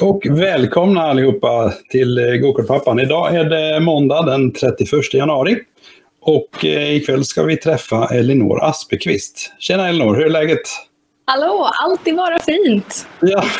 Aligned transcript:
Hej 0.00 0.08
och 0.08 0.26
välkomna 0.30 1.02
allihopa 1.02 1.72
till 1.90 2.18
eh, 2.18 2.34
Gokartpappan. 2.34 3.00
Idag 3.00 3.34
är 3.34 3.44
det 3.44 3.80
måndag 3.80 4.22
den 4.22 4.52
31 4.52 5.14
januari. 5.14 5.58
Och 6.20 6.64
eh, 6.64 6.96
ikväll 6.96 7.24
ska 7.24 7.42
vi 7.42 7.56
träffa 7.56 8.06
Elinor 8.06 8.64
Aspekvist. 8.64 9.52
Tjena 9.58 9.88
Elinor, 9.88 10.14
hur 10.14 10.26
är 10.26 10.30
läget? 10.30 10.60
Hallå, 11.24 11.70
alltid 11.84 12.16
vara 12.16 12.38
fint. 12.38 13.06
Ja. 13.20 13.44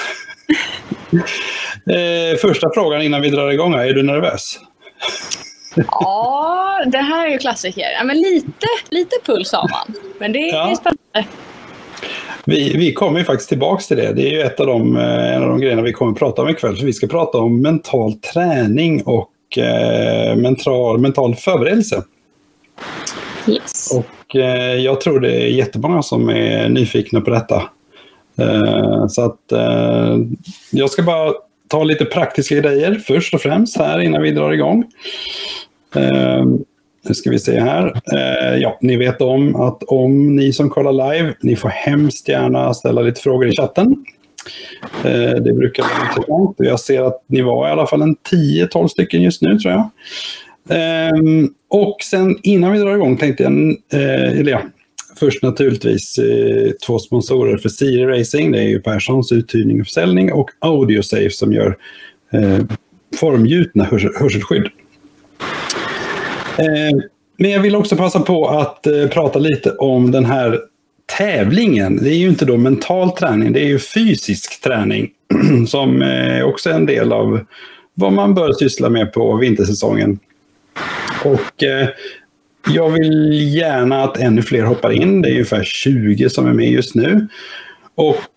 Eh, 1.90 2.36
första 2.36 2.68
frågan 2.74 3.02
innan 3.02 3.22
vi 3.22 3.30
drar 3.30 3.50
igång, 3.50 3.74
är 3.74 3.92
du 3.92 4.02
nervös? 4.02 4.58
Ja, 5.76 6.84
det 6.86 6.98
här 6.98 7.26
är 7.26 7.30
ju 7.30 7.38
klassiker. 7.38 7.90
Ja, 7.98 8.04
men 8.04 8.16
lite, 8.16 8.66
lite 8.90 9.16
puls 9.24 9.52
har 9.52 9.68
man. 9.68 9.94
Men 10.18 10.32
det 10.32 10.50
är 10.50 10.54
ja. 10.54 10.76
spännande. 10.76 11.30
Vi, 12.48 12.76
vi 12.76 12.92
kommer 12.92 13.18
ju 13.18 13.24
faktiskt 13.24 13.48
tillbaka 13.48 13.82
till 13.82 13.96
det. 13.96 14.12
Det 14.12 14.28
är 14.28 14.32
ju 14.32 14.40
ett 14.40 14.60
av 14.60 14.66
de, 14.66 14.96
en 14.96 15.42
av 15.42 15.48
de 15.48 15.60
grejerna 15.60 15.82
vi 15.82 15.92
kommer 15.92 16.12
att 16.12 16.18
prata 16.18 16.42
om 16.42 16.48
ikväll. 16.48 16.76
För 16.76 16.86
vi 16.86 16.92
ska 16.92 17.06
prata 17.06 17.38
om 17.38 17.62
mental 17.62 18.12
träning 18.12 19.02
och 19.02 19.58
eh, 19.58 20.36
mental, 20.36 20.98
mental 20.98 21.34
förberedelse. 21.34 22.02
Yes. 23.48 23.92
Och 23.94 24.36
eh, 24.36 24.74
jag 24.74 25.00
tror 25.00 25.20
det 25.20 25.42
är 25.42 25.46
jättemånga 25.46 26.02
som 26.02 26.28
är 26.28 26.68
nyfikna 26.68 27.20
på 27.20 27.30
detta. 27.30 27.62
Eh, 28.38 29.06
så 29.08 29.22
att 29.22 29.52
eh, 29.52 30.16
jag 30.70 30.90
ska 30.90 31.02
bara 31.02 31.32
ta 31.68 31.84
lite 31.84 32.04
praktiska 32.04 32.54
grejer 32.54 32.94
först 32.94 33.34
och 33.34 33.40
främst 33.40 33.78
här 33.78 34.00
innan 34.00 34.22
vi 34.22 34.30
drar 34.30 34.52
igång. 34.52 34.84
Nu 37.08 37.14
ska 37.14 37.30
vi 37.30 37.38
se 37.38 37.60
här. 37.60 38.00
Eh, 38.12 38.58
ja, 38.58 38.78
ni 38.80 38.96
vet 38.96 39.20
om 39.20 39.56
att 39.56 39.82
om 39.82 40.36
ni 40.36 40.52
som 40.52 40.70
kollar 40.70 41.14
live, 41.14 41.34
ni 41.40 41.56
får 41.56 41.68
hemskt 41.68 42.28
gärna 42.28 42.74
ställa 42.74 43.02
lite 43.02 43.20
frågor 43.20 43.48
i 43.48 43.56
chatten. 43.56 44.04
Eh, 45.04 45.30
det 45.30 45.52
brukar 45.52 45.82
vara 45.82 46.08
intressant. 46.08 46.56
Jag 46.58 46.80
ser 46.80 47.02
att 47.02 47.24
ni 47.26 47.42
var 47.42 47.68
i 47.68 47.70
alla 47.70 47.86
fall 47.86 48.02
en 48.02 48.16
10-12 48.32 48.88
stycken 48.88 49.22
just 49.22 49.42
nu 49.42 49.58
tror 49.58 49.74
jag. 49.74 49.90
Eh, 50.68 51.12
och 51.70 51.96
sen 52.02 52.38
innan 52.42 52.72
vi 52.72 52.78
drar 52.78 52.94
igång 52.94 53.16
tänkte 53.16 53.42
jag, 53.42 53.52
eh, 53.92 54.38
eller 54.40 54.52
ja, 54.52 54.62
först 55.18 55.42
naturligtvis 55.42 56.18
eh, 56.18 56.70
två 56.86 56.98
sponsorer 56.98 57.56
för 57.56 57.68
Siri 57.68 58.06
Racing. 58.06 58.52
Det 58.52 58.58
är 58.58 58.68
ju 58.68 58.80
Perssons 58.80 59.32
uthyrning 59.32 59.80
och 59.80 59.86
försäljning 59.86 60.32
och 60.32 60.50
Audiosafe 60.58 61.30
som 61.30 61.52
gör 61.52 61.76
eh, 62.32 62.58
formgjutna 63.16 63.84
hörs 63.84 64.06
hörselskydd. 64.20 64.68
Eh, 66.58 66.98
men 67.38 67.50
jag 67.50 67.60
vill 67.60 67.76
också 67.76 67.96
passa 67.96 68.20
på 68.20 68.48
att 68.48 68.86
eh, 68.86 69.08
prata 69.08 69.38
lite 69.38 69.70
om 69.70 70.10
den 70.10 70.24
här 70.24 70.60
tävlingen. 71.18 71.96
Det 72.02 72.10
är 72.10 72.18
ju 72.18 72.28
inte 72.28 72.44
då 72.44 72.56
mental 72.56 73.10
träning, 73.10 73.52
det 73.52 73.60
är 73.60 73.66
ju 73.66 73.78
fysisk 73.78 74.60
träning 74.62 75.10
som 75.68 76.02
eh, 76.02 76.44
också 76.44 76.70
är 76.70 76.74
en 76.74 76.86
del 76.86 77.12
av 77.12 77.40
vad 77.94 78.12
man 78.12 78.34
bör 78.34 78.52
syssla 78.52 78.88
med 78.88 79.12
på 79.12 79.36
vintersäsongen. 79.36 80.18
Och 81.24 81.64
jag 82.68 82.90
vill 82.90 83.54
gärna 83.54 84.04
att 84.04 84.16
ännu 84.16 84.42
fler 84.42 84.62
hoppar 84.62 84.90
in. 84.92 85.22
Det 85.22 85.28
är 85.28 85.32
ungefär 85.32 85.64
20 85.64 86.30
som 86.30 86.46
är 86.46 86.52
med 86.52 86.70
just 86.70 86.94
nu. 86.94 87.28
Och 87.94 88.30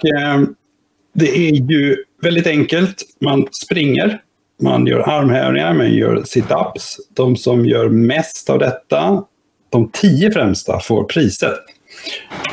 det 1.14 1.30
är 1.30 1.72
ju 1.72 1.98
väldigt 2.22 2.48
enkelt. 2.48 2.96
Man 3.22 3.48
springer, 3.52 4.22
man 4.62 4.88
gör 4.88 5.00
armhävningar, 5.00 5.74
man 5.74 5.94
gör 5.94 6.16
sit-ups. 6.16 6.98
De 7.16 7.36
som 7.36 7.66
gör 7.66 7.90
mest 7.90 8.50
av 8.50 8.60
detta, 8.60 9.24
de 9.70 9.90
tio 9.92 10.32
främsta, 10.32 10.80
får 10.80 11.04
priser. 11.04 11.54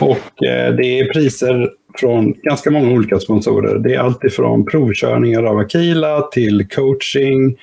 Och 0.01 0.45
eh, 0.45 0.75
det 0.75 1.01
är 1.01 1.13
priser 1.13 1.71
från 1.99 2.33
ganska 2.33 2.71
många 2.71 2.93
olika 2.93 3.19
sponsorer. 3.19 3.79
Det 3.79 3.95
är 3.95 3.99
alltifrån 3.99 4.67
provkörningar 4.67 5.43
av 5.43 5.59
Akila 5.59 6.23
till 6.23 6.69
coaching, 6.69 7.57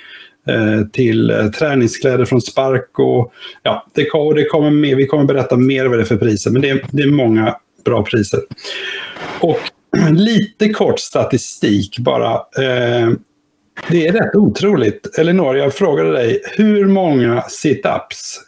eh, 0.47 0.87
till 0.93 1.29
eh, 1.29 1.45
träningskläder 1.47 2.25
från 2.25 2.41
Sparko. 2.41 3.31
Ja, 3.63 3.85
det, 3.93 4.01
det 4.35 4.45
kommer 4.45 4.71
med, 4.71 4.97
vi 4.97 5.07
kommer 5.07 5.25
berätta 5.25 5.57
mer 5.57 5.85
vad 5.85 5.97
det 5.97 6.03
är 6.03 6.05
för 6.05 6.17
priser, 6.17 6.51
men 6.51 6.61
det 6.61 6.69
är, 6.69 6.85
det 6.91 7.03
är 7.03 7.11
många 7.11 7.55
bra 7.85 8.03
priser. 8.03 8.39
Och 9.39 9.59
lite 10.11 10.69
kort 10.69 10.99
statistik 10.99 11.99
bara. 11.99 12.33
Eh, 12.33 13.09
det 13.89 14.07
är 14.07 14.11
rätt 14.11 14.35
otroligt. 14.35 15.19
Elinor, 15.19 15.57
jag 15.57 15.73
frågade 15.73 16.11
dig, 16.11 16.41
hur 16.57 16.85
många 16.85 17.41
situps 17.41 18.39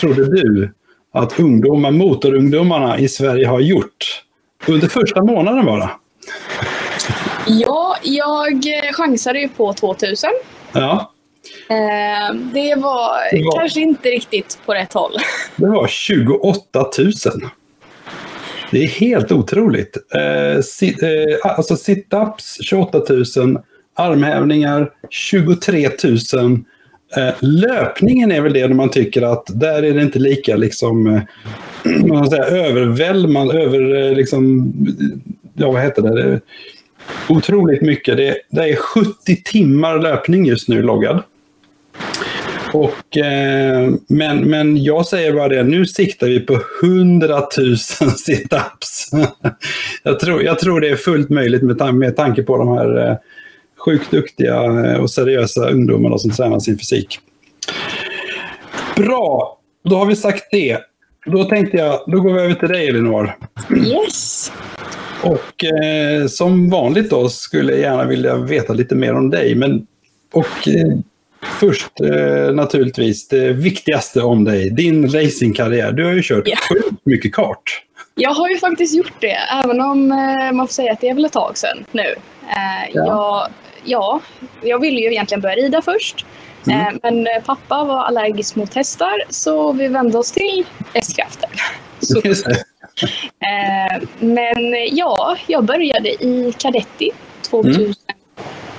trodde 0.00 0.24
du 0.24 0.72
att 1.12 1.40
ungdomar, 1.40 1.90
motorungdomarna 1.90 2.98
i 2.98 3.08
Sverige 3.08 3.46
har 3.46 3.60
gjort 3.60 4.22
under 4.68 4.88
första 4.88 5.24
månaden 5.24 5.66
bara? 5.66 5.90
Ja, 7.46 7.96
jag 8.02 8.64
chansade 8.92 9.40
ju 9.40 9.48
på 9.48 9.72
2000. 9.72 10.30
Ja. 10.72 11.10
Eh, 11.68 12.34
det, 12.34 12.74
var 12.74 13.36
det 13.36 13.44
var 13.44 13.58
kanske 13.58 13.80
inte 13.80 14.08
riktigt 14.08 14.58
på 14.66 14.74
rätt 14.74 14.92
håll. 14.92 15.12
Det 15.56 15.66
var 15.66 15.86
28 15.86 16.86
000. 16.98 17.12
Det 18.70 18.84
är 18.84 18.88
helt 18.88 19.32
otroligt. 19.32 19.96
Eh, 20.14 20.62
sit, 20.62 21.02
eh, 21.02 21.10
alltså 21.42 21.74
sit-ups 21.74 22.62
28 22.62 23.00
000, 23.36 23.58
armhävningar 23.94 24.90
23 25.10 25.88
000. 26.34 26.64
Eh, 27.16 27.34
löpningen 27.40 28.32
är 28.32 28.40
väl 28.40 28.52
det 28.52 28.68
man 28.68 28.88
tycker 28.88 29.22
att 29.22 29.46
där 29.60 29.82
är 29.82 29.94
det 29.94 30.02
inte 30.02 30.18
lika 30.18 30.56
liksom, 30.56 31.06
eh, 31.06 31.22
man 32.06 32.30
säga, 32.30 32.44
överväldigande, 32.44 33.62
över 33.62 33.96
eh, 33.96 34.16
liksom, 34.16 34.72
eh, 34.88 35.18
ja 35.54 35.70
vad 35.70 35.82
heter 35.82 36.02
det? 36.02 36.22
det 36.22 36.40
otroligt 37.28 37.82
mycket. 37.82 38.16
Det, 38.16 38.36
det 38.50 38.68
är 38.68 38.76
70 38.76 39.42
timmar 39.44 39.98
löpning 39.98 40.46
just 40.46 40.68
nu 40.68 40.82
loggad. 40.82 41.22
Och, 42.72 43.16
eh, 43.16 43.90
men, 44.08 44.38
men 44.38 44.82
jag 44.82 45.06
säger 45.06 45.32
bara 45.32 45.48
det, 45.48 45.62
nu 45.62 45.86
siktar 45.86 46.26
vi 46.26 46.40
på 46.40 46.60
100 46.82 47.42
000 47.58 47.76
situps. 48.16 49.10
jag, 50.02 50.20
tror, 50.20 50.42
jag 50.42 50.58
tror 50.58 50.80
det 50.80 50.88
är 50.88 50.96
fullt 50.96 51.30
möjligt 51.30 51.62
med, 51.62 51.94
med 51.94 52.16
tanke 52.16 52.42
på 52.42 52.56
de 52.56 52.68
här 52.68 53.10
eh, 53.10 53.16
sjukt 53.84 54.10
duktiga 54.10 54.64
eh, 54.64 54.94
och 54.94 55.10
seriösa 55.10 55.68
ungdomarna 55.70 56.18
som 56.18 56.30
tränar 56.30 56.58
sin 56.58 56.78
fysik. 56.78 57.18
Bra, 58.96 59.58
då 59.84 59.96
har 59.96 60.06
vi 60.06 60.16
sagt 60.16 60.44
det. 60.50 60.78
Då 61.26 61.44
tänkte 61.44 61.76
jag, 61.76 62.00
då 62.06 62.20
går 62.20 62.32
vi 62.32 62.40
över 62.40 62.54
till 62.54 62.68
dig 62.68 62.88
Elinor. 62.88 63.38
Yes. 63.76 64.52
Och 65.22 65.64
eh, 65.64 66.26
som 66.26 66.70
vanligt 66.70 67.10
då 67.10 67.28
skulle 67.28 67.72
jag 67.72 67.80
gärna 67.80 68.04
vilja 68.04 68.36
veta 68.36 68.72
lite 68.72 68.94
mer 68.94 69.14
om 69.14 69.30
dig. 69.30 69.54
Men, 69.54 69.86
och 70.32 70.68
eh, 70.68 70.98
Först 71.44 72.00
eh, 72.00 72.54
naturligtvis 72.54 73.28
det 73.28 73.52
viktigaste 73.52 74.22
om 74.22 74.44
dig, 74.44 74.70
din 74.70 75.08
racingkarriär. 75.08 75.92
Du 75.92 76.04
har 76.04 76.12
ju 76.12 76.22
kört 76.22 76.48
yeah. 76.48 76.58
sjukt 76.68 77.06
mycket 77.06 77.34
kart. 77.34 77.82
Jag 78.14 78.30
har 78.30 78.48
ju 78.48 78.58
faktiskt 78.58 78.94
gjort 78.94 79.12
det, 79.20 79.38
även 79.64 79.80
om 79.80 80.12
eh, 80.12 80.52
man 80.52 80.66
får 80.66 80.72
säga 80.72 80.92
att 80.92 81.00
det 81.00 81.08
är 81.08 81.14
väl 81.14 81.24
ett 81.24 81.32
tag 81.32 81.58
sedan 81.58 81.84
nu. 81.92 82.02
Eh, 82.02 82.90
ja. 82.92 83.06
Jag, 83.06 83.48
ja, 83.84 84.20
jag 84.62 84.78
ville 84.78 85.00
ju 85.00 85.10
egentligen 85.12 85.40
börja 85.40 85.56
rida 85.56 85.82
först. 85.82 86.26
Mm. 86.66 86.80
Eh, 86.80 86.94
men 87.02 87.42
pappa 87.44 87.84
var 87.84 88.04
allergisk 88.04 88.56
mot 88.56 88.74
hästar 88.74 89.24
så 89.28 89.72
vi 89.72 89.88
vände 89.88 90.18
oss 90.18 90.32
till 90.32 90.64
hästkrafter. 90.94 91.50
Eh, 93.24 94.02
men 94.18 94.74
ja, 94.90 95.36
jag 95.46 95.64
började 95.64 96.24
i 96.24 96.54
Kadetti 96.58 97.10
2007, 97.42 97.94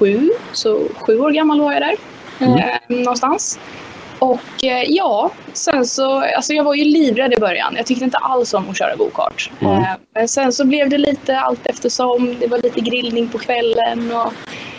mm. 0.02 0.30
så 0.54 0.80
sju 0.96 1.20
år 1.20 1.32
gammal 1.32 1.62
var 1.62 1.74
jag 1.74 1.82
där 1.82 1.96
mm. 2.40 2.60
eh, 2.60 2.78
någonstans. 2.88 3.60
Och 4.20 4.64
eh, 4.64 4.84
ja, 4.88 5.32
sen 5.54 5.86
så, 5.86 6.20
alltså 6.20 6.54
jag 6.54 6.64
var 6.64 6.76
ju 6.76 6.84
livrädd 6.84 7.34
i 7.34 7.38
början. 7.38 7.74
Jag 7.78 7.86
tyckte 7.86 8.06
inte 8.06 8.18
alls 8.18 8.54
om 8.54 8.70
att 8.70 8.78
köra 8.78 8.96
gokart. 8.96 9.52
Mm. 9.60 9.74
Eh, 9.74 9.90
men 10.14 10.28
sen 10.28 10.54
så 10.54 10.66
blev 10.66 10.90
det 10.90 10.98
lite 10.98 11.40
allt 11.40 11.68
eftersom. 11.68 12.36
Det 12.40 12.48
var 12.48 12.58
lite 12.58 12.82
grillning 12.82 13.30
på 13.30 13.38
kvällen 13.38 14.12
och 14.12 14.34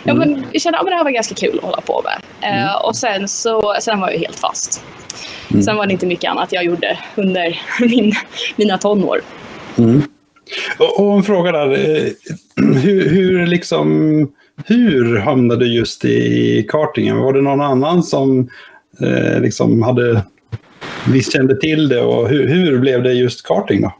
ja, 0.07 0.13
mm. 0.13 0.29
men 0.29 0.45
jag 0.51 0.61
kände 0.61 0.79
att 0.79 0.85
ja, 0.85 0.89
det 0.89 0.95
här 0.95 1.03
var 1.03 1.11
ganska 1.11 1.35
kul 1.35 1.57
att 1.57 1.63
hålla 1.63 1.81
på 1.81 2.03
med. 2.03 2.49
Eh, 2.49 2.63
mm. 2.63 2.75
och 2.83 2.95
sen 2.95 3.27
så, 3.27 3.75
sen 3.79 3.99
var 3.99 4.09
jag 4.09 4.19
helt 4.19 4.39
fast. 4.39 4.83
Mm. 5.51 5.63
Sen 5.63 5.75
var 5.75 5.85
det 5.85 5.93
inte 5.93 6.05
mycket 6.05 6.31
annat 6.31 6.51
jag 6.51 6.63
gjorde 6.65 6.97
under 7.15 7.61
min, 7.79 8.13
mina 8.55 8.77
tonår. 8.77 9.21
Mm. 9.77 10.01
Och, 10.79 10.99
och 10.99 11.13
en 11.13 11.23
fråga 11.23 11.51
där. 11.51 11.71
Eh, 11.71 12.11
hur, 12.83 13.09
hur 13.09 13.47
liksom 13.47 13.87
hur 14.65 15.19
hamnade 15.19 15.65
du 15.65 15.73
just 15.73 16.05
i 16.05 16.65
kartingen? 16.69 17.17
Var 17.17 17.33
det 17.33 17.41
någon 17.41 17.61
annan 17.61 18.03
som 18.03 18.49
eh, 19.01 19.41
liksom 19.41 19.81
hade 19.81 20.21
visst 21.07 21.33
kände 21.33 21.59
till 21.59 21.89
det 21.89 22.01
och 22.01 22.29
hur, 22.29 22.47
hur 22.47 22.79
blev 22.79 23.03
det 23.03 23.13
just 23.13 23.47
karting 23.47 23.81
då? 23.81 23.93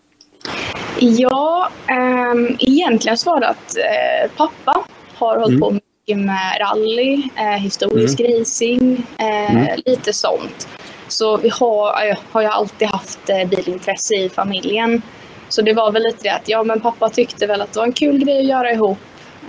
Ja, 0.99 1.69
eh, 1.89 2.55
egentligen 2.59 3.17
så 3.17 3.29
var 3.29 3.39
det 3.39 3.47
att 3.47 3.77
eh, 3.77 4.31
pappa 4.37 4.83
har 5.15 5.37
hållit 5.39 5.49
mm. 5.49 5.59
på 5.59 5.79
mycket 6.07 6.25
med 6.25 6.57
rally, 6.59 7.29
eh, 7.35 7.61
historisk 7.61 8.19
mm. 8.19 8.39
racing, 8.39 9.05
eh, 9.17 9.55
mm. 9.55 9.79
lite 9.85 10.13
sånt. 10.13 10.67
Så 11.07 11.37
vi 11.37 11.49
har, 11.49 12.07
eh, 12.09 12.17
har 12.31 12.41
jag 12.41 12.51
alltid 12.51 12.87
haft 12.87 13.29
eh, 13.29 13.49
bilintresse 13.49 14.15
i 14.15 14.29
familjen. 14.29 15.01
Så 15.49 15.61
det 15.61 15.73
var 15.73 15.91
väl 15.91 16.03
lite 16.03 16.23
det 16.23 16.29
att 16.29 16.49
ja, 16.49 16.63
men 16.63 16.81
pappa 16.81 17.09
tyckte 17.09 17.47
väl 17.47 17.61
att 17.61 17.73
det 17.73 17.79
var 17.79 17.87
en 17.87 17.93
kul 17.93 18.23
grej 18.23 18.39
att 18.39 18.45
göra 18.45 18.71
ihop 18.71 18.97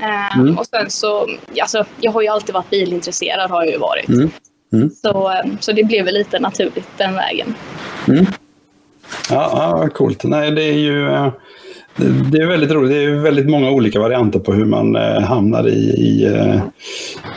Eh, 0.02 0.38
Mm. 0.38 0.58
Och 0.58 0.66
sen 0.66 0.90
så, 0.90 1.28
alltså, 1.60 1.84
jag 2.00 2.12
har 2.12 2.22
ju 2.22 2.28
alltid 2.28 2.54
varit 2.54 2.70
bilintresserad 2.70 3.50
har 3.50 3.64
jag 3.64 3.72
ju 3.72 3.78
varit. 3.78 4.08
Mm. 4.08 4.30
Mm. 4.72 4.90
Så, 4.90 5.42
så 5.60 5.72
det 5.72 5.84
blev 5.84 6.04
väl 6.04 6.14
lite 6.14 6.38
naturligt 6.38 6.88
den 6.96 7.14
vägen. 7.14 7.54
Ja, 9.30 9.50
ja, 9.52 9.76
vad 9.76 9.92
coolt. 9.92 10.24
Nej, 10.24 10.50
det 10.50 10.62
är 10.62 10.78
ju 10.78 11.30
det 12.06 12.38
är 12.38 12.46
väldigt 12.46 12.70
roligt. 12.70 12.90
Det 12.90 13.04
är 13.04 13.10
väldigt 13.10 13.48
många 13.48 13.70
olika 13.70 14.00
varianter 14.00 14.38
på 14.38 14.52
hur 14.52 14.64
man 14.64 14.96
eh, 14.96 15.20
hamnar 15.20 15.68
i, 15.68 15.90
i, 15.98 16.24
eh, 16.24 16.60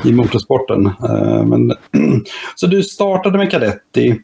i 0.05 0.11
motorsporten. 0.11 0.85
Eh, 0.85 1.45
Men, 1.45 1.73
så 2.55 2.67
du 2.67 2.83
startade 2.83 3.37
med 3.37 3.51
Cadetti 3.51 4.21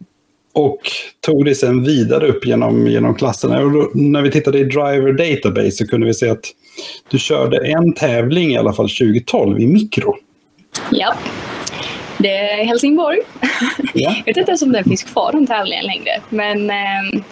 och 0.53 0.79
tog 1.25 1.45
dig 1.45 1.55
sen 1.55 1.83
vidare 1.83 2.27
upp 2.27 2.45
genom, 2.45 2.87
genom 2.87 3.15
klasserna. 3.15 3.59
Och 3.59 3.71
då, 3.71 3.91
när 3.93 4.21
vi 4.21 4.31
tittade 4.31 4.59
i 4.59 4.63
Driver 4.63 5.11
Database 5.11 5.71
så 5.71 5.87
kunde 5.87 6.07
vi 6.07 6.13
se 6.13 6.29
att 6.29 6.45
du 7.11 7.19
körde 7.19 7.67
en 7.67 7.93
tävling 7.93 8.51
i 8.51 8.57
alla 8.57 8.73
fall 8.73 8.89
2012 8.89 9.59
i 9.59 9.67
mikro. 9.67 10.15
Ja. 10.91 11.13
Det 12.17 12.37
är 12.37 12.65
Helsingborg. 12.65 13.19
Ja. 13.93 14.15
Jag 14.25 14.25
vet 14.25 14.37
inte 14.37 14.51
ens 14.51 14.61
om 14.61 14.71
den 14.71 14.83
finns 14.83 15.03
kvar 15.03 15.31
den 15.31 15.47
tävlingen 15.47 15.85
längre. 15.85 16.21
Men, 16.29 16.69
ehm, 16.69 17.23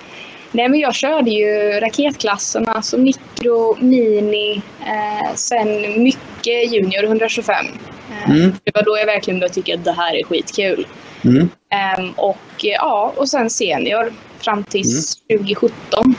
nej, 0.55 0.69
men 0.69 0.79
jag 0.79 0.95
körde 0.95 1.29
ju 1.31 1.79
raketklasserna, 1.79 2.71
alltså 2.71 2.97
mikro, 2.97 3.77
mini, 3.79 4.61
eh, 4.81 5.35
sen 5.35 5.67
mycket 6.03 6.71
junior 6.73 7.03
125. 7.03 7.65
Eh, 7.65 8.29
Mm. 8.29 8.51
Det 8.63 8.71
var 8.75 8.83
då 8.83 8.97
jag 8.97 9.05
verkligen 9.05 9.39
började 9.39 9.53
tycka 9.53 9.73
att 9.75 9.83
det 9.85 9.91
här 9.91 10.15
är 10.19 10.23
skitkul. 10.23 10.87
Mm. 11.25 11.49
Ehm, 11.71 12.09
och 12.11 12.37
eh, 12.63 12.69
ja, 12.71 13.13
och 13.17 13.29
sen 13.29 13.49
senior 13.49 14.13
fram 14.39 14.63
tills 14.63 15.21
Mm. 15.29 15.39
2017. 15.45 16.15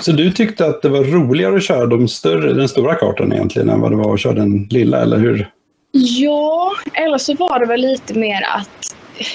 Så 0.00 0.12
du 0.12 0.32
tyckte 0.32 0.66
att 0.66 0.82
det 0.82 0.88
var 0.88 1.04
roligare 1.04 1.56
att 1.56 1.62
köra 1.64 1.86
de 1.86 2.08
större, 2.08 2.52
den 2.52 2.68
stora 2.68 2.94
kartan 2.94 3.32
egentligen 3.32 3.70
än 3.70 3.80
vad 3.80 3.90
det 3.92 3.96
var 3.96 4.14
att 4.14 4.20
köra 4.20 4.32
den 4.32 4.66
lilla, 4.70 5.02
eller 5.02 5.16
hur? 5.18 5.50
Ja, 5.92 6.72
eller 6.94 7.18
så 7.18 7.34
var 7.34 7.58
det 7.60 7.66
väl 7.66 7.80
lite 7.80 8.14
mer 8.18 8.42
att 8.56 8.91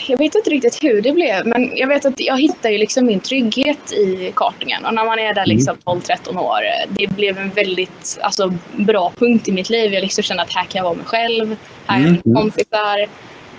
jag 0.08 0.18
vet 0.18 0.36
inte 0.36 0.50
riktigt 0.50 0.84
hur 0.84 1.02
det 1.02 1.12
blev, 1.12 1.48
men 1.48 1.78
jag 1.78 1.88
vet 1.88 2.06
att 2.06 2.20
jag 2.20 2.42
hittade 2.42 2.72
ju 2.72 2.78
liksom 2.78 3.06
min 3.06 3.20
trygghet 3.20 3.92
i 3.92 4.32
kartingen. 4.36 4.86
Och 4.86 4.94
när 4.94 5.06
man 5.06 5.20
är 5.20 5.34
där 5.34 5.46
liksom 5.46 5.76
12-13 5.86 6.38
år, 6.40 6.62
det 6.90 7.08
blev 7.08 7.38
en 7.38 7.50
väldigt 7.50 8.18
alltså, 8.22 8.54
bra 8.76 9.12
punkt 9.20 9.48
i 9.48 9.52
mitt 9.52 9.70
liv. 9.70 9.94
Jag 9.94 10.02
liksom 10.02 10.24
kände 10.24 10.44
att 10.44 10.54
här 10.54 10.64
kan 10.64 10.80
jag 10.80 10.84
vara 10.84 10.94
mig 10.96 11.06
själv, 11.06 11.56
här 11.88 11.96
är 12.00 12.02
Mm, 12.02 12.22
mina 12.26 12.40
mm. 12.40 12.52
kompisar. 12.52 13.00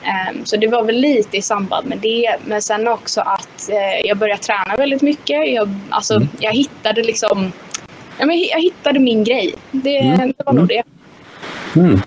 Ehm, 0.05 0.45
så 0.45 0.57
det 0.57 0.67
var 0.67 0.83
väl 0.83 0.97
lite 0.97 1.37
i 1.37 1.43
samband 1.43 1.87
med 1.89 1.99
det. 1.99 2.37
Men 2.47 2.63
sen 2.63 2.89
också 2.89 3.21
att 3.21 3.69
eh, 3.71 4.07
jag 4.07 4.17
började 4.17 4.43
träna 4.43 4.77
väldigt 4.77 5.03
mycket. 5.03 5.53
Jag, 5.53 5.69
alltså, 5.91 6.15
Mm. 6.15 6.29
jag 6.41 6.53
hittade 6.53 7.03
liksom 7.03 7.53
ja, 8.19 8.27
men 8.27 8.39
jag 8.41 8.61
hittade 8.63 8.99
min 8.99 9.25
grej. 9.25 9.55
Det, 9.71 9.99
Mm, 9.99 10.33
det 10.37 10.45
var 10.47 10.53
nog 10.53 10.69
det. 10.69 10.83
Mm. 11.77 12.01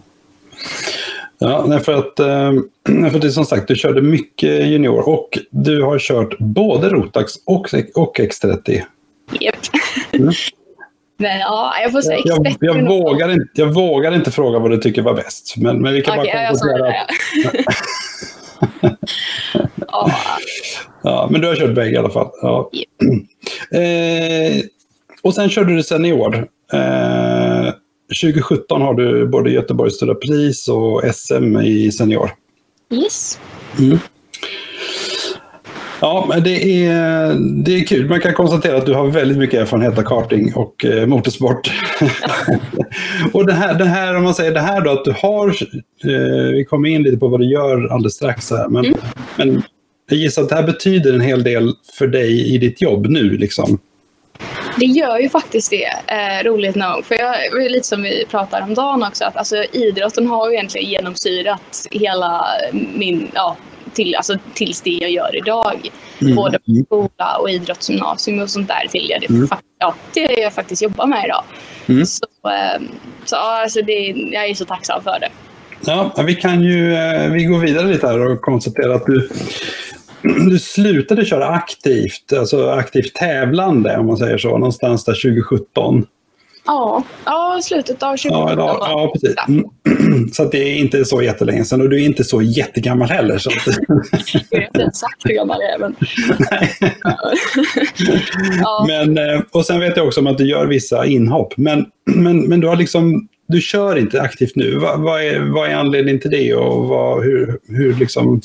Ja, 1.44 1.80
för 1.80 1.94
att, 1.94 2.20
eh, 2.20 2.52
för 3.10 3.16
att 3.16 3.22
det 3.22 3.32
som 3.32 3.46
sagt, 3.46 3.68
du 3.68 3.76
körde 3.76 4.02
mycket 4.02 4.66
junior 4.68 5.10
och 5.10 5.38
du 5.52 5.84
har 5.84 6.00
kört 6.00 6.38
både 6.40 6.90
Rotax 6.90 7.34
och, 7.46 7.68
och 7.96 8.20
X30. 8.20 8.82
Japp. 9.40 9.56
Mm. 10.12 10.34
Men 11.18 11.40
ja, 11.40 11.74
jag 11.82 11.92
får 11.92 12.02
säga 12.02 12.20
Jag, 12.26 12.48
X30 12.48 12.58
jag, 12.60 12.84
nog- 12.84 12.88
vågar 13.04 13.30
inte, 13.32 13.48
jag 13.54 13.74
vågar 13.74 14.16
inte 14.16 14.32
fråga 14.32 14.60
vad 14.60 14.72
du 14.72 14.78
tycker 14.78 15.02
var 15.02 15.14
bäst, 15.14 15.54
men, 15.58 15.82
men 15.82 15.94
vi 15.94 16.02
kan 16.02 16.20
Okej, 16.20 16.32
bara 16.34 16.42
jag 16.42 16.50
konstatera 16.50 16.88
att 16.92 17.08
Ja. 21.04 21.28
men 21.32 21.42
du 21.42 21.48
har 21.48 21.56
kört 21.56 21.76
bägge 21.76 21.92
i 21.96 21.98
alla 21.98 22.10
fall. 22.10 22.30
Ja. 22.42 22.70
Eh, 23.74 24.62
och 25.22 25.36
sen 25.36 25.50
körde 25.50 25.76
du 25.76 25.84
senior. 25.84 26.48
Eh, 26.74 27.41
2017 28.22 28.82
har 28.82 28.94
du 28.94 29.28
både 29.28 29.52
Göteborgs 29.52 29.96
Stora 29.96 30.16
Pris 30.16 30.68
och 30.68 31.04
SM 31.16 31.58
i 31.58 31.92
senior. 31.92 32.32
yes. 33.80 34.00
Ja, 36.02 36.26
men 36.30 36.44
det 36.44 36.86
är, 36.86 37.36
det 37.64 37.76
är 37.76 37.86
kul. 37.86 38.10
Man 38.10 38.22
kan 38.22 38.34
konstatera 38.34 38.78
att 38.78 38.86
du 38.86 38.94
har 38.94 39.08
väldigt 39.08 39.38
mycket 39.38 39.62
erfarenhet 39.62 39.98
av 39.98 40.04
karting 40.04 40.54
och 40.56 40.86
eh, 40.86 41.08
motorsport. 41.08 41.72
och 43.34 43.46
det 43.46 43.54
här, 43.54 43.74
det 43.74 43.86
här, 43.86 44.16
om 44.16 44.24
man 44.24 44.34
säger 44.34 44.54
det 44.54 44.60
här 44.60 44.82
då, 44.82 44.92
att 44.92 45.06
du 45.06 45.12
har, 45.12 45.48
eh, 45.48 46.52
vi 46.52 46.66
kommer 46.70 46.90
in 46.90 47.04
lite 47.04 47.18
på 47.18 47.28
vad 47.28 47.40
du 47.40 47.46
gör 47.46 47.88
alldeles 47.88 48.14
strax 48.14 48.52
här, 48.52 48.70
men, 48.70 48.96
men 49.38 49.64
jag 50.10 50.20
gissar 50.20 50.42
att 50.42 50.50
det 50.50 50.56
här 50.56 50.64
betyder 50.64 51.14
en 51.14 51.22
hel 51.22 51.44
del 51.44 51.74
för 51.98 52.08
dig 52.08 52.56
i 52.56 52.58
ditt 52.58 52.82
jobb 52.82 53.08
nu 53.08 53.38
liksom. 53.38 53.80
Det 54.78 54.86
gör 54.86 55.20
ju 55.20 55.30
faktiskt 55.30 55.70
det, 55.70 55.86
eh, 56.08 56.44
roligt 56.44 56.76
nog. 56.76 57.06
För 57.06 57.16
jag, 57.16 57.36
lite 57.72 57.88
som 57.88 58.04
vi 58.04 58.26
pratade 58.30 58.64
om 58.64 58.74
dagen 58.74 59.04
också, 59.04 59.26
att 59.26 59.38
alltså, 59.38 59.64
idrotten 59.72 60.28
har 60.28 60.50
ju 60.50 60.56
egentligen 60.56 60.90
genomsyrat 60.90 61.88
hela 61.92 62.46
min, 62.94 63.32
ja, 63.34 63.58
till, 63.94 64.16
alltså, 64.16 64.38
tills 64.54 64.82
det 64.82 64.98
jag 65.02 65.12
gör 65.12 65.36
idag. 65.38 65.90
Mm. 66.22 66.36
Både 66.36 66.60
på 66.60 66.84
skola 66.86 67.38
och 67.40 67.50
idrottsgymnasium 67.50 68.40
och 68.40 68.50
sånt 68.50 68.68
där 68.68 68.88
till 68.88 69.08
det, 69.08 69.30
Mm. 69.30 69.48
ja, 69.80 69.96
det 70.14 70.42
jag 70.42 70.54
faktiskt 70.54 70.82
jobbar 70.82 71.06
med 71.06 71.26
idag. 71.26 71.44
Mm. 71.88 72.06
Så, 72.06 72.26
eh, 72.46 72.82
så 73.26 73.36
alltså 73.36 73.82
det, 73.82 74.14
jag 74.32 74.46
är 74.50 74.54
så 74.54 74.66
tacksam 74.66 75.04
för 75.04 75.20
det. 75.20 75.30
Ja, 75.86 76.24
vi 76.28 76.36
kan 76.36 76.64
ju 76.64 76.96
eh, 76.96 77.32
vi 77.32 77.44
går 77.44 77.60
vidare 77.60 77.88
lite 77.88 78.08
här 78.08 78.20
och 78.20 78.42
konstatera 78.42 78.96
att 78.96 79.06
du, 79.06 79.30
du 80.50 80.60
slutade 80.60 81.26
köra 81.26 81.48
aktivt, 81.48 82.34
alltså 82.34 82.70
aktivt 82.70 83.14
tävlande 83.14 83.98
om 83.98 84.06
man 84.06 84.18
säger 84.18 84.38
så, 84.38 84.50
någonstans 84.50 85.06
där 85.06 85.14
2017. 85.14 86.06
Ja, 86.66 87.04
ja 87.26 87.60
slutet 87.64 88.04
av 88.04 88.18
2017. 88.18 88.58
Ja, 88.58 88.78
ja, 88.80 89.12
precis. 89.14 89.36
Mm. 89.48 90.30
Så 90.34 90.46
det 90.46 90.58
är 90.58 90.76
inte 90.76 91.06
så 91.06 91.22
jättelänge 91.22 91.66
sedan 91.66 91.82
och 91.82 91.90
du 91.90 92.02
är 92.02 92.06
inte 92.06 92.24
så 92.24 92.42
jättegammal 92.42 93.10
heller. 93.10 93.38
Så 93.38 93.50
att, 93.50 93.56
Jag 94.50 94.60
vet 94.60 94.68
inte 94.68 94.84
exakt 94.84 95.26
hur 95.26 95.36
gammal 95.36 95.58
jag 95.62 95.74
är. 95.74 95.80
Men... 95.80 95.96
ja. 98.62 98.86
men, 98.88 99.18
eh, 99.18 99.42
och 99.52 99.66
sen 99.66 99.80
vet 99.80 99.98
jag 99.98 100.08
också 100.08 100.20
om 100.20 100.28
att 100.28 100.38
du 100.38 100.50
gör 100.50 100.68
vissa 100.68 101.06
inhopp. 101.06 101.54
Men, 101.58 101.86
men, 102.06 102.42
men 102.42 102.60
du, 102.60 102.68
har 102.68 102.76
liksom, 102.76 103.28
du 103.48 103.62
kör 103.62 103.96
inte 103.96 104.22
aktivt 104.22 104.56
nu. 104.56 104.78
Va, 104.78 104.96
vad, 104.98 105.22
är, 105.22 105.40
vad 105.40 105.70
är 105.70 105.76
anledningen 105.76 106.22
till 106.22 106.32
det 106.32 106.54
och 106.56 106.88
vad, 106.88 107.24
hur, 107.24 107.60
hur 107.68 107.94
liksom... 107.94 108.42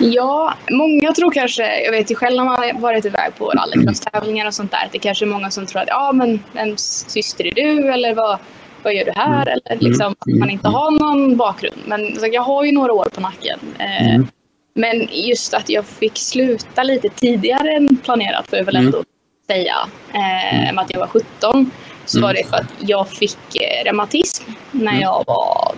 ja, 0.00 0.54
många 0.70 1.12
tror 1.12 1.30
kanske, 1.30 1.82
jag 1.84 1.92
vet 1.92 2.10
ju 2.10 2.14
själv 2.14 2.36
när 2.36 2.44
man 2.44 2.56
har 2.58 2.80
varit 2.80 3.04
iväg 3.04 3.32
på 3.38 3.50
rallycross-tävlingar 3.50 4.46
och 4.46 4.54
sånt 4.54 4.70
där, 4.70 4.84
att 4.86 4.92
det 4.92 4.98
kanske 4.98 5.24
är 5.24 5.26
många 5.26 5.50
som 5.50 5.66
tror 5.66 5.80
att 5.82 5.88
ja, 5.88 6.12
men 6.12 6.42
vems 6.52 7.04
syster 7.08 7.46
är 7.46 7.54
du 7.54 7.92
eller 7.92 8.14
vad, 8.14 8.38
vad 8.82 8.94
gör 8.94 9.04
du 9.04 9.12
här? 9.16 9.46
Eller 9.48 9.76
liksom 9.80 10.12
att 10.18 10.38
man 10.40 10.50
inte 10.50 10.68
har 10.68 10.90
någon 10.90 11.36
bakgrund. 11.36 11.76
Men 11.86 12.16
jag 12.32 12.42
har 12.42 12.64
ju 12.64 12.72
några 12.72 12.92
år 12.92 13.08
på 13.14 13.20
nacken. 13.20 13.58
Eh, 13.78 14.14
Mm. 14.14 14.26
Men 14.74 15.08
just 15.12 15.54
att 15.54 15.68
jag 15.70 15.84
fick 15.84 16.18
sluta 16.18 16.82
lite 16.82 17.08
tidigare 17.08 17.72
än 17.72 17.96
planerat 17.96 18.48
får 18.50 18.58
jag 18.58 18.64
väl 18.66 18.76
Mm. 18.76 18.86
ändå 18.86 19.04
säga. 19.46 19.74
Eh, 20.14 20.74
med 20.74 20.78
att 20.78 20.90
jag 20.92 21.00
var 21.00 21.06
17 21.06 21.70
så 22.04 22.18
Mm. 22.18 22.26
var 22.28 22.34
det 22.34 22.44
för 22.48 22.56
att 22.56 22.72
jag 22.78 23.08
fick 23.08 23.56
eh, 23.56 23.84
reumatism 23.84 24.44
när 24.70 24.92
Mm. 24.92 25.00
jag 25.00 25.24
var, 25.26 25.72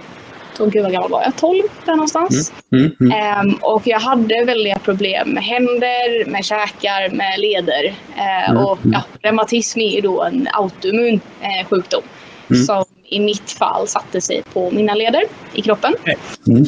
oh, 0.64 0.70
gud 0.70 0.82
vad 0.82 0.92
gammal 0.92 1.10
var 1.10 1.22
jag? 1.22 1.36
12 1.36 1.62
där 1.84 1.92
någonstans. 1.92 2.52
Mm, 2.72 2.90
mm, 3.00 3.12
Ehm, 3.12 3.54
och 3.62 3.82
jag 3.86 4.00
hade 4.00 4.44
väldiga 4.44 4.78
problem 4.78 5.28
med 5.30 5.42
händer, 5.44 6.26
med 6.30 6.44
käkar, 6.44 7.10
med 7.16 7.40
leder. 7.40 7.84
Eh, 8.16 8.50
Mm, 8.50 8.64
Och 8.64 8.78
ja, 8.92 9.02
reumatism 9.22 9.80
är 9.80 9.90
ju 9.94 10.00
då 10.00 10.22
en 10.22 10.48
autoimmun 10.52 11.20
eh, 11.40 11.66
sjukdom 11.68 12.02
Mm. 12.50 12.64
som 12.64 12.84
i 13.04 13.20
mitt 13.20 13.50
fall 13.50 13.88
satte 13.88 14.20
sig 14.20 14.42
på 14.52 14.70
mina 14.70 14.94
leder 14.94 15.22
i 15.54 15.62
kroppen. 15.62 15.94
mm. 16.48 16.64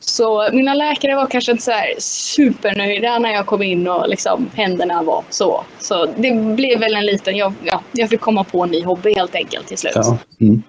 Så 0.00 0.48
mina 0.52 0.74
läkare 0.74 1.16
var 1.16 1.26
kanske 1.26 1.52
inte 1.52 1.64
så 1.64 1.70
här 1.70 1.94
supernöjda 1.98 3.18
när 3.18 3.32
jag 3.32 3.46
kom 3.46 3.62
in 3.62 3.88
och 3.88 4.08
liksom 4.08 4.50
händerna 4.54 5.02
var 5.02 5.24
så. 5.30 5.64
Så 5.78 6.06
det 6.06 6.30
blev 6.32 6.80
väl 6.80 6.94
en 6.94 7.06
liten, 7.06 7.36
jag, 7.36 7.52
ja, 7.64 7.80
jag 7.92 8.08
fick 8.10 8.20
komma 8.20 8.44
på 8.44 8.62
en 8.64 8.70
ny 8.70 8.84
hobby 8.84 9.14
helt 9.14 9.34
enkelt 9.34 9.66
till 9.66 9.78
slut. 9.78 9.92
Ja. 9.94 10.18
Mm. 10.40 10.62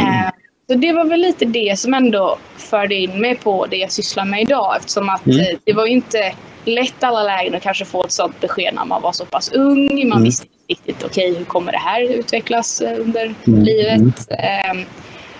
Eh, 0.00 0.30
Så 0.68 0.74
det 0.74 0.92
var 0.92 1.04
väl 1.04 1.20
lite 1.20 1.44
det 1.44 1.78
som 1.78 1.94
ändå 1.94 2.38
förde 2.56 2.94
in 2.94 3.20
mig 3.20 3.36
på 3.36 3.66
det 3.66 3.76
jag 3.76 3.92
sysslar 3.92 4.24
med 4.24 4.40
idag 4.42 4.76
eftersom 4.76 5.08
att 5.08 5.26
Mm. 5.26 5.38
eh, 5.40 5.46
det 5.64 5.72
var 5.72 5.86
ju 5.86 5.92
inte 5.92 6.32
lätt 6.64 7.04
alla 7.04 7.22
lägen 7.22 7.54
att 7.54 7.62
kanske 7.62 7.84
få 7.84 8.04
ett 8.04 8.12
sådant 8.12 8.40
besked 8.40 8.74
när 8.74 8.84
man 8.84 9.02
var 9.02 9.12
så 9.12 9.24
pass 9.24 9.52
ung. 9.52 9.86
Man 10.08 10.12
Mm. 10.12 10.22
visste 10.24 10.46
inte 10.46 10.56
riktigt, 10.68 11.04
okej 11.04 11.34
hur 11.34 11.44
kommer 11.44 11.72
det 11.72 11.78
här 11.78 12.02
utvecklas 12.02 12.80
eh, 12.80 13.00
under 13.00 13.34
Mm. 13.46 13.62
livet? 13.64 14.26
Ehm, 14.38 14.84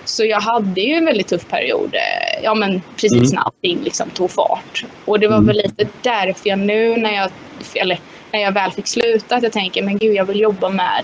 Så 0.05 0.25
jag 0.25 0.39
hade 0.41 0.81
ju 0.81 0.93
en 0.93 1.05
väldigt 1.05 1.27
tuff 1.27 1.47
period, 1.47 1.95
eh, 1.95 2.43
ja 2.43 2.53
men 2.55 2.81
precis 2.95 3.11
Mm. 3.13 3.29
när 3.33 3.41
allting 3.41 3.79
liksom 3.83 4.09
tog 4.09 4.31
fart. 4.31 4.85
Och 5.05 5.19
det 5.19 5.27
var 5.27 5.35
Mm. 5.35 5.47
väl 5.47 5.57
lite 5.57 5.87
därför 6.01 6.49
jag 6.49 6.59
nu 6.59 6.97
när 6.97 7.11
jag, 7.15 7.29
eller 7.75 7.99
när 8.31 8.39
jag 8.39 8.51
väl 8.51 8.71
fick 8.71 8.87
sluta, 8.87 9.35
att 9.35 9.43
jag 9.43 9.51
tänker 9.51 9.83
men 9.83 9.97
gud 9.97 10.15
jag 10.15 10.25
vill 10.25 10.39
jobba 10.39 10.69
med 10.69 11.03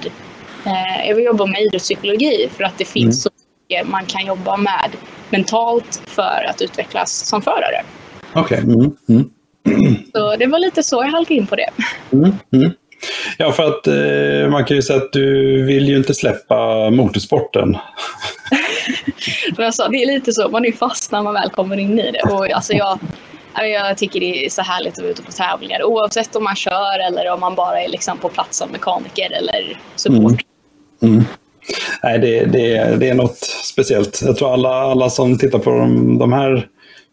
jag 1.08 1.15
vill 1.15 1.25
jobba 1.25 1.46
med 1.46 1.62
idrottspsykologi 1.62 2.50
för 2.58 2.63
att 2.63 2.77
det 2.77 2.86
finns 2.86 3.03
Mm. 3.06 3.12
så 3.13 3.30
man 3.86 4.05
kan 4.05 4.25
jobba 4.25 4.58
med 4.58 4.91
mentalt 5.29 6.01
för 6.05 6.46
att 6.50 6.62
utvecklas 6.62 7.12
som 7.12 7.41
förare. 7.41 7.84
Okej. 8.34 8.58
Mm, 8.58 8.96
mm, 9.10 9.29
Så 10.13 10.36
det 10.36 10.46
var 10.46 10.60
lite 10.60 10.84
så 10.84 11.03
jag 11.03 11.12
halkade 11.12 11.39
in 11.39 11.48
på 11.48 11.55
det. 11.55 11.70
mm, 12.12 12.32
mm. 12.53 12.72
Ja, 13.38 13.51
för 13.51 13.63
att 13.63 13.88
eh, 13.88 14.51
man 14.51 14.65
kan 14.65 14.77
ju 14.77 14.82
säga 14.84 15.00
att 15.00 15.13
du 15.13 15.62
vill 15.65 15.88
ju 15.88 15.98
inte 15.98 16.13
släppa 16.13 16.89
motorsporten. 16.89 17.77
alltså, 19.58 19.88
det 19.91 20.03
är 20.03 20.05
lite 20.05 20.34
så, 20.34 20.50
man 20.50 20.65
är 20.65 20.72
fast 20.72 21.12
när 21.12 21.22
man 21.24 21.34
väl 21.34 21.50
kommer 21.50 21.77
in 21.77 22.00
i 22.00 22.12
det. 22.12 22.22
Och, 22.22 22.51
alltså, 22.51 22.74
jag, 22.74 23.00
jag 23.55 23.98
tycker 23.98 24.20
det 24.20 24.46
är 24.46 24.50
så 24.50 24.62
härligt 24.62 24.93
att 24.93 25.00
vara 25.00 25.12
ute 25.12 25.24
på 25.24 25.32
tävlingar 25.32 25.84
oavsett 25.84 26.36
om 26.36 26.43
man 26.43 26.55
kör 26.55 27.08
eller 27.08 27.32
om 27.32 27.39
man 27.39 27.55
bara 27.55 27.82
är 27.82 27.89
liksom 27.89 28.17
på 28.17 28.29
plats 28.29 28.58
som 28.58 28.70
mekaniker 28.70 29.32
eller 29.32 29.79
support. 29.96 30.41
Mm. 31.01 31.13
Mm. 31.13 31.25
Nej, 32.03 32.20
det, 32.20 32.46
det, 32.46 32.96
det 33.00 33.10
är 33.10 33.13
något 33.13 33.38
speciellt. 33.74 34.22
Jag 34.25 34.38
tror 34.38 34.53
alla, 34.53 34.70
alla 34.70 35.10
som 35.10 35.38
tittar 35.38 35.60
på 35.60 35.70
de, 35.70 36.17
de 36.17 36.34
här 36.34 36.67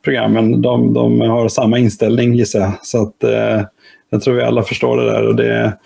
programmen, 0.05 0.63
de, 0.63 0.95
de 0.95 1.21
har 1.21 1.49
samma 1.49 1.79
inställning 1.79 2.35
gissar 2.35 2.61
jag. 2.61 2.73
Så 2.83 3.03
att, 3.03 3.25
eh, 3.25 3.63
jag 4.11 4.23
tror 4.23 4.35
vi 4.35 4.43
alla 4.43 4.63
förstår 4.63 4.97
det 4.97 5.13
där. 5.13 5.27
Och 5.27 5.37
det, 5.37 5.79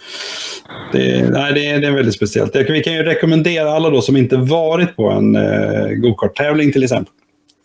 det, 0.93 1.31
nej, 1.31 1.53
det, 1.53 1.67
är, 1.67 1.81
det 1.81 1.87
är 1.87 1.93
väldigt 1.93 2.15
speciellt. 2.15 2.57
Vi 2.57 2.83
kan 2.83 2.95
ju 2.95 3.03
rekommendera 3.03 3.71
alla 3.71 3.91
då 3.91 4.01
som 4.01 4.17
inte 4.17 4.37
varit 4.37 4.97
på 4.97 5.11
en 5.11 5.37
eh, 5.37 5.89
gokarttävling 5.89 6.73
till 6.73 6.85
exempel. 6.85 7.13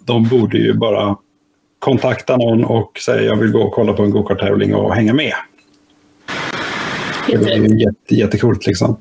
De 0.06 0.28
borde 0.28 0.58
ju 0.58 0.74
bara 0.74 1.18
kontakta 1.80 2.38
någon 2.38 2.66
och 2.66 3.00
säga 3.06 3.22
jag 3.22 3.36
vill 3.36 3.52
gå 3.52 3.62
och 3.62 3.74
kolla 3.74 3.94
på 3.94 4.04
en 4.04 4.12
gokarttävling 4.12 4.76
och 4.76 4.96
hänga 4.96 5.14
med. 5.14 5.34
Det 7.28 7.34
är 7.34 7.82
jätte, 7.82 8.16
jättekult 8.16 8.68
liksom. 8.68 8.98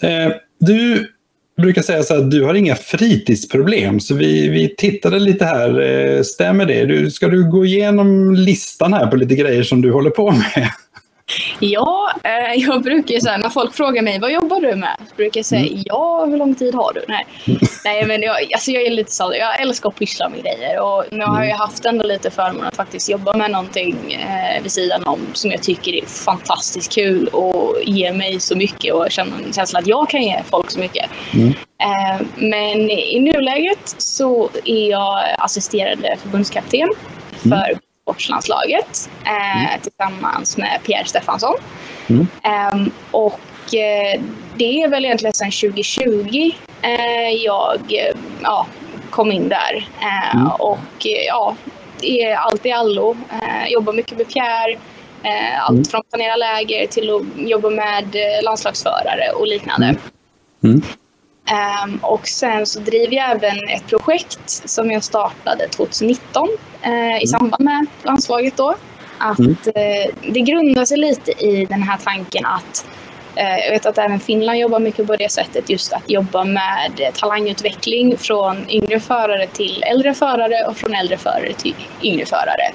Eh, 0.00 0.32
du 0.58 1.08
brukar 1.56 1.82
säga 1.82 2.02
så 2.02 2.14
att 2.14 2.30
du 2.30 2.44
har 2.44 2.54
inga 2.54 2.74
fritidsproblem, 2.74 4.00
så 4.00 4.14
vi, 4.14 4.48
vi 4.48 4.74
tittade 4.76 5.18
lite 5.18 5.44
här. 5.44 5.80
Eh, 5.80 6.22
stämmer 6.22 6.66
det? 6.66 6.84
Du, 6.84 7.10
ska 7.10 7.28
du 7.28 7.50
gå 7.50 7.64
igenom 7.64 8.34
listan 8.34 8.92
här 8.92 9.06
på 9.06 9.16
lite 9.16 9.34
grejer 9.34 9.62
som 9.62 9.82
du 9.82 9.92
håller 9.92 10.10
på 10.10 10.30
med? 10.30 10.70
Ja, 11.60 12.10
eh, 12.24 12.54
jag 12.54 12.82
brukar 12.82 13.20
säga 13.20 13.36
när 13.38 13.48
folk 13.48 13.74
frågar 13.74 14.02
mig 14.02 14.18
vad 14.18 14.32
jobbar 14.32 14.60
du 14.60 14.76
med? 14.76 14.96
Så 15.08 15.14
brukar 15.16 15.38
jag 15.38 15.44
säga 15.46 15.66
mm. 15.66 15.82
ja, 15.84 16.24
hur 16.24 16.36
lång 16.36 16.54
tid 16.54 16.74
har 16.74 16.92
du? 16.92 17.04
Nej, 17.08 17.26
Nej 17.84 18.06
men 18.06 18.22
jag, 18.22 18.36
alltså 18.54 18.70
jag 18.70 18.82
är 18.82 18.90
lite 18.90 19.12
så, 19.12 19.34
jag 19.38 19.60
älskar 19.60 19.88
att 19.88 19.96
pyssla 19.98 20.28
med 20.28 20.42
grejer 20.42 20.80
och 20.80 21.04
nu 21.10 21.24
har 21.24 21.44
jag 21.44 21.56
haft 21.56 21.84
ändå 21.84 22.04
lite 22.04 22.30
förmån 22.30 22.64
att 22.64 22.76
faktiskt 22.76 23.10
jobba 23.10 23.36
med 23.36 23.50
någonting 23.50 24.12
eh, 24.12 24.62
vid 24.62 24.72
sidan 24.72 25.04
om 25.04 25.20
som 25.32 25.50
jag 25.50 25.62
tycker 25.62 25.94
är 25.94 26.06
fantastiskt 26.06 26.94
kul 26.94 27.28
och 27.28 27.76
ger 27.84 28.12
mig 28.12 28.40
så 28.40 28.56
mycket 28.56 28.94
och 28.94 29.10
känner 29.10 29.32
en 29.46 29.52
känsla 29.52 29.78
att 29.78 29.86
jag 29.86 30.10
kan 30.10 30.22
ge 30.22 30.42
folk 30.50 30.70
så 30.70 30.78
mycket. 30.78 31.10
Mm. 31.34 31.48
Eh, 31.82 32.26
men 32.36 32.90
i 32.90 33.20
nuläget 33.20 33.94
så 33.98 34.50
är 34.64 34.90
jag 34.90 35.24
assisterande 35.38 36.16
förbundskapten 36.22 36.88
mm. 37.44 37.78
För 38.06 38.12
sportslandslaget 38.12 39.10
eh, 39.24 39.66
mm. 39.66 39.80
tillsammans 39.80 40.56
med 40.56 40.80
Pierre 40.84 41.04
Stefansson. 41.04 41.54
Mm. 42.06 42.26
Eh, 42.42 42.92
och 43.10 43.74
eh, 43.74 44.20
det 44.56 44.82
är 44.82 44.88
väl 44.88 45.04
egentligen 45.04 45.32
sedan 45.32 45.50
2020 45.50 46.50
eh, 46.82 47.30
jag 47.30 47.80
ja, 48.42 48.66
kom 49.10 49.32
in 49.32 49.48
där. 49.48 49.88
Eh, 50.00 50.34
mm. 50.34 50.46
Och 50.46 51.06
ja, 51.28 51.56
är 52.02 52.34
allt 52.34 52.66
i 52.66 52.72
allo. 52.72 53.16
Eh, 53.30 53.72
jobbar 53.72 53.92
mycket 53.92 54.18
med 54.18 54.28
Pierre. 54.28 54.78
allt 55.58 55.70
mm. 55.70 55.84
från 55.84 56.02
planera 56.10 56.36
läger 56.36 56.86
till 56.86 57.10
att 57.14 57.48
jobba 57.48 57.70
med 57.70 58.16
landslagsförare 58.42 59.30
och 59.34 59.46
liknande. 59.46 59.94
Mm. 60.64 60.82
Um, 61.84 61.98
och 62.02 62.28
sen 62.28 62.66
så 62.66 62.80
driver 62.80 63.16
jag 63.16 63.30
även 63.30 63.68
ett 63.68 63.86
projekt 63.86 64.68
som 64.68 64.90
jag 64.90 65.04
startade 65.04 65.68
2019 65.68 66.48
uh, 66.48 66.90
i 66.90 66.92
mm. 66.92 67.26
samband 67.26 67.64
med 67.64 67.86
landslaget 68.02 68.56
då. 68.56 68.74
Att 69.18 69.38
mm. 69.38 69.50
uh, 69.50 70.32
det 70.32 70.40
grundar 70.40 70.84
sig 70.84 70.98
lite 70.98 71.30
i 71.30 71.66
den 71.66 71.82
här 71.82 71.98
tanken 72.04 72.46
att 72.46 72.86
uh, 73.36 73.58
jag 73.64 73.70
vet 73.70 73.86
att 73.86 73.98
även 73.98 74.20
Finland 74.20 74.58
jobbar 74.58 74.80
mycket 74.80 75.06
på 75.06 75.16
det 75.16 75.32
sättet, 75.32 75.70
just 75.70 75.92
att 75.92 76.10
jobba 76.10 76.44
med 76.44 77.10
talangutveckling 77.14 78.18
från 78.18 78.70
yngre 78.70 79.00
förare 79.00 79.46
till 79.46 79.82
äldre 79.82 80.14
förare 80.14 80.66
och 80.68 80.76
från 80.76 80.94
äldre 80.94 81.16
förare 81.16 81.52
till 81.52 81.74
yngre 82.02 82.26
förare. 82.26 82.72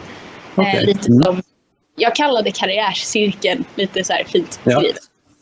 Okay. 0.55 0.85
lite 0.85 1.11
mm. 1.11 1.23
som, 1.23 1.41
jag 1.95 2.15
kallar 2.15 2.41
det 2.41 2.51
karriärscirkeln, 2.51 3.63
lite 3.75 4.03
så 4.03 4.13
här 4.13 4.23
fint 4.23 4.59
beskrivet. 4.63 4.97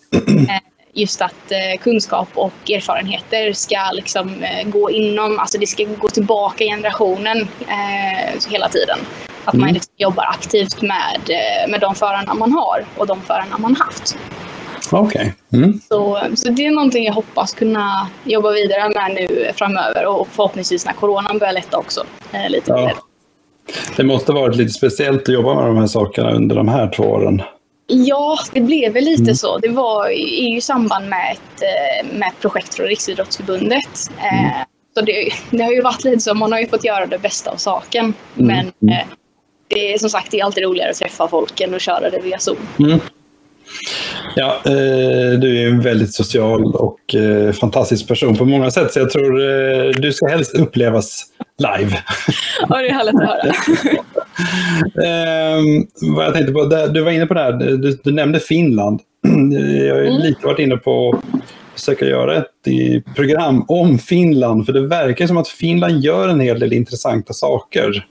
Ja. 0.10 0.60
just 1.00 1.22
att 1.22 1.52
eh, 1.52 1.82
kunskap 1.82 2.28
och 2.34 2.72
erfarenheter 2.72 3.54
ska 3.54 3.92
liksom 3.94 4.44
eh, 4.44 4.70
gå 4.70 4.92
inom, 4.92 5.40
alltså 5.40 5.58
det 5.58 5.68
ska 5.68 5.84
gå 5.84 6.08
tillbaka 6.08 6.64
i 6.64 6.68
generationen 6.68 7.38
eh, 7.68 8.50
hela 8.50 8.70
tiden. 8.70 8.98
Att 9.46 9.54
mm. 9.54 9.66
man 9.66 9.74
liksom 9.74 9.94
jobbar 9.98 10.24
aktivt 10.24 10.82
med, 10.82 11.22
med 11.70 11.80
de 11.82 11.96
förarna 11.96 12.34
man 12.34 12.52
har 12.52 12.86
och 12.98 13.08
de 13.08 13.22
förarna 13.22 13.58
man 13.58 13.76
haft. 13.76 14.18
Okej. 14.92 15.34
Okay. 15.52 15.62
Mm. 15.62 15.80
Så, 15.90 16.22
så 16.36 16.50
det 16.50 16.66
är 16.66 16.72
någonting 16.72 17.06
jag 17.06 17.14
hoppas 17.14 17.54
kunna 17.54 18.08
jobba 18.24 18.52
vidare 18.52 18.90
med 18.90 19.16
nu 19.16 19.52
framöver 19.56 20.06
och 20.06 20.28
förhoppningsvis 20.28 20.86
när 20.86 20.94
coronan 20.94 21.40
börjar 21.40 21.54
lätta 21.54 21.78
också. 21.78 22.04
Lite 22.50 22.72
ja. 22.72 22.92
Det 23.98 24.04
måste 24.04 24.32
varit 24.32 24.56
lite 24.56 24.74
speciellt 24.74 25.22
att 25.22 25.34
jobba 25.34 25.56
med 25.56 25.66
de 25.66 25.78
här 25.78 25.88
sakerna 25.88 26.32
under 26.32 26.56
de 26.56 26.68
här 26.68 26.92
två 26.96 27.04
åren. 27.04 27.42
Ja, 27.92 28.40
det 28.54 28.62
blev 28.62 28.94
väl 28.94 29.04
lite 29.04 29.22
mm. 29.22 29.36
så. 29.36 29.58
Det 29.58 29.70
var 29.70 30.10
i, 30.10 30.56
i 30.58 30.62
samband 30.62 31.10
med 31.10 31.32
ett, 31.32 31.62
eh, 31.62 32.18
med 32.18 32.28
ett 32.28 32.42
projekt 32.42 32.76
från 32.76 32.86
Riksidrottsförbundet. 32.86 34.12
Eh, 34.18 34.44
mm. 34.44 34.66
Så 34.94 35.02
det, 35.02 35.32
det, 35.50 35.64
har 35.64 35.72
ju 35.72 35.82
varit 35.82 36.04
lite 36.04 36.20
så, 36.20 36.34
man 36.34 36.52
har 36.52 36.60
ju 36.60 36.68
fått 36.68 36.86
göra 36.86 37.06
det 37.06 37.18
bästa 37.18 37.52
av 37.52 37.56
saken. 37.56 38.06
Mm. 38.06 38.48
Men 38.48 38.72
mm. 38.82 38.94
Eh, 38.94 39.06
det 39.68 39.94
är 39.94 39.98
som 39.98 40.10
sagt 40.10 40.32
det 40.32 40.40
är 40.40 40.46
alltid 40.46 40.64
roligare 40.64 40.90
att 40.90 40.98
träffa 40.98 41.28
folk 41.28 41.62
än 41.62 41.76
att 41.76 41.82
köra 41.82 42.10
det 42.10 42.20
via 42.24 42.40
Zoom. 42.40 42.58
Mm. 42.80 43.00
Ja, 44.36 44.62
eh, 44.66 45.40
du 45.40 45.62
är 45.62 45.68
en 45.68 45.82
väldigt 45.82 46.14
social 46.14 46.76
och 46.76 47.16
eh, 47.16 47.52
fantastisk 47.52 48.08
person 48.08 48.38
på 48.38 48.46
många 48.46 48.72
sätt. 48.72 48.94
Så 48.94 49.00
jag 49.00 49.10
tror 49.10 49.42
eh, 49.42 49.90
du 49.90 50.14
ska 50.14 50.28
helst 50.28 50.56
upplevas 50.56 51.26
live. 51.58 52.04
Ja, 52.70 52.78
det 52.78 52.88
är 52.88 52.94
härligt 52.94 53.16
att 53.16 53.28
höra. 53.28 53.54
Ehm, 55.06 55.88
vad 56.16 56.26
jag 56.26 56.34
tänkte 56.34 56.54
på, 56.54 56.66
du 56.94 57.02
var 57.02 57.12
inne 57.12 57.26
på 57.26 57.34
det 57.34 57.40
här, 57.40 57.52
du, 57.52 58.00
du 58.04 58.12
nämnde 58.12 58.40
Finland. 58.40 59.00
Jag 59.88 59.96
har 59.96 60.02
mm. 60.02 60.22
lite 60.22 60.46
varit 60.46 60.60
inne 60.60 60.78
på 60.78 61.10
att 61.10 61.80
försöka 61.80 62.06
göra 62.06 62.38
ett 62.38 63.16
program 63.16 63.66
om 63.68 64.00
Finland. 64.00 64.66
För 64.66 64.74
det 64.74 64.88
verkar 64.88 65.28
som 65.28 65.38
att 65.38 65.48
Finland 65.48 66.00
gör 66.00 66.30
en 66.30 66.40
hel 66.40 66.60
del 66.60 66.74
intressanta 66.74 67.34
saker. 67.34 68.06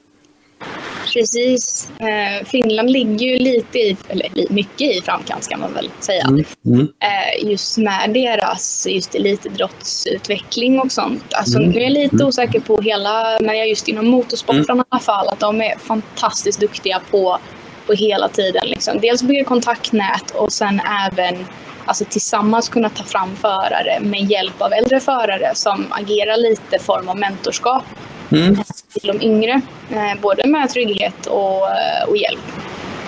Precis. 1.13 1.93
Eh, 1.99 2.47
Finland 2.47 2.91
ligger 2.91 3.27
ju 3.27 3.39
lite 3.39 3.79
i, 3.79 3.97
eller 4.09 4.53
mycket 4.53 4.97
i 4.97 5.01
framkant 5.05 5.45
ska 5.45 5.57
man 5.57 5.75
väl 5.75 5.91
säga. 6.01 6.25
Mm. 6.25 6.45
Mm. 6.67 6.81
Eh, 6.81 7.51
just 7.51 7.79
med 7.79 8.11
deras 8.15 8.87
just 8.91 9.15
elitidrottsutveckling 9.15 10.81
och 10.81 10.93
sånt. 10.93 11.35
Alltså, 11.35 11.59
mm. 11.59 11.71
Nu 11.71 11.79
är 11.79 11.83
jag 11.83 11.93
lite 11.93 12.15
mm. 12.15 12.27
osäker 12.27 12.61
på 12.61 12.81
hela, 12.81 13.39
men 13.41 13.59
jag 13.59 13.69
just 13.69 13.89
inom 13.89 14.09
motorsporten 14.09 14.65
mm. 14.71 14.81
i 14.81 14.85
alla 14.89 15.01
fall, 15.01 15.29
att 15.29 15.41
de 15.41 15.61
är 15.61 15.79
fantastiskt 15.79 16.61
duktiga 16.61 17.01
på, 17.11 17.39
på 17.87 17.93
hela 17.93 18.29
tiden. 18.29 18.67
Liksom. 18.67 19.01
Dels 19.01 19.23
bygga 19.23 19.45
kontaktnät 19.45 20.31
och 20.31 20.53
sen 20.53 20.81
även 21.11 21.47
alltså 21.85 22.05
tillsammans 22.05 22.69
kunna 22.69 22.89
ta 22.91 23.05
fram 23.05 23.37
förare 23.37 24.01
med 24.01 24.31
hjälp 24.31 24.63
av 24.63 24.73
äldre 24.73 25.01
förare 25.01 25.53
som 25.55 25.87
agerar 25.91 26.37
lite 26.37 26.79
form 26.79 27.09
av 27.09 27.17
mentorskap 27.19 27.85
mm. 28.33 28.57
till 28.93 29.09
de 29.09 29.23
yngre. 29.23 29.61
Eh, 29.91 30.21
både 30.23 30.49
med 30.49 30.71
trygghet 30.71 31.27
och, 31.27 31.71
eh, 31.71 32.09
och 32.09 32.17
hjälp. 32.17 32.41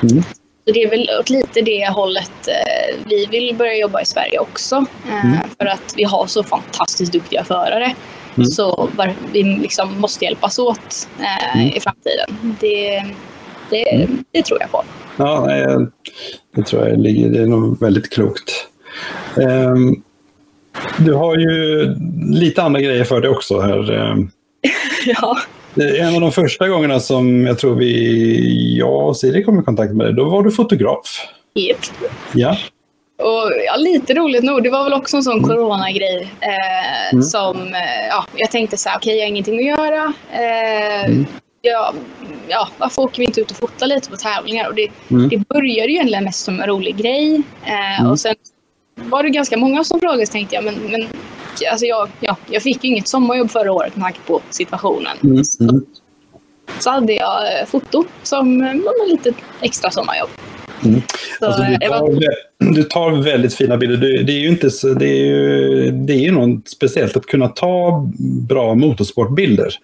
Mm. 0.02 0.22
Så 0.64 0.74
det 0.74 0.82
är 0.82 0.90
väl 0.90 1.10
åt 1.20 1.30
lite 1.30 1.60
det 1.60 1.88
hållet 1.88 2.48
eh, 2.48 2.96
vi 3.06 3.26
vill 3.26 3.54
börja 3.54 3.76
jobba 3.76 4.00
i 4.00 4.04
Sverige 4.04 4.38
också. 4.38 4.84
Mm. 5.10 5.36
För 5.58 5.66
att 5.66 5.94
vi 5.96 6.04
har 6.04 6.26
så 6.26 6.42
fantastiskt 6.42 7.12
duktiga 7.12 7.44
förare. 7.44 7.94
Mm. 8.36 8.46
Så 8.46 8.90
vi 9.32 9.42
liksom 9.42 10.00
måste 10.00 10.24
hjälpas 10.24 10.58
åt 10.58 11.08
mm. 11.54 11.66
i 11.66 11.80
framtiden. 11.80 12.56
Det, 12.60 13.04
det, 13.70 13.94
mm. 13.94 14.24
det, 14.32 14.42
tror 14.42 14.60
jag 14.60 14.70
på. 14.70 14.84
Ja, 15.16 15.46
det 16.56 16.62
tror 16.62 16.88
jag 16.88 16.98
ligger, 16.98 17.30
det 17.30 17.42
är 17.42 17.46
nog 17.46 17.80
väldigt 17.80 18.12
klokt. 18.12 18.66
Ehm, 19.36 20.02
du 20.98 21.14
har 21.14 21.36
ju 21.36 21.86
lite 22.30 22.62
andra 22.62 22.80
grejer 22.80 23.04
för 23.04 23.20
dig 23.20 23.30
också 23.30 23.60
här. 23.60 23.90
Ja. 25.06 25.38
En 25.98 26.14
av 26.14 26.20
de 26.20 26.32
första 26.32 26.68
gångerna 26.68 27.00
som 27.00 27.46
jag 27.46 27.58
tror 27.58 27.74
vi, 27.74 28.78
jag 28.78 29.08
och 29.08 29.16
Siri 29.16 29.44
kom 29.44 29.60
i 29.60 29.62
kontakt 29.62 29.92
med 29.92 30.06
dig, 30.06 30.14
då 30.14 30.24
var 30.24 30.42
du 30.42 30.50
fotograf. 30.50 31.28
Yep. 31.54 31.78
Ja. 32.34 32.56
Och, 33.16 33.52
ja, 33.66 33.76
lite 33.76 34.14
roligt 34.14 34.44
nog. 34.44 34.62
Det 34.62 34.70
var 34.70 34.84
väl 34.84 34.92
också 34.92 35.16
en 35.16 35.22
sån 35.22 35.38
mm. 35.38 35.48
coronagrej 35.48 36.32
eh, 36.40 37.12
mm. 37.12 37.22
som 37.22 37.56
eh, 37.74 38.06
ja, 38.08 38.26
jag 38.36 38.50
tänkte 38.50 38.76
så 38.76 38.88
här, 38.88 38.96
okej, 38.96 39.10
okay, 39.10 39.16
jag 39.16 39.24
har 39.24 39.28
ingenting 39.28 39.58
att 39.58 39.78
göra. 39.78 40.12
Eh, 40.32 41.04
mm. 41.04 41.26
ja, 41.60 41.94
ja, 42.48 42.68
varför 42.78 43.02
åker 43.02 43.18
vi 43.18 43.24
inte 43.24 43.40
ut 43.40 43.50
och 43.50 43.56
fotar 43.56 43.86
lite 43.86 44.10
på 44.10 44.16
tävlingar? 44.16 44.68
Och 44.68 44.74
det, 44.74 44.88
mm. 45.10 45.28
det 45.28 45.48
började 45.48 45.88
ju 45.88 45.94
egentligen 45.94 46.24
mest 46.24 46.44
som 46.44 46.60
en 46.60 46.66
rolig 46.66 46.96
grej. 46.96 47.42
Eh, 47.64 48.00
mm. 48.00 48.12
Och 48.12 48.20
sen 48.20 48.34
var 48.94 49.22
det 49.22 49.28
ganska 49.28 49.56
många 49.56 49.84
som 49.84 50.00
frågade 50.00 50.26
så 50.26 50.32
tänkte 50.32 50.54
jag, 50.54 50.64
men, 50.64 50.74
men 50.74 51.06
alltså 51.70 51.86
jag, 51.86 52.08
ja, 52.20 52.36
jag 52.50 52.62
fick 52.62 52.84
inget 52.84 53.08
sommarjobb 53.08 53.50
förra 53.50 53.72
året 53.72 53.96
med 53.96 54.04
tanke 54.04 54.20
på 54.26 54.40
situationen. 54.50 55.16
Mm. 55.24 55.44
Så, 55.44 55.80
så 56.78 56.90
hade 56.90 57.12
jag 57.12 57.60
eh, 57.60 57.66
foto 57.66 58.04
som 58.22 58.58
var 58.58 59.10
lite 59.10 59.32
extra 59.60 59.90
sommarjobb. 59.90 60.28
Mm. 60.84 61.02
Alltså, 61.40 61.62
du, 61.62 61.88
tar, 61.88 62.74
du, 62.74 62.82
tar, 62.82 63.22
väldigt 63.22 63.54
fina 63.54 63.76
bilder. 63.76 64.22
Det 64.22 64.32
är 64.32 64.40
ju 64.40 64.48
inte 64.48 64.70
så, 64.70 64.94
det 64.94 65.06
är 65.06 65.26
ju, 65.26 65.90
det 65.90 66.12
är 66.12 66.20
ju 66.20 66.30
något 66.30 66.68
speciellt 66.68 67.16
att 67.16 67.26
kunna 67.26 67.48
ta 67.48 68.08
bra 68.48 68.74
motorsportbilder. 68.74 69.74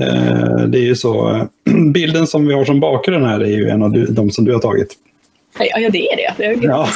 Eh, 0.00 0.66
det 0.66 0.78
är 0.78 0.82
ju 0.82 0.94
så. 0.96 1.46
Bilden 1.94 2.26
som 2.26 2.46
vi 2.46 2.54
har 2.54 2.64
som 2.64 2.80
bakgrund 2.80 3.26
här 3.26 3.40
är 3.40 3.56
ju 3.56 3.68
en 3.68 3.82
av 3.82 4.06
de 4.08 4.30
som 4.30 4.44
du 4.44 4.52
har 4.52 4.60
tagit. 4.60 4.96
Ja, 5.58 5.90
det 5.90 6.12
är 6.12 6.16
det. 6.16 6.34
det 6.36 6.44
är 6.44 6.64
ja. 6.64 6.88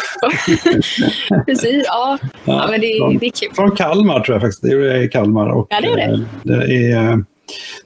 Precis, 1.47 1.85
ja. 1.87 2.19
ja. 2.23 2.29
ja 2.45 2.67
men 2.71 2.81
det, 2.81 2.99
från, 2.99 3.19
det 3.19 3.27
är 3.27 3.31
kul. 3.31 3.55
Från 3.55 3.77
Kalmar 3.77 4.21
tror 4.21 4.35
jag 4.35 4.43
faktiskt. 4.43 4.63
Det 4.63 4.73
är 4.73 5.09
Kalmar. 5.09 5.49
Och, 5.49 5.67
ja, 5.71 5.81
det 5.81 5.89
är 5.89 5.97
det. 5.97 6.03
Eh, 6.03 6.19
det, 6.43 6.93
är, 6.93 7.25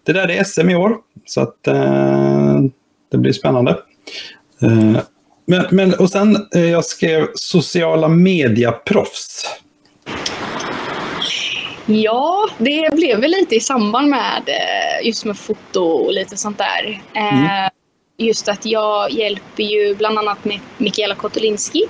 det 0.04 0.12
där 0.12 0.30
är 0.30 0.44
SM 0.44 0.70
i 0.70 0.76
år. 0.76 0.96
Så 1.26 1.40
att 1.40 1.66
eh, 1.66 2.60
det 3.10 3.18
blir 3.18 3.32
spännande. 3.32 3.76
Men, 5.46 5.66
men, 5.70 5.94
och 5.94 6.10
sen, 6.10 6.46
jag 6.50 6.84
skrev 6.84 7.26
sociala 7.34 8.08
mediaproffs. 8.08 9.60
Ja, 11.86 12.48
det 12.58 12.94
blev 12.94 13.20
väl 13.20 13.30
lite 13.30 13.54
i 13.54 13.60
samband 13.60 14.08
med 14.08 14.42
just 15.02 15.24
med 15.24 15.38
foto 15.38 15.80
och 15.80 16.12
lite 16.12 16.36
sånt 16.36 16.58
där. 16.58 17.00
Mm 17.14 17.68
just 18.18 18.48
att 18.48 18.66
jag 18.66 19.10
hjälper 19.10 19.62
ju 19.62 19.94
bland 19.94 20.18
annat 20.18 20.44
med 20.44 20.60
Mikaela 20.78 21.14
Kotolinski 21.14 21.84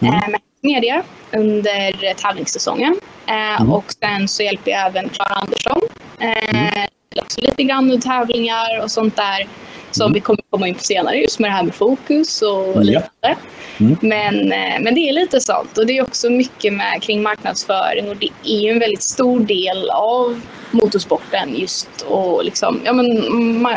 mm. 0.00 0.14
Eh, 0.14 0.28
med 0.28 0.40
media 0.60 1.02
under 1.32 2.14
tävlingssäsongen. 2.14 2.96
Eh, 3.26 3.60
mm. 3.60 3.72
Och 3.72 3.92
sen 3.92 4.28
så 4.28 4.42
hjälper 4.42 4.70
jag 4.70 4.86
även 4.86 5.08
Klara 5.08 5.34
Andersson. 5.34 5.80
Eh, 6.18 6.72
mm. 6.72 6.88
Också 7.22 7.40
lite 7.40 7.62
grann 7.62 7.84
under 7.84 7.98
tävlingar 7.98 8.82
och 8.82 8.90
sånt 8.90 9.16
där 9.16 9.46
som 9.92 10.04
mm. 10.06 10.14
vi 10.14 10.20
kommer 10.20 10.42
komma 10.50 10.68
in 10.68 10.74
på 10.74 10.84
senare 10.84 11.16
just 11.16 11.38
med 11.38 11.50
det 11.50 11.54
här 11.54 11.62
med 11.62 11.74
fokus 11.74 12.42
och 12.42 12.84
liknande. 12.84 13.36
Mm. 13.80 13.96
Men, 14.00 14.48
men 14.84 14.94
det 14.94 15.08
är 15.08 15.12
lite 15.12 15.40
sånt 15.40 15.78
och 15.78 15.86
det 15.86 15.98
är 15.98 16.02
också 16.02 16.30
mycket 16.30 16.72
med 16.72 17.02
kring 17.02 17.22
marknadsföring 17.22 18.08
och 18.08 18.16
det 18.16 18.30
är 18.44 18.60
ju 18.60 18.70
en 18.70 18.78
väldigt 18.78 19.02
stor 19.02 19.40
del 19.40 19.90
av 19.90 20.40
motorsporten 20.70 21.54
just 21.56 21.88
och 22.08 22.44
liksom, 22.44 22.80
ja 22.84 22.92
men, 22.92 23.62
man 23.62 23.76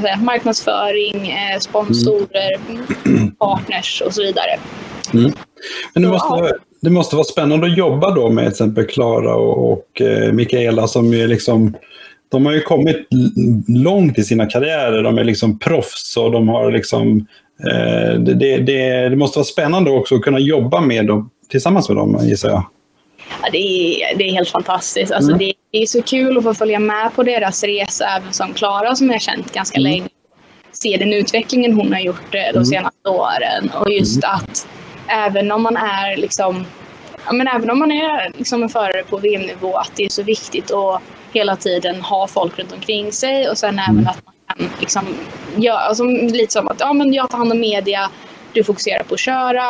säga, 0.00 0.16
marknadsföring, 0.16 1.28
eh, 1.28 1.58
sponsorer, 1.58 2.60
mm. 3.04 3.30
partners 3.38 4.02
och 4.06 4.14
så 4.14 4.22
vidare. 4.22 4.58
Mm. 5.14 5.32
Men 5.94 6.02
det 6.02 6.08
måste, 6.08 6.28
ja. 6.28 6.50
det 6.80 6.90
måste 6.90 7.16
vara 7.16 7.24
spännande 7.24 7.66
att 7.66 7.78
jobba 7.78 8.14
då 8.14 8.30
med 8.30 8.44
till 8.44 8.50
exempel 8.50 8.86
Klara 8.86 9.34
och, 9.34 9.72
och 9.72 10.00
eh, 10.00 10.32
Mikaela 10.32 10.86
som 10.86 11.14
är 11.14 11.26
liksom 11.26 11.74
de 12.28 12.46
har 12.46 12.52
ju 12.52 12.60
kommit 12.60 13.08
långt 13.68 14.18
i 14.18 14.24
sina 14.24 14.46
karriärer. 14.46 15.02
De 15.02 15.18
är 15.18 15.24
liksom 15.24 15.58
proffs 15.58 16.16
och 16.16 16.32
de 16.32 16.48
har 16.48 16.72
liksom... 16.72 17.26
Eh, 17.68 18.20
det, 18.20 18.34
det, 18.34 19.08
det, 19.08 19.16
måste 19.16 19.38
vara 19.38 19.44
spännande 19.44 19.90
också 19.90 20.14
att 20.14 20.22
kunna 20.22 20.38
jobba 20.38 20.80
med 20.80 21.06
dem, 21.06 21.30
tillsammans 21.50 21.88
med 21.88 21.96
dem, 21.96 22.18
gissar 22.22 22.48
jag. 22.48 22.66
Ja, 23.42 23.48
det, 23.52 23.58
är, 23.58 24.18
det 24.18 24.28
är 24.28 24.32
helt 24.32 24.48
fantastiskt. 24.48 25.12
Alltså, 25.12 25.32
mm. 25.32 25.52
Det 25.72 25.82
är 25.82 25.86
så 25.86 26.02
kul 26.02 26.38
att 26.38 26.44
få 26.44 26.54
följa 26.54 26.78
med 26.78 27.14
på 27.14 27.22
deras 27.22 27.64
resa, 27.64 28.06
även 28.16 28.32
som 28.32 28.54
Klara 28.54 28.94
som 28.94 29.10
jag 29.10 29.22
känt 29.22 29.52
ganska 29.52 29.78
mm. 29.78 29.92
länge. 29.92 30.08
Se 30.72 30.96
den 30.96 31.12
utvecklingen 31.12 31.72
hon 31.72 31.92
har 31.92 32.00
gjort 32.00 32.34
eh, 32.34 32.40
de 32.40 32.56
mm. 32.56 32.64
senaste 32.64 33.08
åren. 33.08 33.70
Och 33.80 33.92
just 33.92 34.24
mm. 34.24 34.34
att 34.34 34.68
även 35.08 35.52
om 35.52 35.62
man 35.62 35.76
är 35.76 36.16
liksom 36.16 36.64
Ja, 37.26 37.32
men 37.32 37.48
även 37.48 37.70
om 37.70 37.78
man 37.78 37.92
är 37.92 38.32
liksom 38.38 38.62
en 38.62 38.68
förare 38.68 39.02
på 39.10 39.16
VM-nivå, 39.16 39.76
att 39.76 39.92
det 39.96 40.04
är 40.04 40.08
så 40.08 40.22
viktigt 40.22 40.70
att 40.70 41.02
hela 41.36 41.56
tiden 41.56 42.00
ha 42.00 42.26
folk 42.26 42.58
runt 42.58 42.72
omkring 42.72 43.12
sig 43.12 43.48
och 43.48 43.58
sen 43.58 43.78
även 43.78 43.98
mm. 43.98 44.06
att 44.06 44.22
man 44.24 44.34
kan 44.46 44.68
liksom, 44.80 45.02
ja, 45.56 45.78
alltså, 45.78 46.04
lite 46.04 46.52
som 46.52 46.68
att 46.68 46.80
ja, 46.80 46.92
men 46.92 47.14
jag 47.14 47.30
tar 47.30 47.38
hand 47.38 47.52
om 47.52 47.60
media, 47.60 48.10
du 48.52 48.64
fokuserar 48.64 49.02
på 49.02 49.14
att 49.14 49.20
köra 49.20 49.62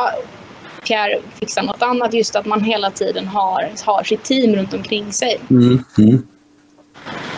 Pierre 0.87 1.19
fixar 1.41 1.63
något 1.63 1.83
annat. 1.83 2.15
Just 2.15 2.37
att 2.37 2.47
man 2.47 2.61
hela 2.61 2.91
tiden 2.91 3.27
har, 3.27 3.71
har 3.85 4.03
sitt 4.05 4.23
team 4.25 4.57
runt 4.57 4.75
omkring 4.75 5.13
sig. 5.13 5.39
Mm. 5.51 5.85
Mm. 5.99 6.23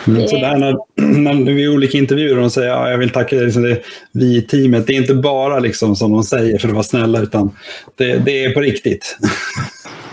Mm, 0.07 0.27
så 0.27 0.35
där 0.35 0.57
när, 0.57 0.75
när 1.43 1.53
vi 1.53 1.63
i 1.63 1.67
olika 1.67 1.97
intervjuer 1.97 2.35
de 2.35 2.49
säger 2.49 2.69
ja, 2.69 2.89
jag 2.89 2.97
vill 2.97 3.09
tacka 3.09 3.35
liksom 3.35 3.63
det, 3.63 3.81
vi 4.11 4.37
i 4.37 4.41
teamet, 4.41 4.87
det 4.87 4.93
är 4.93 4.97
inte 4.97 5.13
bara 5.13 5.59
liksom 5.59 5.95
som 5.95 6.11
de 6.11 6.23
säger 6.23 6.57
för 6.57 6.67
att 6.67 6.73
vara 6.73 6.83
snälla, 6.83 7.19
utan 7.19 7.51
det, 7.95 8.17
det 8.17 8.45
är 8.45 8.53
på 8.53 8.59
riktigt. 8.59 9.17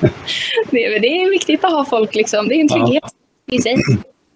det, 0.71 0.99
det 0.99 1.23
är 1.23 1.31
viktigt 1.31 1.65
att 1.65 1.71
ha 1.71 1.85
folk, 1.85 2.15
liksom. 2.15 2.49
det 2.49 2.55
är 2.55 2.61
en 2.61 2.69
trygghet 2.69 3.03
ja. 3.03 3.26
I 3.53 3.59
sig. 3.59 3.77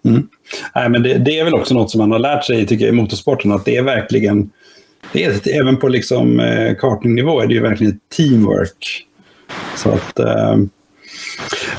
Mm. 0.05 0.27
Nej, 0.75 0.89
men 0.89 1.03
det, 1.03 1.17
det, 1.17 1.39
är 1.39 1.43
väl 1.43 1.53
också 1.53 1.73
något 1.73 1.91
som 1.91 1.99
man 1.99 2.11
har 2.11 2.19
lärt 2.19 2.45
sig 2.45 2.67
tycker 2.67 2.85
jag, 2.85 2.93
i 2.93 2.97
motorsporten, 2.97 3.51
att 3.51 3.65
det 3.65 3.77
är 3.77 3.81
verkligen 3.81 4.49
det 5.13 5.25
är, 5.25 5.61
även 5.61 5.77
på 5.77 5.87
liksom, 5.87 6.39
eh, 6.39 6.75
kartningnivå 6.75 7.41
är 7.41 7.47
det 7.47 7.53
ju 7.53 7.61
verkligen 7.61 7.99
teamwork. 8.17 9.07
Så 9.77 9.89
att, 9.89 10.19
eh, 10.19 10.57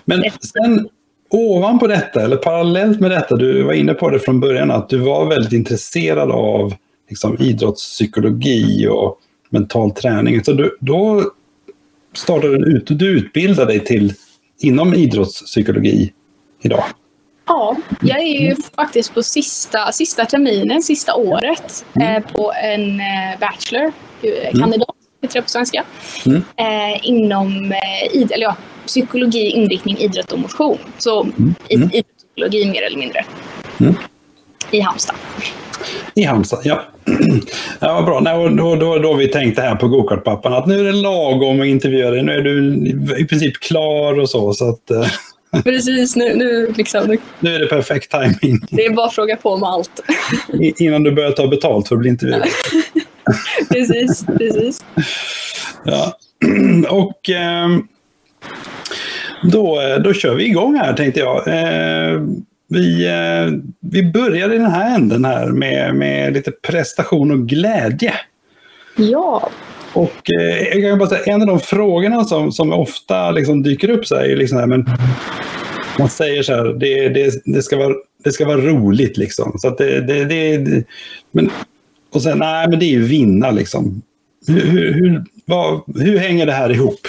men 0.05 0.23
sen 0.55 0.89
ovanpå 1.31 1.87
detta, 1.87 2.23
eller 2.23 2.37
parallellt 2.37 3.01
med 3.01 3.11
detta, 3.11 3.37
du 3.37 3.63
var 3.63 3.73
inne 3.73 3.95
på 3.95 4.11
det 4.11 4.19
från 4.19 4.41
början, 4.41 4.71
att 4.71 4.89
du 4.89 4.99
var 4.99 5.27
väldigt 5.27 5.53
intresserad 5.53 6.31
av 6.31 6.75
liksom, 7.09 7.37
idrottspsykologi 7.41 8.87
och 8.91 9.19
mental 9.51 9.91
träning. 9.91 10.45
Så 10.45 10.53
du, 10.53 10.77
då 10.81 11.23
startade 12.15 12.59
du 12.59 12.95
du 12.95 13.09
utbildade 13.09 13.73
dig 13.73 13.85
till 13.85 14.13
inom 14.59 14.95
idrottspsykologi 14.95 16.13
idag. 16.63 16.85
Ja, 17.47 17.77
jag 18.01 18.21
är 18.21 18.41
ju 18.41 18.57
faktiskt 18.77 19.15
på 19.15 19.23
sista, 19.23 19.93
sista 19.93 20.25
terminen, 20.25 20.83
sista 20.83 21.15
året 21.15 21.85
mm. 21.95 22.17
eh, 22.17 22.23
på 22.33 22.53
en 22.63 23.01
eh, 23.01 23.39
bachelor, 23.41 23.93
eh, 24.23 24.49
mm. 24.49 24.61
kandidat 24.61 24.89
heter 25.23 25.35
det 25.35 25.43
på 25.43 25.49
svenska, 25.49 25.85
mm. 26.27 26.43
inom 27.03 27.75
id, 28.13 28.33
eller 28.33 28.45
ja, 28.45 28.57
psykologi, 28.87 29.51
inriktning, 29.51 29.99
idrott 29.99 30.33
och 30.33 30.39
motion. 30.39 30.79
Så 30.99 31.23
mm. 31.23 31.55
mm. 31.69 31.91
idrottspsykologi 31.93 32.67
mer 32.67 32.83
eller 32.83 32.99
mindre. 32.99 33.25
Mm. 33.81 33.95
I 34.71 34.81
Halmstad. 34.81 35.17
I 36.15 36.25
Halmstad, 36.25 36.61
ja. 36.65 36.83
Ja, 37.81 37.95
vad 37.95 38.05
bra. 38.05 38.21
Nej, 38.21 38.57
då, 38.57 38.77
då, 38.77 38.99
då 38.99 39.15
vi 39.15 39.29
tänkt 39.29 39.57
det 39.57 39.63
här 39.63 39.77
på 39.77 39.89
gokartpappan 39.89 40.53
att 40.53 40.67
nu 40.67 40.81
är 40.81 40.85
det 40.85 40.93
lagom 40.93 41.61
att 41.61 41.67
intervjua 41.67 42.11
dig. 42.11 42.23
Nu 42.23 42.33
är 42.33 42.43
du 42.43 42.75
i 43.19 43.25
princip 43.25 43.61
klar 43.61 44.21
och 44.21 44.31
så. 44.31 44.53
så 44.53 44.69
att, 44.69 44.91
Precis, 45.65 46.17
nu, 46.17 46.35
nu, 46.35 46.73
liksom, 46.77 47.07
nu. 47.07 47.19
nu 47.41 47.55
är 47.55 47.59
det 47.59 47.67
perfekt 47.67 48.11
timing. 48.11 48.61
Det 48.71 48.87
är 48.87 48.91
bara 48.91 49.07
att 49.07 49.15
fråga 49.15 49.37
på 49.37 49.57
med 49.57 49.69
allt. 49.69 50.01
Innan 50.77 51.03
du 51.03 51.13
börjar 51.13 51.31
ta 51.33 51.47
betalt 51.47 51.89
för 51.89 51.95
att 51.95 52.01
bli 52.01 52.09
intervjuad. 52.09 52.43
precis, 53.69 54.27
precis. 54.39 54.85
Ja. 55.85 56.17
Och 56.89 57.31
eh, 57.31 57.69
då, 59.43 59.83
då 60.05 60.13
kör 60.13 60.35
vi 60.35 60.45
igång 60.45 60.77
här 60.77 60.93
tänkte 60.93 61.21
jag. 61.21 61.49
Eh, 61.49 62.21
vi, 62.69 63.07
eh, 63.07 63.61
vi 63.81 64.03
börjar 64.03 64.53
i 64.53 64.59
den 64.59 64.71
här 64.71 64.95
änden 64.95 65.25
här 65.25 65.47
med, 65.47 65.95
med 65.95 66.33
lite 66.33 66.51
prestation 66.51 67.31
och 67.31 67.49
glädje. 67.49 68.15
Ja. 68.97 69.51
Och 69.95 70.31
eh, 70.41 70.79
jag 70.79 70.83
kan 70.83 70.99
bara 70.99 71.09
säga, 71.09 71.35
en 71.35 71.41
av 71.41 71.47
de 71.47 71.61
frågorna 71.61 72.25
som, 72.25 72.53
som 72.53 72.73
ofta 72.73 73.31
liksom 73.31 73.63
dyker 73.63 73.91
upp 73.91 74.07
så 74.07 74.17
här, 74.17 74.25
är 74.25 74.37
liksom 74.37 74.59
här, 74.59 74.67
men 74.67 74.87
man 75.99 76.09
säger 76.09 76.43
så 76.43 76.53
här, 76.53 76.65
det, 76.65 77.09
det, 77.09 77.33
det, 77.45 77.63
ska, 77.63 77.77
vara, 77.77 77.95
det 78.25 78.33
ska 78.33 78.47
vara 78.47 78.61
roligt 78.61 79.17
liksom. 79.17 79.53
Så 79.59 79.71
det, 79.71 80.01
det, 80.01 80.25
det, 80.25 80.85
men, 81.33 81.51
och 82.15 82.23
sen, 82.23 82.39
nej 82.39 82.69
men 82.69 82.79
det 82.79 82.85
är 82.85 82.91
ju 82.91 83.03
vinna 83.03 83.51
liksom. 83.51 84.03
Hur, 84.47 84.67
hur, 84.67 84.93
hur, 84.93 85.25
vad, 85.45 85.83
hur 85.97 86.19
hänger 86.19 86.47
det 86.47 86.53
här 86.53 86.71
ihop? 86.71 87.09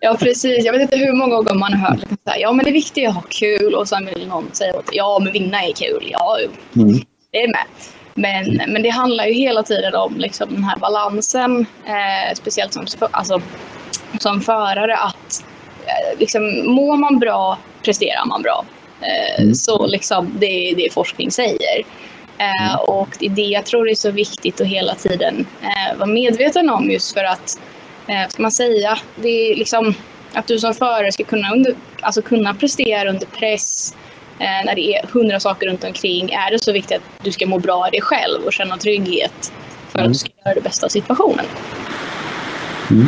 Ja, 0.00 0.16
precis. 0.20 0.64
Jag 0.64 0.72
vet 0.72 0.82
inte 0.82 0.96
hur 0.96 1.12
många 1.12 1.36
gånger 1.36 1.54
man 1.54 1.72
har 1.72 1.88
hört 1.88 2.00
liksom, 2.00 2.18
ja 2.38 2.52
men 2.52 2.64
det 2.64 2.70
viktiga 2.70 3.04
är 3.04 3.08
att 3.08 3.14
ha 3.14 3.22
kul 3.28 3.74
och 3.74 3.88
sen 3.88 4.06
vill 4.14 4.26
någon 4.28 4.48
säga 4.52 4.78
att 4.78 4.88
ja 4.92 5.20
men 5.24 5.32
vinna 5.32 5.62
är 5.62 5.72
kul. 5.72 6.08
Ja, 6.12 6.38
mm. 6.76 7.00
det 7.30 7.42
är 7.42 7.48
med. 7.48 7.66
Men, 8.20 8.62
men 8.68 8.82
det 8.82 8.88
handlar 8.88 9.26
ju 9.26 9.32
hela 9.32 9.62
tiden 9.62 9.94
om 9.94 10.16
liksom, 10.18 10.54
den 10.54 10.64
här 10.64 10.76
balansen, 10.76 11.66
eh, 11.86 12.34
speciellt 12.34 12.72
som, 12.72 12.86
alltså, 13.10 13.40
som 14.18 14.40
förare, 14.40 14.96
att 14.96 15.44
eh, 15.86 16.18
liksom, 16.18 16.42
mår 16.66 16.96
man 16.96 17.18
bra 17.18 17.58
presterar 17.82 18.26
man 18.26 18.42
bra. 18.42 18.64
Eh, 19.00 19.42
mm. 19.42 19.54
Så 19.54 19.86
liksom, 19.86 20.36
det 20.40 20.46
är 20.46 20.76
det 20.76 20.92
forskning 20.92 21.30
säger. 21.30 21.84
Eh, 22.38 22.72
mm. 22.72 22.80
och 22.86 23.08
det 23.20 23.26
är 23.26 23.30
det 23.30 23.42
jag 23.42 23.66
tror 23.66 23.88
är 23.88 23.94
så 23.94 24.10
viktigt 24.10 24.60
att 24.60 24.66
hela 24.66 24.94
tiden 24.94 25.46
eh, 25.62 25.98
vara 25.98 26.06
medveten 26.06 26.70
om 26.70 26.90
just 26.90 27.14
för 27.14 27.24
att, 27.24 27.60
eh, 28.06 28.28
ska 28.28 28.42
man 28.42 28.52
säga, 28.52 28.98
det 29.16 29.28
är 29.28 29.56
liksom 29.56 29.94
att 30.34 30.46
du 30.46 30.58
som 30.58 30.74
förare 30.74 31.12
ska 31.12 31.24
kunna, 31.24 31.52
under, 31.52 31.74
alltså 32.00 32.22
kunna 32.22 32.54
prestera 32.54 33.10
under 33.10 33.26
press, 33.26 33.96
när 34.40 34.74
det 34.74 34.94
är 34.94 35.06
hundra 35.06 35.40
saker 35.40 35.66
runt 35.66 35.84
omkring 35.84 36.30
är 36.30 36.50
det 36.50 36.64
så 36.64 36.72
viktigt 36.72 36.96
att 36.96 37.24
du 37.24 37.32
ska 37.32 37.46
må 37.46 37.58
bra 37.58 37.88
i 37.88 37.90
dig 37.90 38.00
själv 38.00 38.44
och 38.44 38.52
känna 38.52 38.76
trygghet 38.76 39.52
för 39.88 39.98
mm. 39.98 40.06
att 40.06 40.12
du 40.12 40.18
ska 40.18 40.30
göra 40.44 40.54
det 40.54 40.60
bästa 40.60 40.86
av 40.86 40.90
situationen. 40.90 41.44
Mm. 42.90 43.06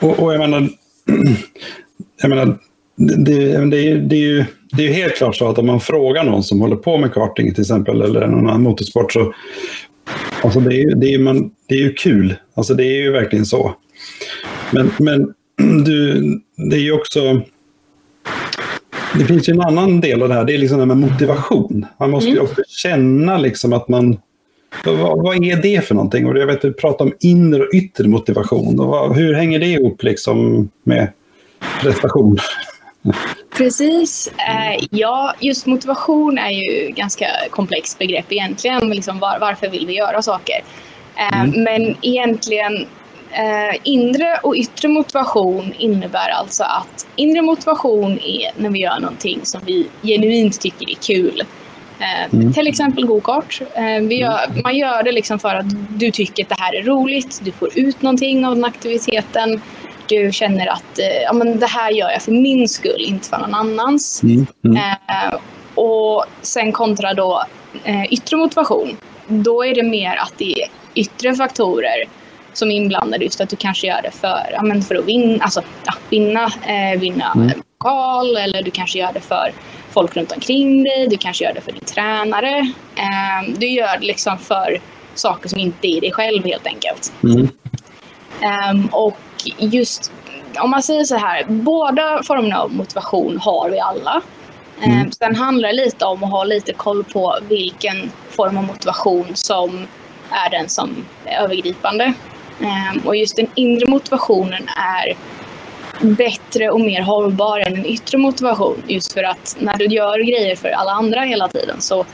Och, 0.00 0.22
och, 0.22 0.34
jag 0.34 0.38
menar, 0.38 0.68
jag 2.22 2.28
menar 2.28 2.58
det, 2.96 3.24
det, 3.24 3.52
är, 3.52 3.66
det, 3.96 4.16
är 4.16 4.20
ju, 4.20 4.44
det 4.72 4.82
är 4.82 4.86
ju 4.86 4.92
helt 4.92 5.16
klart 5.16 5.36
så 5.36 5.48
att 5.48 5.58
om 5.58 5.66
man 5.66 5.80
frågar 5.80 6.24
någon 6.24 6.44
som 6.44 6.60
håller 6.60 6.76
på 6.76 6.98
med 6.98 7.12
karting 7.12 7.54
till 7.54 7.62
exempel 7.62 8.02
eller 8.02 8.26
någon 8.26 8.48
annan 8.48 8.62
motorsport 8.62 9.12
så 9.12 9.32
Alltså 10.42 10.60
det, 10.60 10.82
är, 10.82 10.94
det, 10.94 11.14
är, 11.14 11.18
man, 11.18 11.50
det 11.68 11.74
är 11.74 11.78
ju 11.78 11.92
kul. 11.92 12.34
Alltså 12.54 12.74
det 12.74 12.84
är 12.84 13.02
ju 13.02 13.10
verkligen 13.10 13.46
så. 13.46 13.74
Men, 14.70 14.90
men 14.98 15.34
du, 15.84 16.20
det 16.70 16.76
är 16.76 16.80
ju 16.80 16.92
också... 16.92 17.42
Det 19.18 19.24
finns 19.24 19.48
ju 19.48 19.52
en 19.52 19.60
annan 19.60 20.00
del 20.00 20.22
av 20.22 20.28
det 20.28 20.34
här, 20.34 20.44
det 20.44 20.54
är 20.54 20.58
liksom 20.58 20.78
det 20.78 20.86
med 20.86 20.96
motivation. 20.96 21.86
Man 21.98 22.10
måste 22.10 22.30
ju 22.30 22.36
mm. 22.36 22.44
också 22.44 22.62
känna 22.68 23.38
liksom 23.38 23.72
att 23.72 23.88
man... 23.88 24.18
Vad, 24.84 25.22
vad, 25.22 25.44
är 25.44 25.62
det 25.62 25.84
för 25.84 25.94
någonting? 25.94 26.26
Och 26.26 26.38
jag 26.38 26.46
vet, 26.46 26.62
du 26.62 26.72
pratar 26.72 27.04
om 27.04 27.12
inre 27.20 27.62
och 27.62 27.74
yttre 27.74 28.08
motivation. 28.08 28.80
Och 28.80 28.86
vad, 28.86 29.16
hur 29.16 29.34
hänger 29.34 29.58
det 29.58 29.66
ihop 29.66 30.02
liksom 30.02 30.68
med 30.84 31.08
prestation? 31.80 32.38
Precis. 33.56 34.32
Eh, 34.38 34.86
ja, 34.90 35.34
just 35.40 35.66
motivation 35.66 36.38
är 36.38 36.50
ju 36.50 36.92
ganska 36.92 37.26
komplext 37.50 37.98
begrepp 37.98 38.32
egentligen. 38.32 38.90
Liksom 38.90 39.18
var, 39.18 39.38
varför 39.40 39.68
vill 39.68 39.86
vi 39.86 39.96
göra 39.96 40.22
saker? 40.22 40.60
Eh, 41.16 41.40
mm. 41.40 41.62
Men 41.62 41.96
egentligen 42.02 42.86
eh, 43.32 43.80
inre 43.84 44.38
och 44.42 44.54
yttre 44.56 44.88
motivation 44.88 45.72
innebär 45.78 46.28
alltså 46.28 46.64
att 46.64 47.06
inre 47.16 47.42
motivation 47.42 48.18
är 48.18 48.62
när 48.62 48.70
vi 48.70 48.78
gör 48.78 49.00
någonting 49.00 49.40
som 49.42 49.60
vi 49.66 49.86
genuint 50.02 50.60
tycker 50.60 50.90
är 50.90 50.94
kul. 50.94 51.42
Eh, 52.00 52.34
mm. 52.34 52.52
Till 52.52 52.66
exempel 52.66 53.06
gokart. 53.06 53.60
Eh, 53.74 53.84
mm. 53.84 54.32
man 54.64 54.76
gör 54.76 55.02
det 55.02 55.12
liksom 55.12 55.38
för 55.38 55.54
att 55.54 55.98
du 55.98 56.10
tycker 56.10 56.42
att 56.42 56.48
det 56.48 56.60
här 56.60 56.74
är 56.74 56.82
roligt, 56.82 57.40
du 57.44 57.52
får 57.52 57.78
ut 57.78 58.02
någonting 58.02 58.46
av 58.46 58.54
den 58.54 58.64
aktiviteten 58.64 59.60
du 60.10 60.32
känner 60.32 60.66
att 60.66 60.98
eh, 60.98 61.22
ja, 61.24 61.32
men 61.32 61.58
det 61.58 61.66
här 61.66 61.90
gör 61.90 62.10
jag 62.10 62.22
för 62.22 62.32
min 62.32 62.68
skull, 62.68 63.00
inte 63.00 63.28
för 63.28 63.38
någon 63.38 63.54
annans. 63.54 64.22
Mm. 64.22 64.46
Mm. 64.64 64.76
Eh, 64.76 65.38
och 65.74 66.24
sen 66.42 66.72
kontra 66.72 67.14
då 67.14 67.44
eh, 67.84 68.12
yttre 68.12 68.36
motivation. 68.36 68.96
Då 69.28 69.64
är 69.64 69.74
det 69.74 69.82
mer 69.82 70.16
att 70.16 70.32
det 70.38 70.62
är 70.62 70.68
yttre 70.94 71.34
faktorer 71.34 72.04
som 72.52 72.70
är 72.70 72.74
inblandade. 72.74 73.24
Just 73.24 73.40
att 73.40 73.48
du 73.48 73.56
kanske 73.56 73.86
gör 73.86 74.02
det 74.02 74.10
för, 74.10 74.50
ja, 74.52 74.62
men 74.62 74.82
för 74.82 74.94
att 74.94 75.04
vinna, 75.04 75.44
alltså, 75.44 75.62
ja, 75.84 75.92
vinna, 76.10 76.44
eh, 76.44 77.00
vinna 77.00 77.32
mm. 77.34 77.50
pokal 77.78 78.36
eller 78.36 78.62
du 78.62 78.70
kanske 78.70 78.98
gör 78.98 79.12
det 79.12 79.20
för 79.20 79.52
folk 79.90 80.16
runt 80.16 80.32
omkring 80.32 80.84
dig. 80.84 81.08
Du 81.10 81.16
kanske 81.16 81.44
gör 81.44 81.54
det 81.54 81.60
för 81.60 81.72
din 81.72 81.84
tränare. 81.84 82.58
Eh, 82.96 83.54
du 83.58 83.66
gör 83.66 83.98
det 84.00 84.06
liksom 84.06 84.38
för 84.38 84.80
saker 85.14 85.48
som 85.48 85.58
inte 85.58 85.88
är 85.88 86.00
dig 86.00 86.12
själv 86.12 86.44
helt 86.44 86.66
enkelt. 86.66 87.12
Mm. 87.22 87.48
Um, 88.70 88.86
och 88.92 89.18
just 89.58 90.12
om 90.58 90.70
man 90.70 90.82
säger 90.82 91.04
så 91.04 91.16
här, 91.16 91.44
båda 91.48 92.22
formerna 92.22 92.58
av 92.60 92.72
motivation 92.72 93.38
har 93.38 93.70
vi 93.70 93.80
alla. 93.80 94.22
Ehm, 94.82 94.92
mm. 94.92 95.12
Sen 95.12 95.36
handlar 95.36 95.68
det 95.68 95.74
lite 95.74 96.04
om 96.04 96.24
att 96.24 96.30
ha 96.30 96.44
lite 96.44 96.72
koll 96.72 97.04
på 97.04 97.38
vilken 97.48 98.10
form 98.30 98.58
av 98.58 98.64
motivation 98.64 99.26
som 99.34 99.86
är 100.30 100.50
den 100.50 100.68
som 100.68 100.90
är 101.24 101.42
övergripande. 101.42 102.12
Ehm, 102.60 102.98
och 103.04 103.16
just 103.16 103.36
den 103.36 103.46
inre 103.54 103.86
motivationen 103.86 104.68
är 104.76 105.16
bättre 106.00 106.70
och 106.70 106.80
mer 106.80 107.02
hållbar 107.02 107.58
än 107.58 107.76
en 107.76 107.86
yttre 107.86 108.18
motivation. 108.18 108.82
Just 108.86 109.12
för 109.12 109.22
att 109.22 109.56
när 109.60 109.76
du 109.76 109.84
gör 109.84 110.18
grejer 110.18 110.56
för 110.56 110.68
alla 110.68 110.90
andra 110.90 111.20
hela 111.20 111.48
tiden 111.48 111.80
så 111.80 112.04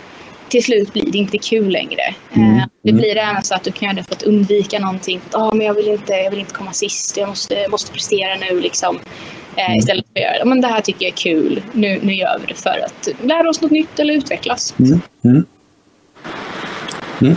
till 0.48 0.64
slut 0.64 0.92
blir 0.92 1.12
det 1.12 1.18
inte 1.18 1.38
kul 1.38 1.68
längre. 1.68 2.14
Mm. 2.32 2.56
Eh, 2.56 2.64
det 2.82 2.90
mm. 2.90 3.00
blir 3.00 3.16
även 3.16 3.42
så 3.42 3.54
att 3.54 3.64
du 3.64 3.72
kan 3.72 3.86
göra 3.86 3.96
det 3.96 4.02
för 4.02 4.14
att 4.14 4.22
undvika 4.22 4.78
någonting. 4.78 5.20
Att, 5.28 5.34
ah, 5.34 5.52
men 5.54 5.66
jag, 5.66 5.74
vill 5.74 5.88
inte, 5.88 6.12
jag 6.12 6.30
vill 6.30 6.40
inte 6.40 6.54
komma 6.54 6.72
sist, 6.72 7.16
jag 7.16 7.28
måste, 7.28 7.68
måste 7.68 7.92
prestera 7.92 8.36
nu. 8.36 8.60
Liksom. 8.60 8.98
Eh, 9.56 9.66
mm. 9.66 9.78
Istället 9.78 10.06
för 10.12 10.20
att 10.20 10.34
göra 10.34 10.44
men 10.44 10.60
det 10.60 10.68
här 10.68 10.80
tycker 10.80 11.04
jag 11.04 11.12
är 11.12 11.16
kul, 11.16 11.62
nu, 11.72 12.00
nu 12.02 12.14
gör 12.14 12.38
vi 12.40 12.46
det 12.46 12.60
för 12.60 12.84
att 12.84 13.08
lära 13.22 13.48
oss 13.48 13.60
något 13.60 13.70
nytt 13.70 13.98
eller 13.98 14.14
utvecklas. 14.14 14.74
Mm. 15.24 15.46
Mm. 17.20 17.34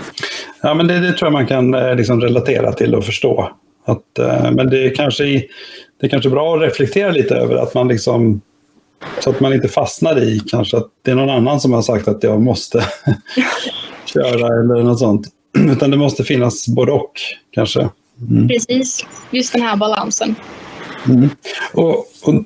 Ja, 0.62 0.74
men 0.74 0.88
det, 0.88 1.00
det, 1.00 1.14
tror 1.14 1.26
jag 1.28 1.34
man 1.34 1.48
kan 1.48 1.74
eh, 1.74 1.96
liksom 1.96 2.22
relatera 2.22 2.74
till 2.74 2.96
och 2.96 3.06
förstå. 3.06 3.52
Att, 3.86 4.20
men 4.52 4.70
det 4.70 4.86
är, 4.86 4.96
kanske, 4.96 5.24
det 6.00 6.06
är 6.06 6.10
kanske 6.10 6.30
bra 6.30 6.56
att 6.56 6.62
reflektera 6.62 7.12
lite 7.12 7.36
över 7.36 7.56
att 7.56 7.74
man 7.74 7.88
liksom 7.88 8.42
så 9.20 9.30
att 9.30 9.40
man 9.40 9.54
inte 9.54 9.68
fastnar 9.68 10.20
i 10.20 10.40
kanske 10.40 10.78
att 10.78 10.88
det 11.02 11.12
är 11.12 11.16
någon 11.16 11.30
annan 11.30 11.60
som 11.60 11.74
har 11.74 11.82
sagt 11.82 12.08
att 12.08 12.24
jag 12.24 12.42
måste 12.42 12.86
köra 14.06 14.48
eller 14.48 14.84
något 14.84 15.00
sånt. 15.00 15.28
Utan 15.58 15.92
det 15.92 15.98
måste 15.98 16.24
finnas 16.24 16.68
både 16.68 16.92
och 16.92 17.12
kanske. 17.52 17.90
Mm. 18.30 18.48
Precis, 18.48 19.06
just 19.32 19.54
den 19.54 19.62
här 19.62 19.76
balansen. 19.76 20.36
Mm. 21.10 21.30
Och, 21.74 21.98
och, 21.98 22.44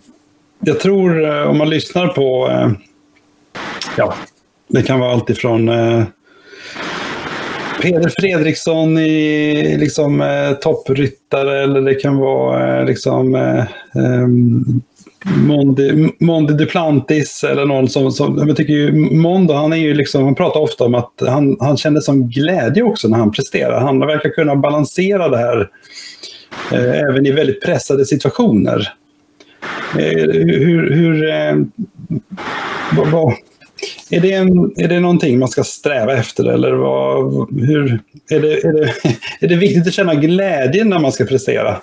jag 0.59 0.79
tror 0.79 1.25
eh, 1.25 1.49
om 1.49 1.57
man 1.57 1.69
lyssnar 1.69 2.07
på, 2.07 2.49
eh, 2.49 2.71
ja, 3.97 4.13
det 4.67 4.83
kan 4.83 4.99
vara 4.99 5.11
alltifrån 5.11 5.69
eh, 5.69 6.03
Peder 7.81 8.11
Fredriksson 8.19 8.97
i 8.97 9.77
liksom, 9.79 10.21
eh, 10.21 10.51
toppryttare 10.51 11.63
eller 11.63 11.81
det 11.81 11.95
kan 11.95 12.17
vara 12.17 12.79
eh, 12.79 12.85
liksom, 12.85 13.35
eh, 13.35 13.65
ehm, 14.03 14.81
Mondi, 15.25 16.09
Mondi 16.19 16.53
Duplantis 16.53 17.43
eller 17.43 17.65
någon 17.65 17.89
som, 17.89 18.11
som 18.11 18.47
jag 18.47 18.57
tycker 18.57 18.73
ju, 18.73 18.91
Mondo, 19.15 19.53
han 19.53 19.73
är 19.73 19.77
ju 19.77 19.93
liksom, 19.93 20.23
han 20.23 20.35
pratar 20.35 20.59
ofta 20.59 20.83
om 20.83 20.95
att 20.95 21.13
han, 21.27 21.57
han 21.59 21.77
känner 21.77 21.99
som 21.99 22.29
glädje 22.29 22.83
också 22.83 23.07
när 23.07 23.17
han 23.17 23.31
presterar. 23.31 23.81
Han 23.81 23.99
verkar 23.99 24.29
kunna 24.29 24.55
balansera 24.55 25.29
det 25.29 25.37
här 25.37 25.69
eh, 26.71 26.99
även 26.99 27.25
i 27.25 27.31
väldigt 27.31 27.61
pressade 27.61 28.05
situationer. 28.05 28.93
Eh, 29.99 30.31
hur, 30.31 30.91
hur 30.91 31.29
eh, 31.29 31.55
vad, 32.97 33.07
vad, 33.07 33.33
är, 34.09 34.19
det 34.19 34.33
en, 34.33 34.73
är 34.77 34.87
det 34.87 34.99
någonting 34.99 35.39
man 35.39 35.49
ska 35.49 35.63
sträva 35.63 36.13
efter 36.13 36.45
eller 36.45 36.71
vad, 36.71 37.49
hur, 37.61 37.99
är, 38.29 38.39
det, 38.39 38.53
är, 38.53 38.73
det, 38.73 38.93
är 39.39 39.47
det 39.47 39.55
viktigt 39.55 39.87
att 39.87 39.93
känna 39.93 40.15
glädje 40.15 40.83
när 40.83 40.99
man 40.99 41.11
ska 41.11 41.25
prestera? 41.25 41.81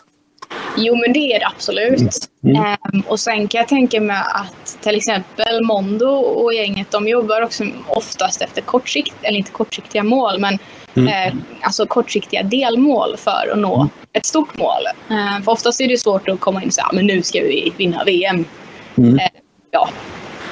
Jo, 0.76 0.96
men 0.96 1.12
det 1.12 1.32
är 1.32 1.38
det 1.38 1.46
absolut. 1.46 2.00
Mm. 2.44 2.56
Mm. 2.56 2.76
Um, 2.92 3.00
och 3.00 3.20
sen 3.20 3.48
kan 3.48 3.58
jag 3.58 3.68
tänka 3.68 4.00
mig 4.00 4.22
att 4.34 4.78
till 4.80 4.96
exempel 4.96 5.64
Mondo 5.64 6.06
och 6.06 6.54
gänget, 6.54 6.90
de 6.90 7.08
jobbar 7.08 7.42
också 7.42 7.64
oftast 7.86 8.42
efter 8.42 8.62
kortsikt, 8.62 9.14
eller 9.22 9.38
inte 9.38 9.50
kortsiktiga 9.50 10.02
mål, 10.02 10.38
men 10.38 10.58
mm. 10.94 11.08
eh, 11.08 11.34
alltså 11.62 11.86
kortsiktiga 11.86 12.42
delmål 12.42 13.16
för 13.16 13.52
att 13.52 13.58
nå 13.58 13.76
mm. 13.76 13.88
ett 14.12 14.26
stort 14.26 14.58
mål. 14.58 14.82
Uh, 15.10 15.42
för 15.44 15.52
oftast 15.52 15.80
är 15.80 15.88
det 15.88 15.98
svårt 15.98 16.28
att 16.28 16.40
komma 16.40 16.62
in 16.62 16.68
och 16.68 16.74
säga, 16.74 16.90
men 16.92 17.06
nu 17.06 17.22
ska 17.22 17.40
vi 17.40 17.72
vinna 17.76 18.04
VM. 18.04 18.44
Uh, 18.98 19.16
ja, 19.70 19.88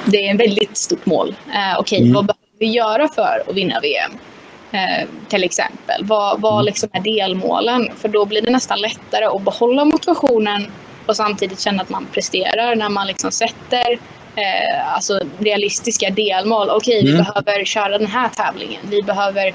det 0.05 0.27
är 0.27 0.33
ett 0.33 0.39
väldigt 0.39 0.77
stort 0.77 1.05
mål. 1.05 1.27
Uh, 1.29 1.35
Okej, 1.53 1.79
okay, 1.79 1.99
mm. 1.99 2.13
vad 2.13 2.25
behöver 2.25 2.59
vi 2.59 2.65
göra 2.65 3.07
för 3.07 3.43
att 3.47 3.55
vinna 3.55 3.79
VM? 3.79 4.11
Eh, 4.71 5.07
till 5.27 5.43
exempel. 5.43 6.05
Vad, 6.05 6.41
vad 6.41 6.53
mm. 6.53 6.65
liksom 6.65 6.89
är 6.93 6.99
delmålen? 6.99 7.89
För 7.97 8.07
då 8.07 8.25
blir 8.25 8.41
det 8.41 8.51
nästan 8.51 8.81
lättare 8.81 9.25
att 9.25 9.41
behålla 9.41 9.85
motivationen 9.85 10.71
och 11.05 11.15
samtidigt 11.15 11.59
känna 11.59 11.83
att 11.83 11.89
man 11.89 12.07
presterar 12.13 12.75
när 12.75 12.89
man 12.89 13.07
liksom 13.07 13.31
sätter 13.31 13.91
eh, 14.35 14.93
alltså 14.93 15.19
realistiska 15.39 16.09
delmål. 16.09 16.69
Okej, 16.69 16.99
okay, 16.99 17.11
mm. 17.11 17.17
vi 17.17 17.41
behöver 17.41 17.65
köra 17.65 17.97
den 17.97 18.07
här 18.07 18.29
tävlingen. 18.29 18.81
Vi 18.89 19.01
behöver 19.01 19.53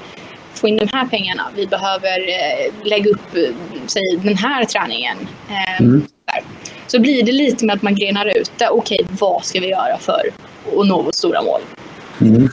få 0.53 0.67
in 0.67 0.77
de 0.77 0.87
här 0.93 1.05
pengarna. 1.05 1.43
Vi 1.55 1.67
behöver 1.67 2.19
eh, 2.19 2.73
lägga 2.83 3.09
upp 3.09 3.35
eh, 3.35 3.41
säg, 3.87 4.01
den 4.23 4.37
här 4.37 4.65
träningen. 4.65 5.17
Eh, 5.49 5.81
mm. 5.81 6.07
Så 6.87 6.99
blir 6.99 7.23
det 7.23 7.31
lite 7.31 7.65
med 7.65 7.75
att 7.75 7.81
man 7.81 7.95
grenar 7.95 8.37
ut 8.37 8.51
det. 8.57 8.69
Okej, 8.69 8.99
okay, 9.03 9.15
vad 9.19 9.45
ska 9.45 9.59
vi 9.59 9.69
göra 9.69 9.97
för 9.97 10.21
att 10.79 10.87
nå 10.87 11.01
vårt 11.01 11.15
stora 11.15 11.41
mål? 11.41 11.61
Mm. 12.21 12.49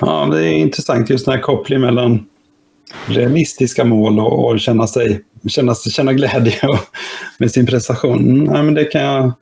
Ja, 0.00 0.28
det 0.32 0.46
är 0.46 0.52
intressant 0.52 1.10
just 1.10 1.24
den 1.24 1.34
här 1.34 1.42
kopplingen 1.42 1.80
mellan 1.80 2.26
realistiska 3.06 3.84
mål 3.84 4.20
och, 4.20 4.44
och 4.44 4.60
känna, 4.60 4.86
sig, 4.86 5.22
känna, 5.48 5.74
känna 5.74 6.12
glädje 6.12 6.58
och, 6.62 6.78
med 7.38 7.50
sin 7.50 7.66
prestation. 7.66 8.18
Mm, 8.18 8.54
ja, 8.54 8.62
men 8.62 8.74
det, 8.74 8.84
kan 8.84 9.02
jag, 9.02 9.32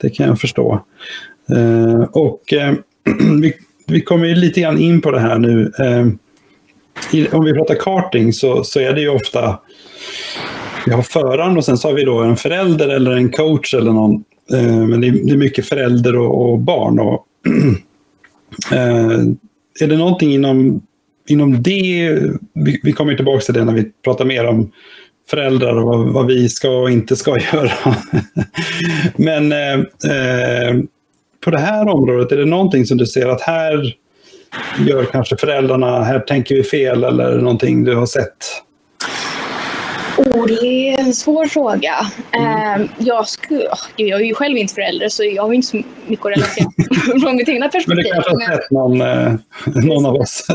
det 0.00 0.10
kan 0.10 0.26
jag 0.26 0.40
förstå. 0.40 0.84
Eh, 1.56 2.00
och 2.12 2.52
eh, 2.52 2.74
vi, 3.40 3.54
vi 3.86 4.00
kommer 4.00 4.26
ju 4.26 4.34
lite 4.34 4.60
grann 4.60 4.78
in 4.78 5.00
på 5.00 5.10
det 5.10 5.20
här 5.20 5.38
nu. 5.38 5.72
Eh, 5.78 6.06
i, 7.12 7.28
om 7.28 7.44
vi 7.44 7.52
pratar 7.52 7.74
karting 7.74 8.32
så, 8.32 8.64
så 8.64 8.80
är 8.80 8.92
det 8.92 9.00
ju 9.00 9.08
ofta 9.08 9.58
vi 10.86 10.92
har 10.92 11.02
föraren 11.02 11.56
och 11.56 11.64
sen 11.64 11.78
så 11.78 11.88
har 11.88 11.94
vi 11.94 12.04
då 12.04 12.18
en 12.18 12.36
förälder 12.36 12.88
eller 12.88 13.10
en 13.10 13.30
coach 13.30 13.74
eller 13.74 13.92
någon. 13.92 14.24
Eh, 14.52 14.86
men 14.86 15.00
det 15.00 15.08
är, 15.08 15.12
det 15.12 15.32
är, 15.32 15.36
mycket 15.36 15.66
förälder 15.66 16.16
och, 16.16 16.50
och 16.50 16.58
barn. 16.58 16.98
Och, 17.00 17.26
eh, 18.72 19.20
är 19.80 19.86
det 19.86 19.96
någonting 19.96 20.32
inom, 20.32 20.82
inom 21.28 21.62
det, 21.62 22.18
vi, 22.54 22.80
vi 22.82 22.92
kommer 22.92 23.14
tillbaka 23.14 23.40
till 23.40 23.54
det 23.54 23.64
när 23.64 23.74
vi 23.74 23.90
pratar 24.04 24.24
mer 24.24 24.46
om 24.46 24.70
föräldrar 25.30 25.76
och 25.76 25.86
vad, 25.86 26.08
vad 26.08 26.26
vi 26.26 26.48
ska 26.48 26.68
och 26.70 26.90
inte 26.90 27.16
ska 27.16 27.38
göra. 27.52 27.96
Men 29.16 29.52
eh, 29.52 29.74
eh, 30.12 30.76
på 31.44 31.50
det 31.50 31.58
här 31.58 31.88
området, 31.88 32.32
är 32.32 32.36
det 32.36 32.44
någonting 32.44 32.86
som 32.86 32.98
du 32.98 33.06
ser 33.06 33.28
att 33.28 33.40
här 33.40 33.96
gör 34.86 35.04
kanske 35.04 35.36
föräldrarna, 35.36 36.04
här 36.04 36.18
tänker 36.18 36.54
vi 36.54 36.62
fel 36.62 37.04
eller 37.04 37.38
någonting 37.38 37.84
du 37.84 37.94
har 37.94 38.06
sett? 38.06 38.62
Oh, 40.20 40.46
det 40.46 40.92
är 40.92 41.00
en 41.00 41.14
svår 41.14 41.46
fråga. 41.46 41.94
Mm. 42.32 42.88
Jag, 42.98 43.28
skulle, 43.28 43.64
jag 43.96 44.20
är 44.20 44.24
ju 44.24 44.34
själv 44.34 44.56
inte 44.56 44.74
förälder 44.74 45.08
så 45.08 45.24
jag 45.24 45.42
har 45.42 45.52
inte 45.52 45.68
så 45.68 45.82
mycket 46.06 46.26
att 46.26 46.32
relatera 46.32 46.70
från 47.20 47.36
mitt 47.36 47.48
egna 47.48 47.68
perspektiv. 47.68 47.96
Men 47.96 48.04
du 48.04 48.10
kanske 48.12 48.30
har 48.30 48.56
sett 48.56 48.70
någon, 48.70 49.00
eh, 49.00 49.32
någon 49.66 50.06
av 50.06 50.14
oss? 50.14 50.46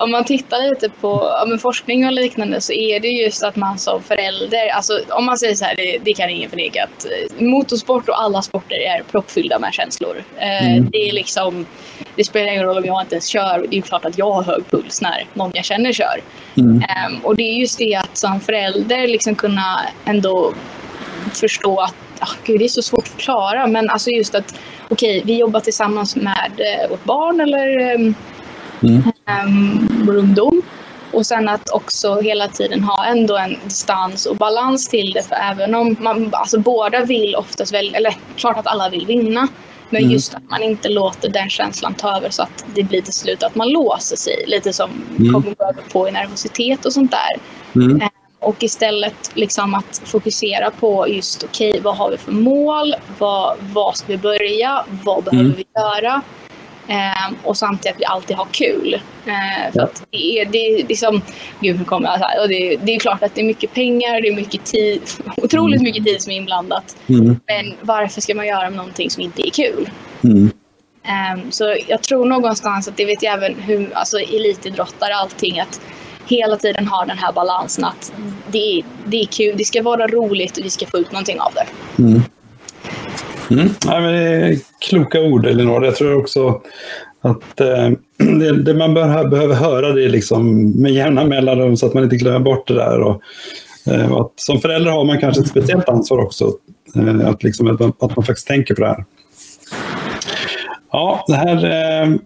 Om 0.00 0.10
man 0.10 0.24
tittar 0.24 0.70
lite 0.70 0.88
på 0.88 1.08
ja, 1.50 1.58
forskning 1.58 2.06
och 2.06 2.12
liknande 2.12 2.60
så 2.60 2.72
är 2.72 3.00
det 3.00 3.08
just 3.08 3.42
att 3.44 3.56
man 3.56 3.78
som 3.78 4.02
förälder, 4.02 4.68
alltså 4.68 5.00
om 5.10 5.24
man 5.24 5.38
säger 5.38 5.54
så 5.54 5.64
här, 5.64 5.76
det, 5.76 5.98
det 6.04 6.12
kan 6.12 6.30
ingen 6.30 6.50
förneka, 6.50 6.84
att 6.84 7.04
eh, 7.04 7.46
motorsport 7.46 8.08
och 8.08 8.22
alla 8.22 8.42
sporter 8.42 8.76
är 8.76 9.02
proppfyllda 9.02 9.58
med 9.58 9.72
känslor. 9.72 10.24
Eh, 10.38 10.66
mm. 10.66 10.90
Det 10.90 11.08
är 11.08 11.12
liksom, 11.12 11.66
det 12.16 12.24
spelar 12.24 12.52
ingen 12.52 12.64
roll 12.64 12.78
om 12.78 12.84
jag 12.84 13.02
inte 13.02 13.14
ens 13.14 13.26
kör, 13.26 13.66
det 13.70 13.76
är 13.76 13.82
klart 13.82 14.04
att 14.04 14.18
jag 14.18 14.32
har 14.32 14.42
hög 14.42 14.70
puls 14.70 15.02
när 15.02 15.26
någon 15.34 15.50
jag 15.54 15.64
känner 15.64 15.92
kör. 15.92 16.20
Mm. 16.56 16.76
Um, 16.76 17.24
och 17.24 17.36
det 17.36 17.42
är 17.42 17.54
just 17.60 17.78
det 17.78 17.94
att 17.94 18.16
som 18.16 18.40
förälder 18.40 19.08
liksom 19.08 19.34
kunna 19.34 19.80
ändå 20.04 20.54
förstå 21.32 21.80
att, 21.80 21.94
oh, 22.20 22.34
gud 22.44 22.58
det 22.58 22.64
är 22.64 22.68
så 22.68 22.82
svårt 22.82 23.04
att 23.04 23.08
förklara, 23.08 23.66
men 23.66 23.90
alltså 23.90 24.10
just 24.10 24.34
att 24.34 24.54
okej, 24.88 25.18
okay, 25.18 25.22
vi 25.34 25.38
jobbar 25.38 25.60
tillsammans 25.60 26.16
med 26.16 26.52
eh, 26.58 26.90
vårt 26.90 27.04
barn 27.04 27.40
eller 27.40 27.94
um, 27.94 28.14
mm. 28.82 29.02
um, 29.46 29.88
vår 30.06 30.16
ungdom. 30.16 30.62
Och 31.12 31.26
sen 31.26 31.48
att 31.48 31.70
också 31.70 32.20
hela 32.20 32.48
tiden 32.48 32.84
ha 32.84 33.04
ändå 33.04 33.36
en 33.36 33.56
distans 33.64 34.26
och 34.26 34.36
balans 34.36 34.88
till 34.88 35.12
det. 35.12 35.22
För 35.22 35.34
även 35.34 35.74
om 35.74 35.96
man, 36.00 36.30
alltså 36.32 36.58
båda 36.58 37.04
vill 37.04 37.36
oftast 37.36 37.74
välja, 37.74 37.96
eller 37.96 38.16
klart 38.36 38.56
att 38.56 38.66
alla 38.66 38.88
vill 38.88 39.06
vinna. 39.06 39.48
Men 39.90 40.02
mm. 40.02 40.12
just 40.12 40.34
att 40.34 40.50
man 40.50 40.62
inte 40.62 40.88
låter 40.88 41.28
den 41.28 41.50
känslan 41.50 41.94
ta 41.94 42.16
över 42.16 42.30
så 42.30 42.42
att 42.42 42.64
det 42.74 42.82
blir 42.82 43.02
till 43.02 43.12
slut 43.12 43.42
att 43.42 43.54
man 43.54 43.68
låser 43.68 44.16
sig. 44.16 44.44
Lite 44.46 44.72
som 44.72 44.90
mm. 45.18 45.32
kommer 45.32 45.62
över 45.62 45.82
på 45.92 46.08
i 46.08 46.12
nervositet 46.12 46.84
och 46.84 46.92
sånt 46.92 47.10
där. 47.10 47.40
Mm. 47.82 48.00
Eh, 48.00 48.08
och 48.40 48.62
istället 48.62 49.30
liksom 49.34 49.74
att 49.74 50.02
fokusera 50.04 50.70
på 50.70 51.08
just 51.08 51.44
okej, 51.44 51.70
okay, 51.70 51.80
vad 51.80 51.96
har 51.96 52.10
vi 52.10 52.16
för 52.16 52.32
mål? 52.32 52.94
Vad, 53.18 53.56
vad 53.60 53.96
ska 53.96 54.06
vi 54.06 54.18
börja? 54.18 54.84
Vad 55.02 55.24
behöver 55.24 55.44
mm. 55.44 55.56
vi 55.56 55.64
göra? 55.80 56.22
Eh, 56.88 57.32
och 57.42 57.56
samtidigt 57.56 57.94
att 57.94 58.00
vi 58.00 58.04
alltid 58.04 58.36
har 58.36 58.46
kul. 58.50 58.94
Eh, 59.26 59.72
för 59.72 59.80
ja. 59.80 59.84
att 59.84 60.06
det 60.10 60.40
är, 60.40 60.44
det 60.44 60.58
är 60.58 60.86
liksom, 60.86 61.22
gud 61.60 61.76
hur 61.76 61.84
kommer 61.84 62.08
jag 62.08 62.18
så 62.18 62.24
här, 62.24 62.48
det, 62.48 62.76
det, 62.76 62.94
är 62.94 62.98
klart 62.98 63.22
att 63.22 63.34
det 63.34 63.40
är 63.40 63.44
mycket 63.44 63.74
pengar, 63.74 64.20
det 64.20 64.28
är 64.28 64.34
mycket 64.34 64.64
tid, 64.64 65.02
otroligt 65.36 65.80
mm. 65.80 65.84
mycket 65.84 66.04
tid 66.04 66.22
som 66.22 66.32
är 66.32 66.36
inblandat. 66.36 66.96
Mm. 67.08 67.40
Men 67.46 67.74
varför 67.80 68.20
ska 68.20 68.34
man 68.34 68.46
göra 68.46 68.70
någonting 68.70 69.10
som 69.10 69.22
inte 69.22 69.48
är 69.48 69.50
kul? 69.50 69.90
Mm. 70.24 70.50
Eh, 71.04 71.50
så 71.50 71.76
jag 71.86 72.02
tror 72.02 72.26
någonstans 72.26 72.88
att 72.88 72.96
det 72.96 73.04
vet 73.04 73.22
jag 73.22 73.34
även 73.34 73.54
hur, 73.60 73.92
alltså 73.94 74.18
elitidrottare 74.18 75.14
allting, 75.14 75.60
att 75.60 75.80
hela 76.26 76.56
tiden 76.56 76.88
ha 76.88 77.04
den 77.04 77.18
här 77.18 77.32
balansen 77.32 77.84
att 77.84 78.12
det 78.46 78.82
det 79.06 79.20
är 79.20 79.26
kul, 79.26 79.54
det 79.56 79.64
ska 79.64 79.82
vara 79.82 80.06
roligt 80.06 80.56
och 80.56 80.64
vi 80.64 80.70
ska 80.70 80.86
få 80.86 80.98
ut 80.98 81.12
någonting 81.12 81.40
av 81.40 81.52
det. 81.54 81.66
Mm. 83.50 83.68
Nej, 83.86 84.00
men 84.00 84.12
det 84.12 84.18
är 84.20 84.58
kloka 84.88 85.20
ord, 85.20 85.46
Elinor. 85.46 85.84
Jag 85.84 85.96
tror 85.96 86.16
också 86.16 86.60
att 87.20 87.60
eh, 87.60 87.90
det, 88.38 88.62
det, 88.62 88.74
man 88.74 88.94
bör, 88.94 89.28
behöver 89.28 89.54
höra 89.54 89.92
det 89.92 90.08
liksom 90.08 90.70
med 90.70 90.92
jämna 90.92 91.24
mellanrum 91.24 91.76
så 91.76 91.86
att 91.86 91.94
man 91.94 92.04
inte 92.04 92.16
glömmer 92.16 92.40
bort 92.40 92.68
det 92.68 92.74
där. 92.74 93.00
Och, 93.00 93.22
eh, 93.86 94.12
att 94.12 94.32
som 94.36 94.60
förälder 94.60 94.90
har 94.90 95.04
man 95.04 95.20
kanske 95.20 95.42
ett 95.42 95.48
speciellt 95.48 95.88
ansvar 95.88 96.18
också. 96.18 96.52
Eh, 96.96 97.28
att, 97.28 97.42
liksom, 97.42 97.66
att, 97.66 97.80
man, 97.80 97.92
att 98.00 98.16
man 98.16 98.24
faktiskt 98.24 98.48
tänker 98.48 98.74
på 98.74 98.80
det 98.80 98.88
här. 98.88 99.04
Ja, 100.92 101.24
det 101.26 101.34
här 101.34 101.64
är 101.64 102.02
eh, 102.02 102.16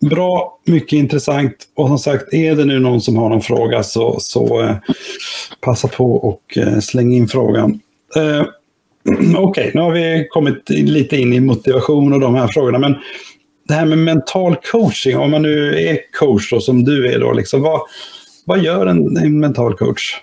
bra, 0.00 0.58
mycket 0.66 0.92
intressant. 0.92 1.54
Och 1.76 1.88
som 1.88 1.98
sagt, 1.98 2.34
är 2.34 2.54
det 2.54 2.64
nu 2.64 2.78
någon 2.78 3.00
som 3.00 3.16
har 3.16 3.28
någon 3.28 3.42
fråga 3.42 3.82
så, 3.82 4.16
så 4.20 4.62
eh, 4.62 4.76
passa 5.60 5.88
på 5.88 6.12
och 6.12 6.58
eh, 6.58 6.78
släng 6.78 7.14
in 7.14 7.28
frågan. 7.28 7.80
Eh, 8.16 8.44
Okej, 9.08 9.36
okay, 9.36 9.70
nu 9.74 9.80
har 9.80 9.90
vi 9.90 10.26
kommit 10.30 10.70
lite 10.70 11.16
in 11.16 11.32
i 11.32 11.40
motivation 11.40 12.12
och 12.12 12.20
de 12.20 12.34
här 12.34 12.48
frågorna. 12.48 12.78
Men 12.78 12.94
det 13.68 13.74
här 13.74 13.84
med 13.84 13.98
mental 13.98 14.56
coaching, 14.56 15.18
om 15.18 15.30
man 15.30 15.42
nu 15.42 15.80
är 15.88 15.98
coach 16.12 16.50
då, 16.50 16.60
som 16.60 16.84
du 16.84 17.12
är, 17.12 17.18
då, 17.18 17.32
liksom, 17.32 17.62
vad, 17.62 17.80
vad 18.44 18.58
gör 18.62 18.86
en, 18.86 19.16
en 19.16 19.40
mental 19.40 19.74
coach? 19.74 20.20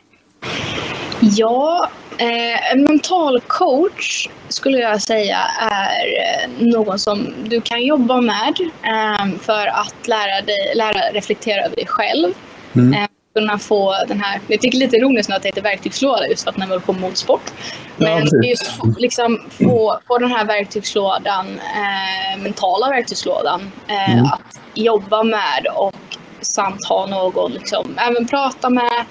Ja, 1.20 1.90
eh, 2.18 2.74
en 2.74 2.84
mental 2.84 3.42
coach 3.48 4.30
skulle 4.50 4.78
jag 4.78 5.02
säga 5.02 5.38
är 5.60 6.06
eh, 6.06 6.68
någon 6.68 7.00
som 7.00 7.34
du 7.48 7.62
kan 7.62 7.84
jobba 7.84 8.22
med 8.22 8.54
eh, 8.84 9.40
för 9.42 9.68
att 9.68 10.08
lära 10.08 10.42
dig 10.42 10.76
lära 10.76 11.14
reflektera 11.14 11.66
över 11.66 11.76
dig 11.76 11.88
själv. 11.88 12.34
Mm. 12.76 12.94
Eh, 12.94 13.08
kunna 13.36 13.60
få 13.60 13.96
den 14.08 14.20
här, 14.20 14.40
jag 14.48 14.62
tycker 14.62 14.78
lite 14.78 14.96
ironiskt 14.96 15.30
nu 15.30 15.36
att 15.36 15.42
det 15.42 15.48
heter 15.48 15.62
verktygslåda 15.62 16.28
just 16.28 16.44
för 16.44 16.50
att 16.50 16.58
den 16.58 16.70
var 16.70 16.80
på 16.80 16.94
motorsport. 16.94 17.52
Men 17.98 18.28
ja, 18.32 18.48
just 18.50 18.80
liksom 18.98 19.40
få, 19.50 20.00
få 20.08 20.18
den 20.18 20.32
här 20.32 20.46
verktygslådan, 20.46 21.46
eh, 21.48 22.44
mentala 22.44 22.90
verktygslådan 22.90 23.62
eh, 23.88 24.14
mm. 24.14 24.26
att 24.26 24.60
jobba 24.74 25.24
med 25.24 25.68
och 25.76 25.96
samt 26.42 26.86
ha 26.86 27.06
någon, 27.06 27.52
liksom, 27.52 27.86
även 27.98 28.28
prata 28.28 28.70
med, 28.70 29.06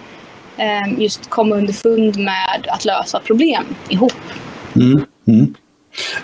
eh, 0.56 1.00
just 1.00 1.30
komma 1.30 1.56
underfund 1.56 2.18
med 2.18 2.66
att 2.68 2.84
lösa 2.84 3.20
problem 3.20 3.64
ihop. 3.88 4.22
Mm. 4.76 5.04
Mm. 5.28 5.54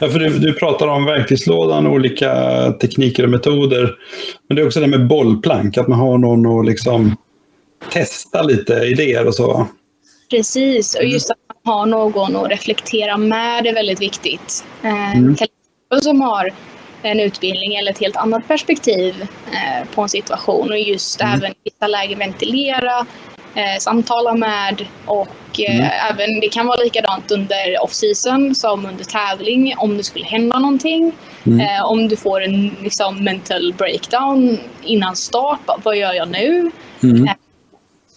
Ja, 0.01 0.09
för 0.09 0.19
du, 0.19 0.39
du 0.39 0.53
pratar 0.53 0.87
om 0.87 1.05
verktygslådan, 1.05 1.87
olika 1.87 2.33
tekniker 2.81 3.25
och 3.25 3.31
metoder. 3.31 3.95
Men 4.49 4.57
det 4.57 4.63
är 4.63 4.67
också 4.67 4.81
det 4.81 4.87
med 4.87 5.07
bollplank, 5.07 5.79
att 5.79 5.89
man 5.89 5.99
har 5.99 6.19
någon 6.19 6.59
att 6.59 6.67
liksom 6.67 7.17
testa 7.91 8.43
lite 8.43 8.75
idéer 8.75 9.27
och 9.27 9.35
så. 9.35 9.67
Precis, 10.31 10.95
och 10.95 11.05
just 11.05 11.31
att 11.31 11.37
man 11.65 11.75
har 11.75 11.87
någon 11.87 12.37
att 12.37 12.51
reflektera 12.51 13.17
med 13.17 13.67
är 13.67 13.75
väldigt 13.75 14.01
viktigt. 14.01 14.65
Eh, 14.83 15.17
mm. 15.17 15.37
som 16.03 16.21
har 16.21 16.53
en 17.03 17.21
utbildning 17.21 17.75
eller 17.75 17.91
ett 17.91 18.01
helt 18.01 18.17
annat 18.17 18.49
perspektiv 18.49 19.27
eh, 19.53 19.89
på 19.95 20.03
en 20.03 20.09
situation 20.09 20.71
och 20.71 20.79
just 20.79 21.21
mm. 21.21 21.35
även 21.35 21.51
i 21.51 21.55
vissa 21.65 21.87
lägen 21.87 22.19
ventilera, 22.19 23.07
eh, 23.55 23.79
samtala 23.81 24.35
med 24.35 24.87
och 25.07 25.61
mm. 25.61 25.91
även 26.11 26.41
det 26.41 26.49
kan 26.49 26.67
vara 26.67 26.83
likadant 26.83 27.31
under 27.31 27.83
off-season 27.83 28.55
som 28.55 28.87
under 28.87 29.05
tävling 29.05 29.75
om 29.77 29.97
det 29.97 30.05
skulle 30.05 30.25
hända 30.25 30.59
någonting. 30.59 31.13
Mm. 31.47 31.85
Om 31.85 32.09
du 32.09 32.17
får 32.17 32.43
en 32.45 32.77
liksom, 32.83 33.25
mental 33.25 33.75
breakdown 33.79 34.59
innan 34.83 35.17
start, 35.17 35.61
vad 35.83 35.97
gör 35.97 36.13
jag 36.13 36.29
nu? 36.29 36.71
Mm. 37.03 37.29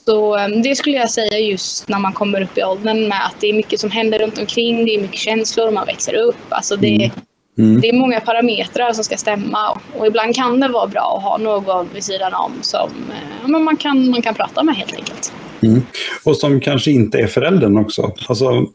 Eh, 0.07 0.13
så 0.13 0.35
ehm, 0.35 0.61
det 0.61 0.75
skulle 0.75 0.97
jag 0.97 1.09
säga 1.09 1.39
just 1.39 1.89
när 1.89 1.99
man 1.99 2.13
kommer 2.13 2.41
upp 2.41 2.57
i 2.57 2.63
åldern 2.63 3.07
med 3.07 3.25
att 3.25 3.35
det 3.39 3.47
är 3.47 3.53
mycket 3.53 3.79
som 3.79 3.91
händer 3.91 4.19
runt 4.19 4.37
omkring. 4.37 4.85
Det 4.85 4.95
är 4.95 5.01
mycket 5.01 5.19
känslor, 5.19 5.71
man 5.71 5.85
växer 5.85 6.15
upp. 6.15 6.35
Alltså 6.49 6.75
det, 6.75 6.95
mm. 6.95 7.11
Mm. 7.57 7.81
det 7.81 7.89
är 7.89 7.93
många 7.93 8.19
parametrar 8.19 8.93
som 8.93 9.03
ska 9.03 9.17
stämma 9.17 9.79
och 9.97 10.07
ibland 10.07 10.35
kan 10.35 10.59
det 10.59 10.67
vara 10.67 10.87
bra 10.87 11.15
att 11.17 11.23
ha 11.23 11.37
någon 11.37 11.89
vid 11.93 12.03
sidan 12.03 12.33
om 12.33 12.51
som 12.61 12.89
eh, 13.09 13.51
ja, 13.51 13.59
man, 13.59 13.77
kan, 13.77 14.09
man 14.09 14.21
kan 14.21 14.33
prata 14.33 14.63
med 14.63 14.75
helt 14.75 14.93
enkelt. 14.93 15.33
Mm. 15.61 15.81
Och 16.23 16.37
som 16.37 16.59
kanske 16.59 16.91
inte 16.91 17.17
är 17.19 17.27
föräldern 17.27 17.77
också. 17.77 18.13
Alltså, 18.29 18.65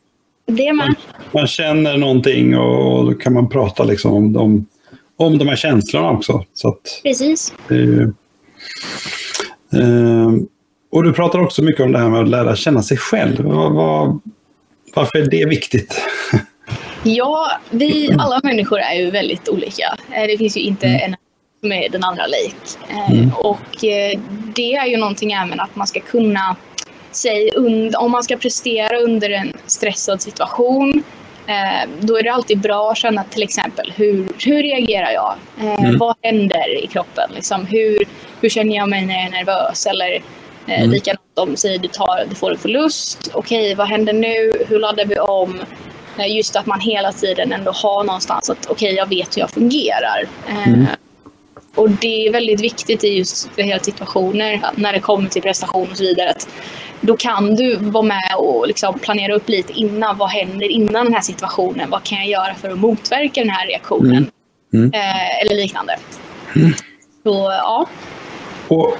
det 0.46 0.72
man. 0.72 0.94
man 1.32 1.46
känner 1.46 1.96
någonting 1.96 2.58
och 2.58 3.04
då 3.04 3.14
kan 3.14 3.32
man 3.32 3.48
prata 3.48 3.84
liksom 3.84 4.12
om, 4.12 4.32
de, 4.32 4.66
om 5.16 5.38
de 5.38 5.48
här 5.48 5.56
känslorna 5.56 6.10
också. 6.10 6.44
Så 6.54 6.68
att, 6.68 7.00
Precis. 7.02 7.54
Det, 7.68 8.02
eh, 9.72 10.30
och 10.90 11.04
du 11.04 11.12
pratar 11.12 11.38
också 11.38 11.62
mycket 11.62 11.80
om 11.80 11.92
det 11.92 11.98
här 11.98 12.08
med 12.08 12.20
att 12.20 12.28
lära 12.28 12.56
känna 12.56 12.82
sig 12.82 12.96
själv. 12.96 13.40
Var, 13.40 13.70
var, 13.70 14.18
varför 14.94 15.18
är 15.18 15.30
det 15.30 15.44
viktigt? 15.44 16.00
Ja, 17.02 17.50
vi 17.70 18.10
alla 18.18 18.40
människor 18.42 18.78
är 18.78 18.94
ju 18.94 19.10
väldigt 19.10 19.48
olika. 19.48 19.96
Eh, 20.12 20.26
det 20.26 20.38
finns 20.38 20.56
ju 20.56 20.60
inte 20.60 20.86
mm. 20.86 21.00
en 21.02 21.16
som 21.60 21.72
är 21.72 21.88
den 21.88 22.04
andra 22.04 22.26
lik. 22.26 22.56
Eh, 22.90 23.10
mm. 23.10 23.30
Och 23.34 23.84
eh, 23.84 24.20
det 24.54 24.74
är 24.74 24.86
ju 24.86 24.96
någonting 24.96 25.32
även 25.32 25.60
att 25.60 25.76
man 25.76 25.86
ska 25.86 26.00
kunna 26.00 26.56
sig 27.10 27.50
om 27.96 28.10
man 28.10 28.22
ska 28.22 28.36
prestera 28.36 28.98
under 28.98 29.30
en 29.30 29.52
stressad 29.66 30.22
situation 30.22 31.02
då 32.00 32.18
är 32.18 32.22
det 32.22 32.32
alltid 32.32 32.60
bra 32.60 32.90
att 32.90 32.98
känna 32.98 33.24
till 33.24 33.42
exempel 33.42 33.92
hur, 33.96 34.28
hur 34.38 34.62
reagerar 34.62 35.10
jag? 35.10 35.34
Mm. 35.60 35.98
Vad 35.98 36.16
händer 36.22 36.84
i 36.84 36.86
kroppen? 36.86 37.30
Liksom, 37.34 37.66
hur, 37.66 37.98
hur 38.40 38.48
känner 38.48 38.76
jag 38.76 38.88
mig 38.88 39.06
när 39.06 39.14
jag 39.14 39.24
är 39.24 39.30
nervös? 39.30 39.86
Eller 39.86 40.22
mm. 40.76 40.90
Likadant 40.90 41.38
om 41.38 41.56
säger 41.56 41.78
du, 41.78 41.88
tar, 41.88 42.26
du 42.28 42.34
får 42.34 42.50
en 42.50 42.58
förlust. 42.58 43.30
Okej, 43.34 43.60
okay, 43.60 43.74
vad 43.74 43.88
händer 43.88 44.12
nu? 44.12 44.64
Hur 44.68 44.78
laddar 44.78 45.04
vi 45.04 45.18
om? 45.18 45.60
Eh, 46.18 46.36
just 46.36 46.56
att 46.56 46.66
man 46.66 46.80
hela 46.80 47.12
tiden 47.12 47.52
ändå 47.52 47.70
har 47.70 48.04
någonstans 48.04 48.50
att 48.50 48.66
okej, 48.66 48.86
okay, 48.86 48.96
jag 48.96 49.08
vet 49.08 49.36
hur 49.36 49.40
jag 49.40 49.50
fungerar. 49.50 50.28
Eh, 50.48 50.68
mm. 50.68 50.86
Och 51.74 51.90
det 51.90 52.26
är 52.26 52.32
väldigt 52.32 52.60
viktigt 52.60 53.04
i 53.04 53.08
just 53.08 53.50
hela 53.56 53.80
situationer 53.80 54.60
när 54.74 54.92
det 54.92 55.00
kommer 55.00 55.28
till 55.28 55.42
prestation 55.42 55.88
och 55.90 55.96
så 55.96 56.04
vidare. 56.04 56.30
Att 56.30 56.48
då 57.00 57.16
kan 57.16 57.54
du 57.54 57.76
vara 57.76 58.04
med 58.04 58.34
och 58.38 58.66
liksom 58.68 58.98
planera 58.98 59.34
upp 59.34 59.48
lite 59.48 59.72
innan. 59.72 60.18
Vad 60.18 60.30
händer 60.30 60.68
innan 60.68 61.04
den 61.04 61.14
här 61.14 61.20
situationen? 61.20 61.90
Vad 61.90 62.02
kan 62.02 62.18
jag 62.18 62.28
göra 62.28 62.54
för 62.54 62.70
att 62.70 62.78
motverka 62.78 63.40
den 63.40 63.50
här 63.50 63.66
reaktionen? 63.66 64.16
Mm. 64.16 64.30
Mm. 64.74 64.92
Eh, 64.92 65.40
eller 65.40 65.56
liknande. 65.56 65.96
Mm. 66.56 66.72
Så 67.22 67.34
ja. 67.50 67.86
Och 68.68 68.96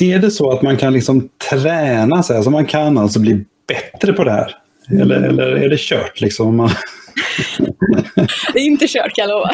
är 0.00 0.18
det 0.18 0.30
så 0.30 0.50
att 0.50 0.62
man 0.62 0.76
kan 0.76 0.92
liksom 0.92 1.28
träna 1.50 2.22
sig? 2.22 2.36
Alltså 2.36 2.50
man 2.50 2.66
kan 2.66 2.98
alltså 2.98 3.20
bli 3.20 3.44
bättre 3.66 4.12
på 4.12 4.24
det 4.24 4.30
här? 4.30 4.56
Eller, 4.90 5.22
eller 5.22 5.46
är 5.46 5.68
det 5.68 5.80
kört 5.80 6.20
liksom? 6.20 6.56
Man... 6.56 6.70
det 8.52 8.58
är 8.58 8.64
inte 8.64 8.86
kört 8.88 9.14
kan 9.14 9.28
jag 9.28 9.28
lova. 9.28 9.50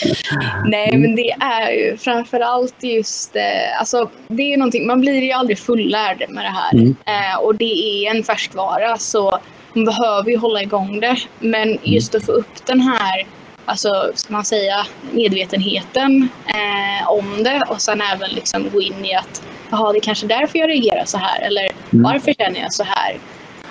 Nej, 0.64 0.96
men 0.96 1.16
det 1.16 1.30
är 1.30 1.70
ju 1.70 1.96
framförallt 1.96 2.82
just, 2.82 3.36
eh, 3.36 3.80
alltså 3.80 4.10
det 4.28 4.52
är 4.52 4.56
någonting, 4.56 4.86
man 4.86 5.00
blir 5.00 5.22
ju 5.22 5.32
aldrig 5.32 5.58
fullärd 5.58 6.24
med 6.28 6.44
det 6.44 6.50
här. 6.50 6.72
Mm. 6.72 6.96
Eh, 7.06 7.38
och 7.40 7.54
det 7.54 8.06
är 8.06 8.10
en 8.10 8.22
färskvara 8.22 8.98
så 8.98 9.38
man 9.72 9.84
behöver 9.84 10.30
ju 10.30 10.36
hålla 10.36 10.62
igång 10.62 11.00
det. 11.00 11.16
Men 11.40 11.78
just 11.82 12.14
att 12.14 12.24
få 12.24 12.32
upp 12.32 12.66
den 12.66 12.80
här 12.80 13.26
alltså, 13.64 14.12
ska 14.14 14.32
man 14.32 14.44
säga, 14.44 14.86
medvetenheten 15.12 16.28
eh, 16.46 17.10
om 17.10 17.42
det 17.42 17.62
och 17.68 17.80
sen 17.80 18.00
även 18.00 18.30
liksom 18.30 18.70
gå 18.72 18.82
in 18.82 19.04
i 19.04 19.14
att 19.14 19.42
jaha, 19.70 19.92
det 19.92 19.98
är 19.98 20.00
kanske 20.00 20.26
därför 20.26 20.58
jag 20.58 20.68
reagerar 20.68 21.04
så 21.04 21.18
här 21.18 21.42
eller 21.42 21.68
varför 21.90 22.32
känner 22.32 22.60
jag 22.60 22.72
så 22.72 22.84
här? 22.84 23.18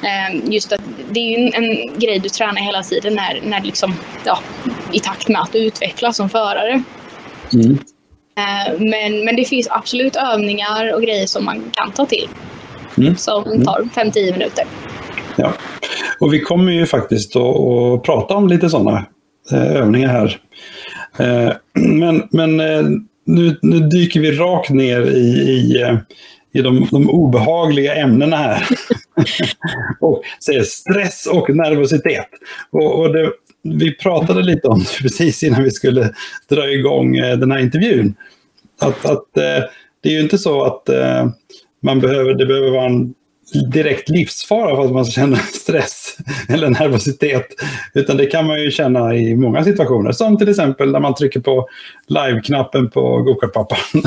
Eh, 0.01 0.51
just 0.53 0.73
att 0.73 0.81
det 1.11 1.19
är 1.19 1.39
ju 1.39 1.51
en, 1.53 1.99
grej 1.99 2.19
du 2.19 2.29
tränar 2.29 2.61
hela 2.61 2.83
tiden 2.83 3.15
när, 3.15 3.41
när 3.43 3.61
liksom, 3.61 3.93
ja, 4.25 4.39
i 4.91 4.99
takt 4.99 5.27
med 5.27 5.41
att 5.41 5.51
du 5.51 5.59
utvecklas 5.59 6.17
som 6.17 6.29
förare. 6.29 6.83
Mm. 7.53 7.79
Eh, 8.37 8.79
men, 8.79 9.25
men 9.25 9.35
det 9.35 9.45
finns 9.45 9.67
absolut 9.71 10.15
övningar 10.15 10.93
och 10.93 11.01
grejer 11.01 11.27
som 11.27 11.45
man 11.45 11.71
kan 11.71 11.91
ta 11.91 12.05
till 12.05 12.29
Mm. 12.97 13.15
som 13.15 13.43
tar 13.43 13.89
5-10 13.95 14.31
minuter. 14.31 14.63
Ja. 15.35 15.53
Och 16.19 16.33
vi 16.33 16.39
kommer 16.39 16.71
ju 16.71 16.85
faktiskt 16.85 17.35
att, 17.35 18.03
prata 18.03 18.35
om 18.35 18.47
lite 18.47 18.69
sådana 18.69 19.05
övningar 19.51 20.07
här. 20.07 20.39
Eh, 21.17 21.53
Men, 21.73 22.27
men 22.31 22.59
eh, 22.59 22.83
nu, 23.29 23.59
nu 23.61 23.79
dyker 23.79 24.19
vi 24.19 24.31
rakt 24.31 24.69
ner 24.69 25.01
i, 25.01 25.19
i, 25.19 25.81
eh, 25.81 25.97
i 26.53 26.61
de, 26.61 26.87
de 26.91 27.09
obehagliga 27.09 27.95
ämnena 27.95 28.35
här. 28.35 28.67
och 29.99 30.21
säger 30.45 30.63
stress 30.63 31.25
och 31.25 31.49
nervositet. 31.49 32.27
Och, 32.71 32.99
och 32.99 33.13
det, 33.13 33.31
vi 33.63 33.95
pratade 33.95 34.41
lite 34.41 34.67
om 34.67 34.79
det 34.79 35.01
precis 35.01 35.43
innan 35.43 35.63
vi 35.63 35.71
skulle 35.71 36.13
dra 36.49 36.71
igång 36.71 37.17
eh, 37.17 37.37
den 37.37 37.51
här 37.51 37.59
intervjun. 37.59 38.15
Att, 38.81 39.05
att 39.05 39.37
eh, 39.37 39.63
det 40.01 40.09
är 40.09 40.13
ju 40.13 40.21
inte 40.21 40.37
så 40.37 40.63
att 40.63 40.89
man 41.81 41.99
behöver, 41.99 42.33
det 42.33 42.45
behöver 42.45 42.71
vara 42.71 42.85
en 42.85 43.13
direkt 43.71 44.09
livsfara 44.09 44.75
för 44.75 44.85
att 44.85 44.91
man 44.91 45.05
känner 45.05 45.37
stress 45.53 46.17
eller 46.49 46.69
nervositet. 46.69 47.47
Utan 47.93 48.17
det 48.17 48.25
kan 48.25 48.45
man 48.47 48.61
ju 48.61 48.71
känna 48.71 49.15
i 49.15 49.35
många 49.35 49.63
situationer. 49.63 50.11
Som 50.11 50.37
till 50.37 50.49
exempel 50.49 50.91
när 50.91 50.99
man 50.99 51.15
trycker 51.15 51.39
på 51.39 51.67
live-knappen 52.07 52.89
på 52.89 53.17
Gokartpappan. 53.21 53.77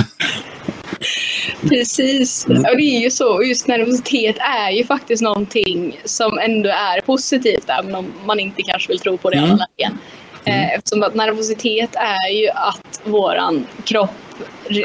Precis. 1.69 2.47
Mm. 2.47 2.59
Och 2.63 2.77
det 2.77 2.83
är 2.83 3.01
ju 3.01 3.11
så. 3.11 3.43
Just 3.45 3.67
nervositet 3.67 4.37
är 4.39 4.71
ju 4.71 4.85
faktiskt 4.85 5.23
någonting 5.23 6.01
som 6.05 6.39
ändå 6.39 6.69
är 6.69 7.01
positivt, 7.01 7.65
även 7.81 7.95
om 7.95 8.13
man 8.25 8.41
inte 8.41 8.63
kanske 8.63 8.89
vill 8.89 8.99
tro 8.99 9.17
på 9.19 9.31
det 9.31 9.37
i 9.37 9.39
alla 9.39 9.49
Mm. 9.49 9.59
lägen. 9.79 9.99
Eh, 10.45 10.75
Eftersom 10.75 11.03
att 11.03 11.15
nervositet 11.15 11.91
är 11.95 12.31
ju 12.33 12.49
att 12.49 13.01
våran 13.05 13.67
kropp 13.85 14.11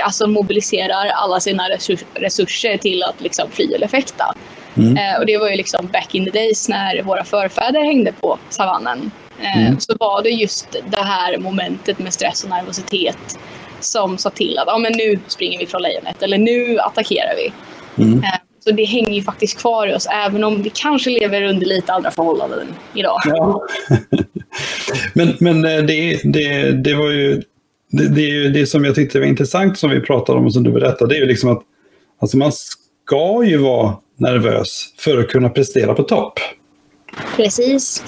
alltså 0.03 0.27
mobiliserar 0.27 1.07
alla 1.07 1.39
sina 1.39 1.63
resurs- 1.63 2.05
resurser 2.13 2.77
till 2.77 3.03
att 3.03 3.21
liksom 3.21 3.51
fly 3.51 3.73
eller 3.73 3.87
fäkta. 3.87 4.35
Mm. 4.77 4.97
Eh, 4.97 5.19
och 5.19 5.25
det 5.25 5.37
var 5.37 5.49
ju 5.49 5.55
liksom 5.55 5.87
back 5.93 6.15
in 6.15 6.25
the 6.25 6.31
days 6.31 6.69
när 6.69 7.01
våra 7.03 7.23
förfäder 7.23 7.83
hängde 7.83 8.11
på 8.11 8.39
savannen. 8.49 9.11
Eh, 9.41 9.57
Mm. 9.67 9.79
Så 9.79 9.95
var 9.99 10.23
det 10.23 10.29
just 10.29 10.75
det 10.89 11.01
här 11.03 11.37
momentet 11.37 11.99
med 11.99 12.13
stress 12.13 12.43
och 12.43 12.49
nervositet 12.49 13.39
som 13.79 14.17
sa 14.17 14.29
till 14.29 14.57
att 14.57 14.67
ah, 14.67 14.77
men 14.77 14.91
nu 14.97 15.19
springer 15.27 15.59
vi 15.59 15.65
från 15.65 15.81
lejonet 15.81 16.23
eller 16.23 16.37
nu 16.37 16.79
attackerar 16.79 17.33
vi. 17.35 17.51
Mm. 18.03 18.23
Eh, 18.23 18.29
Så 18.63 18.71
det 18.71 18.83
hänger 18.85 19.11
ju 19.13 19.21
faktiskt 19.23 19.57
kvar 19.59 19.87
i 19.87 19.93
oss 19.95 20.07
även 20.25 20.43
om 20.43 20.61
vi 20.63 20.69
kanske 20.73 21.09
lever 21.09 21.41
under 21.43 21.65
lite 21.65 21.93
andra 21.93 22.11
förhållanden 22.11 22.67
idag. 22.93 23.17
Ja. 23.25 23.61
men 25.13 25.33
men 25.39 25.65
eh, 25.65 25.83
det, 25.83 26.19
det, 26.23 26.71
det 26.71 26.93
var 26.93 27.09
ju 27.11 27.41
det, 27.91 28.07
det, 28.07 28.21
är 28.21 28.33
ju 28.33 28.49
det 28.49 28.67
som 28.67 28.85
jag 28.85 28.95
tyckte 28.95 29.19
var 29.19 29.25
intressant 29.25 29.77
som 29.77 29.89
vi 29.89 29.99
pratade 29.99 30.39
om 30.39 30.45
och 30.45 30.53
som 30.53 30.63
du 30.63 30.71
berättade. 30.71 31.13
Det 31.13 31.17
är 31.17 31.21
ju 31.21 31.25
liksom 31.25 31.49
att 31.49 31.61
alltså 32.19 32.37
man 32.37 32.51
ska 32.51 33.43
ju 33.43 33.57
vara 33.57 33.97
nervös 34.17 34.93
för 34.97 35.19
att 35.19 35.27
kunna 35.27 35.49
prestera 35.49 35.93
på 35.93 36.03
topp. 36.03 36.39
Precis. 37.35 38.03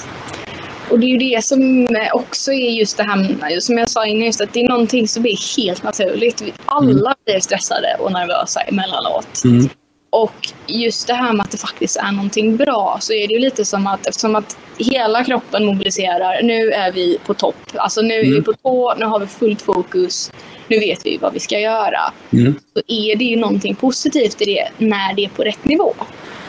Och 0.89 0.99
det 0.99 1.05
är 1.05 1.09
ju 1.09 1.17
det 1.17 1.45
som 1.45 1.87
också 2.13 2.51
är 2.51 2.69
just 2.69 2.97
det 2.97 3.03
här, 3.03 3.59
som 3.59 3.77
jag 3.77 3.89
sa 3.89 4.05
innan, 4.05 4.25
just 4.25 4.41
att 4.41 4.53
det 4.53 4.63
är 4.63 4.67
någonting 4.67 5.07
som 5.07 5.25
är 5.25 5.57
helt 5.57 5.83
naturligt. 5.83 6.41
Vi 6.41 6.53
alla 6.65 7.15
blir 7.25 7.39
stressade 7.39 7.95
och 7.99 8.11
nervösa 8.11 8.61
emellanåt. 8.61 9.41
Mm. 9.45 9.69
Och 10.09 10.49
just 10.67 11.07
det 11.07 11.13
här 11.13 11.33
med 11.33 11.43
att 11.43 11.51
det 11.51 11.57
faktiskt 11.57 11.97
är 11.97 12.11
någonting 12.11 12.57
bra 12.57 12.97
så 13.01 13.13
är 13.13 13.27
det 13.27 13.33
ju 13.33 13.39
lite 13.39 13.65
som 13.65 13.87
att 13.87 14.07
eftersom 14.07 14.35
att 14.35 14.57
hela 14.77 15.23
kroppen 15.23 15.65
mobiliserar, 15.65 16.43
nu 16.43 16.71
är 16.71 16.91
vi 16.91 17.17
på 17.25 17.33
topp. 17.33 17.55
Alltså 17.73 18.01
nu 18.01 18.13
är 18.13 18.21
vi 18.23 18.29
Mm. 18.31 18.43
på 18.43 18.53
tå, 18.53 18.95
nu 18.97 19.05
har 19.05 19.19
vi 19.19 19.27
fullt 19.27 19.61
fokus, 19.61 20.31
nu 20.67 20.79
vet 20.79 21.05
vi 21.05 21.17
vad 21.17 21.33
vi 21.33 21.39
ska 21.39 21.59
göra. 21.59 21.99
Mm. 22.33 22.59
Så 22.73 22.81
är 22.87 23.15
det 23.15 23.23
ju 23.25 23.35
någonting 23.35 23.75
positivt 23.75 24.41
i 24.41 24.45
det 24.45 24.69
när 24.77 25.13
det 25.13 25.25
är 25.25 25.29
på 25.29 25.43
rätt 25.43 25.65
nivå. 25.65 25.93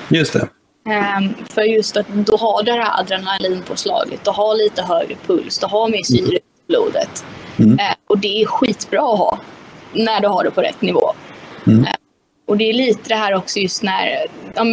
Just 0.09 0.33
det. 0.33 0.49
Ehm, 0.91 1.35
för 1.49 1.63
just 1.63 1.97
att 1.97 2.07
då 2.09 2.37
har 2.37 2.63
det 2.63 2.73
här 2.73 3.01
adrenalinpåslaget, 3.01 4.25
du 4.25 4.31
har 4.31 4.55
lite 4.57 4.83
högre 4.83 5.17
puls, 5.27 5.59
du 5.59 5.67
har 5.67 5.89
mer 5.89 6.03
syre 6.03 6.37
i 6.37 6.41
blodet. 6.69 7.25
Mm. 7.59 7.79
Ehm, 7.79 7.95
och 8.09 8.19
det 8.19 8.43
är 8.43 8.47
skitbra 8.47 9.01
att 9.13 9.19
ha 9.19 9.39
när 9.93 10.21
du 10.21 10.29
har 10.29 10.45
det 10.45 10.51
på 10.51 10.61
rätt 10.63 10.83
nivå. 10.83 11.13
Mm. 11.67 11.79
Ehm, 11.85 11.95
och 12.51 12.57
det 12.57 12.69
är 12.71 12.73
lite 12.73 13.09
det 13.09 13.15
här 13.15 13.35
också 13.35 13.59
just 13.59 13.83
när, 13.83 14.27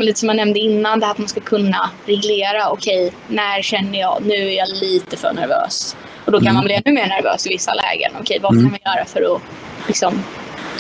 lite 0.03 0.19
som 0.19 0.29
jag 0.29 0.35
nämnde 0.35 0.59
innan, 0.59 0.99
det 0.99 1.05
här 1.05 1.11
att 1.13 1.17
man 1.17 1.27
ska 1.27 1.39
kunna 1.39 1.89
reglera, 2.05 2.69
okej, 2.69 3.13
när 3.27 3.61
känner 3.61 3.99
jag, 3.99 4.21
nu 4.25 4.33
är 4.35 4.57
jag 4.57 4.69
lite 4.69 5.17
för 5.17 5.33
nervös. 5.33 5.95
Och 6.25 6.31
då 6.31 6.37
kan 6.37 6.47
Mm. 6.47 6.55
man 6.55 6.65
bli 6.65 6.73
ännu 6.73 6.93
mer 6.93 7.07
nervös 7.07 7.45
i 7.45 7.49
vissa 7.49 7.73
lägen. 7.73 8.11
Okej, 8.21 8.39
vad 8.41 8.51
Mm. 8.53 8.63
kan 8.65 8.73
vi 8.73 8.89
göra 8.91 9.05
för 9.05 9.35
att 9.35 9.41
liksom, 9.87 10.23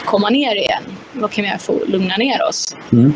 komma 0.05 0.29
ner 0.29 0.55
igen? 0.55 0.83
Vad 1.13 1.31
kan 1.31 1.41
vi 1.43 1.47
göra 1.49 1.59
för 1.59 1.75
att 1.83 1.89
lugna 1.89 2.17
ner 2.17 2.43
oss? 2.49 2.75
Mm. 2.91 3.13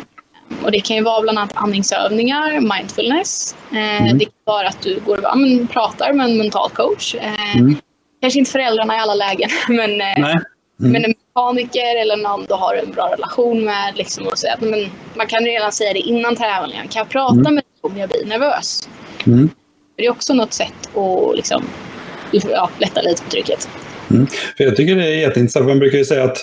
Och 0.64 0.72
det 0.72 0.80
kan 0.80 0.96
ju 0.96 1.02
vara 1.02 1.22
bland 1.22 1.38
annat 1.38 1.52
andningsövningar, 1.54 2.60
mindfulness. 2.76 3.56
Eh, 3.72 4.02
Mm. 4.02 4.18
Det 4.18 4.24
kan 4.24 4.32
vara 4.44 4.68
att 4.68 4.80
du 4.82 5.00
går 5.06 5.18
och 5.18 5.24
ja, 5.24 5.34
men, 5.34 5.66
pratar 5.66 6.12
med 6.12 6.26
en 6.26 6.38
mental 6.38 6.70
coach. 6.70 7.14
Eh, 7.14 7.56
Mm. 7.56 7.76
Kanske 8.20 8.38
inte 8.38 8.50
föräldrarna 8.50 8.96
i 8.96 8.98
alla 8.98 9.14
lägen, 9.14 9.50
men, 9.68 10.00
eh. 10.00 10.18
Mm. 10.18 10.42
men 10.78 11.14
en 11.36 11.54
mekaniker 11.54 12.00
eller 12.02 12.16
någon 12.16 12.44
du 12.48 12.54
har 12.54 12.74
en 12.74 12.90
bra 12.92 13.12
relation 13.12 13.64
med. 13.64 13.92
Liksom, 13.96 14.26
och 14.26 14.38
säga 14.38 14.54
att, 14.54 14.60
men, 14.60 14.86
man 15.14 15.26
kan 15.26 15.44
redan 15.44 15.72
säga 15.72 15.92
det 15.92 15.98
innan 16.00 16.36
tävlingen. 16.36 16.88
Kan 16.88 17.00
jag 17.00 17.08
prata 17.08 17.34
Mm. 17.34 17.54
med 17.54 17.64
dig 17.64 17.80
om 17.80 17.96
jag 17.98 18.08
blir 18.08 18.24
nervös? 18.24 18.88
Mm. 19.26 19.50
Det 19.96 20.06
är 20.06 20.10
också 20.10 20.34
något 20.34 20.52
sätt 20.52 20.72
att 20.96 21.36
liksom, 21.36 21.64
ja, 22.32 22.70
lätta 22.78 23.00
lite 23.02 23.22
på 23.22 23.30
trycket. 23.30 23.68
För 24.56 24.64
jag 24.64 24.76
tycker 24.76 24.96
det 24.96 25.04
är 25.06 25.14
jätteintressant. 25.20 25.66
Man 25.66 25.78
brukar 25.78 25.98
ju 25.98 26.04
säga 26.04 26.24
att 26.24 26.38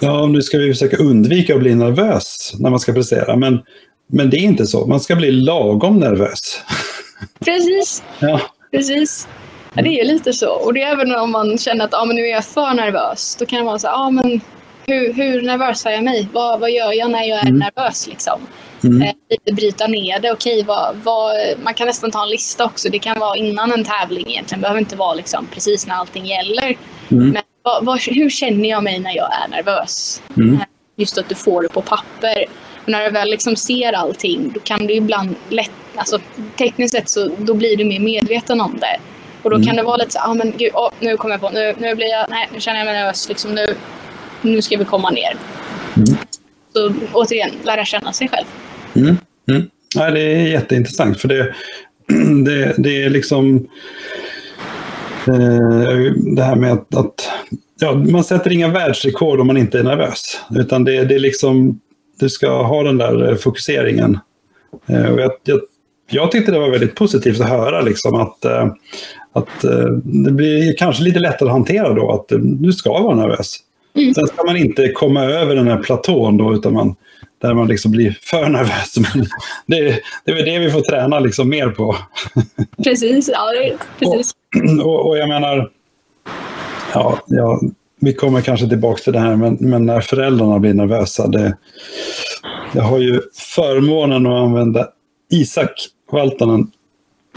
ja, 0.00 0.26
nu 0.26 0.42
ska 0.42 0.58
vi 0.58 0.72
försöka 0.72 0.96
undvika 0.96 1.54
att 1.54 1.60
bli 1.60 1.74
nervös 1.74 2.52
när 2.58 2.70
man 2.70 2.80
ska 2.80 2.92
prestera. 2.92 3.36
Men, 3.36 3.62
men 4.06 4.30
det 4.30 4.36
är 4.36 4.40
inte 4.40 4.66
så. 4.66 4.86
Man 4.86 5.00
ska 5.00 5.16
bli 5.16 5.30
lagom 5.30 6.00
nervös. 6.00 6.60
Precis, 7.44 8.02
Ja. 8.18 8.40
precis. 8.70 9.28
Ja, 9.74 9.82
det 9.82 10.00
är 10.00 10.04
lite 10.04 10.32
så. 10.32 10.50
Och 10.50 10.74
det 10.74 10.82
är 10.82 10.92
även 10.92 11.14
om 11.16 11.30
man 11.30 11.58
känner 11.58 11.84
att 11.84 11.94
ah, 11.94 12.04
men 12.04 12.16
nu 12.16 12.22
är 12.22 12.30
jag 12.30 12.44
för 12.44 12.74
nervös. 12.74 13.36
Då 13.38 13.46
kan 13.46 13.58
det 13.58 13.64
vara 13.64 13.78
så 13.78 13.86
här, 13.86 13.94
ah, 13.94 14.10
men 14.10 14.40
hur, 14.86 15.12
hur 15.12 15.42
nervös 15.42 15.86
är 15.86 15.90
jag 15.90 16.04
mig? 16.04 16.28
Vad, 16.32 16.60
vad 16.60 16.70
gör 16.70 16.92
jag 16.92 17.10
när 17.10 17.22
jag 17.24 17.38
är 17.38 17.46
Mm. 17.48 17.58
nervös? 17.58 18.06
Liksom? 18.08 18.40
Mm. 18.84 19.02
Eh, 19.02 19.12
lite 19.30 19.52
bryta 19.54 19.86
ner 19.86 20.18
det. 20.20 20.32
Okej, 20.32 20.62
vad, 20.66 20.96
vad, 21.04 21.32
man 21.62 21.74
kan 21.74 21.86
nästan 21.86 22.10
ta 22.10 22.22
en 22.22 22.28
lista 22.30 22.64
också. 22.64 22.88
Det 22.88 22.98
kan 22.98 23.18
vara 23.18 23.36
innan 23.36 23.72
en 23.72 23.84
tävling 23.84 24.30
egentligen. 24.30 24.60
Det 24.60 24.62
behöver 24.62 24.80
inte 24.80 24.96
vara 24.96 25.14
liksom, 25.14 25.46
precis 25.46 25.86
när 25.86 25.94
allting 25.94 26.26
gäller. 26.26 26.76
Mm. 27.10 27.30
Men 27.30 27.42
vad, 27.62 27.84
vad, 27.84 28.00
hur 28.00 28.30
känner 28.30 28.68
jag 28.68 28.82
mig 28.84 28.98
när 28.98 29.16
jag 29.16 29.28
är 29.44 29.48
nervös? 29.48 30.22
Mm. 30.36 30.54
Eh, 30.54 30.60
Just 30.96 31.18
att 31.18 31.28
du 31.28 31.34
får 31.34 31.62
det 31.62 31.68
på 31.68 31.80
papper. 31.82 32.44
Och 32.82 32.88
när 32.88 33.04
du 33.04 33.10
väl 33.10 33.30
liksom 33.30 33.56
ser 33.56 33.92
allting, 33.92 34.50
då 34.54 34.60
kan 34.60 34.86
du 34.86 34.94
ibland 34.94 35.34
lätt, 35.48 35.70
alltså 35.96 36.18
tekniskt 36.58 36.94
sett 36.94 37.08
så 37.08 37.28
då 37.38 37.54
blir 37.54 37.76
du 37.76 37.84
mer 37.84 38.00
medveten 38.00 38.60
om 38.60 38.78
det. 38.80 38.96
Och 39.44 39.50
då 39.50 39.56
Mm. 39.56 39.66
kan 39.66 39.76
det 39.76 39.82
vara 39.82 39.96
lite 39.96 40.10
så 40.10 40.18
ah, 40.18 40.34
men 40.34 40.52
gud, 40.56 40.70
åh, 40.74 40.90
nu 41.00 41.16
kommer 41.16 41.34
jag 41.34 41.40
på, 41.40 41.50
nu, 41.50 41.74
nu 41.78 41.94
blir 41.94 42.06
jag, 42.06 42.26
nej, 42.30 42.48
nu 42.52 42.60
känner 42.60 42.78
jag 42.78 42.86
mig 42.86 42.94
nervös, 42.94 43.28
liksom 43.28 43.54
nu, 43.54 43.66
nu 44.42 44.62
ska 44.62 44.76
vi 44.76 44.84
komma 44.84 45.10
ner. 45.10 45.36
Mm. 45.96 46.18
Så 46.72 46.92
återigen, 47.12 47.50
lära 47.64 47.84
känna 47.84 48.12
sig 48.12 48.28
själv. 48.28 48.46
Mm. 48.94 49.16
Mm. 49.48 49.62
Ja, 49.96 50.10
det 50.10 50.20
är 50.20 50.46
jätteintressant 50.46 51.20
för 51.20 51.28
det, 51.28 51.54
det, 52.44 52.74
det 52.78 53.02
är 53.02 53.10
liksom 53.10 53.68
eh, 55.26 56.12
det 56.36 56.42
här 56.42 56.56
med 56.56 56.72
att, 56.72 56.94
att 56.94 57.28
ja, 57.80 57.92
man 57.94 58.24
sätter 58.24 58.52
inga 58.52 58.68
världsrekord 58.68 59.40
om 59.40 59.46
man 59.46 59.56
inte 59.56 59.78
är 59.78 59.82
nervös. 59.82 60.40
Utan 60.56 60.84
det, 60.84 61.04
det 61.04 61.14
är 61.14 61.18
liksom, 61.18 61.80
du 62.20 62.28
ska 62.28 62.62
ha 62.62 62.82
den 62.82 62.98
där 62.98 63.28
eh, 63.30 63.36
fokuseringen. 63.36 64.18
Eh, 64.86 65.06
och 65.12 65.20
jag, 65.20 65.32
jag, 65.44 65.60
jag 66.10 66.30
tyckte 66.30 66.52
det 66.52 66.58
var 66.58 66.70
väldigt 66.70 66.94
positivt 66.94 67.40
att 67.40 67.48
höra 67.48 67.80
liksom 67.80 68.14
att, 68.14 68.44
eh, 68.44 68.68
att 69.34 69.64
eh, 69.64 69.86
det 70.04 70.30
blir 70.30 70.76
kanske 70.76 71.02
lite 71.02 71.18
lättare 71.18 71.48
att 71.48 71.54
hantera 71.54 71.92
då 71.92 72.12
att 72.12 72.32
eh, 72.32 72.38
du 72.38 72.72
ska 72.72 72.92
vara 72.92 73.14
nervös. 73.14 73.56
Mm. 73.96 74.14
Sen 74.14 74.26
ska 74.26 74.44
man 74.44 74.56
inte 74.56 74.88
komma 74.88 75.24
över 75.24 75.54
den 75.54 75.68
här 75.68 75.78
platån 75.78 76.36
då, 76.36 76.54
utan 76.54 76.72
man, 76.72 76.96
där 77.42 77.54
man 77.54 77.68
liksom 77.68 77.90
blir 77.90 78.18
för 78.22 78.48
nervös. 78.48 78.94
Men 79.14 79.26
det, 79.66 80.00
det 80.24 80.32
är 80.32 80.44
det 80.44 80.58
vi 80.58 80.70
får 80.70 80.80
träna 80.80 81.20
liksom 81.20 81.48
mer 81.48 81.68
på. 81.68 81.96
Precis, 82.84 83.30
ja, 83.32 83.52
precis. 83.98 84.34
Och, 84.80 84.86
och, 84.86 85.08
och 85.08 85.18
jag 85.18 85.28
menar, 85.28 85.70
ja, 86.94 87.18
ja, 87.26 87.60
vi 88.00 88.14
kommer 88.14 88.40
kanske 88.40 88.68
tillbaka 88.68 89.02
till 89.02 89.12
det 89.12 89.18
här, 89.18 89.36
men, 89.36 89.56
men 89.60 89.86
när 89.86 90.00
föräldrarna 90.00 90.58
blir 90.58 90.74
nervösa, 90.74 91.28
det, 91.28 91.56
jag 92.72 92.82
har 92.82 92.98
ju 92.98 93.20
förmånen 93.54 94.26
att 94.26 94.42
använda 94.42 94.88
Isak 95.30 95.86
Valtanen 96.12 96.70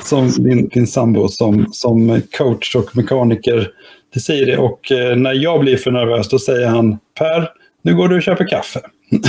som 0.03 0.29
din, 0.29 0.67
din 0.67 0.87
sambo 0.87 1.27
som, 1.27 1.67
som 1.71 2.21
coach 2.37 2.75
och 2.75 2.97
mekaniker 2.97 3.69
till 4.13 4.23
Siri. 4.23 4.57
Och 4.57 4.91
eh, 4.91 5.15
när 5.15 5.33
jag 5.33 5.59
blir 5.59 5.77
för 5.77 5.91
nervös 5.91 6.29
då 6.29 6.39
säger 6.39 6.67
han 6.67 6.97
Per, 7.19 7.49
nu 7.81 7.95
går 7.95 8.07
du 8.07 8.15
och 8.15 8.23
köper 8.23 8.47
kaffe. 8.47 8.81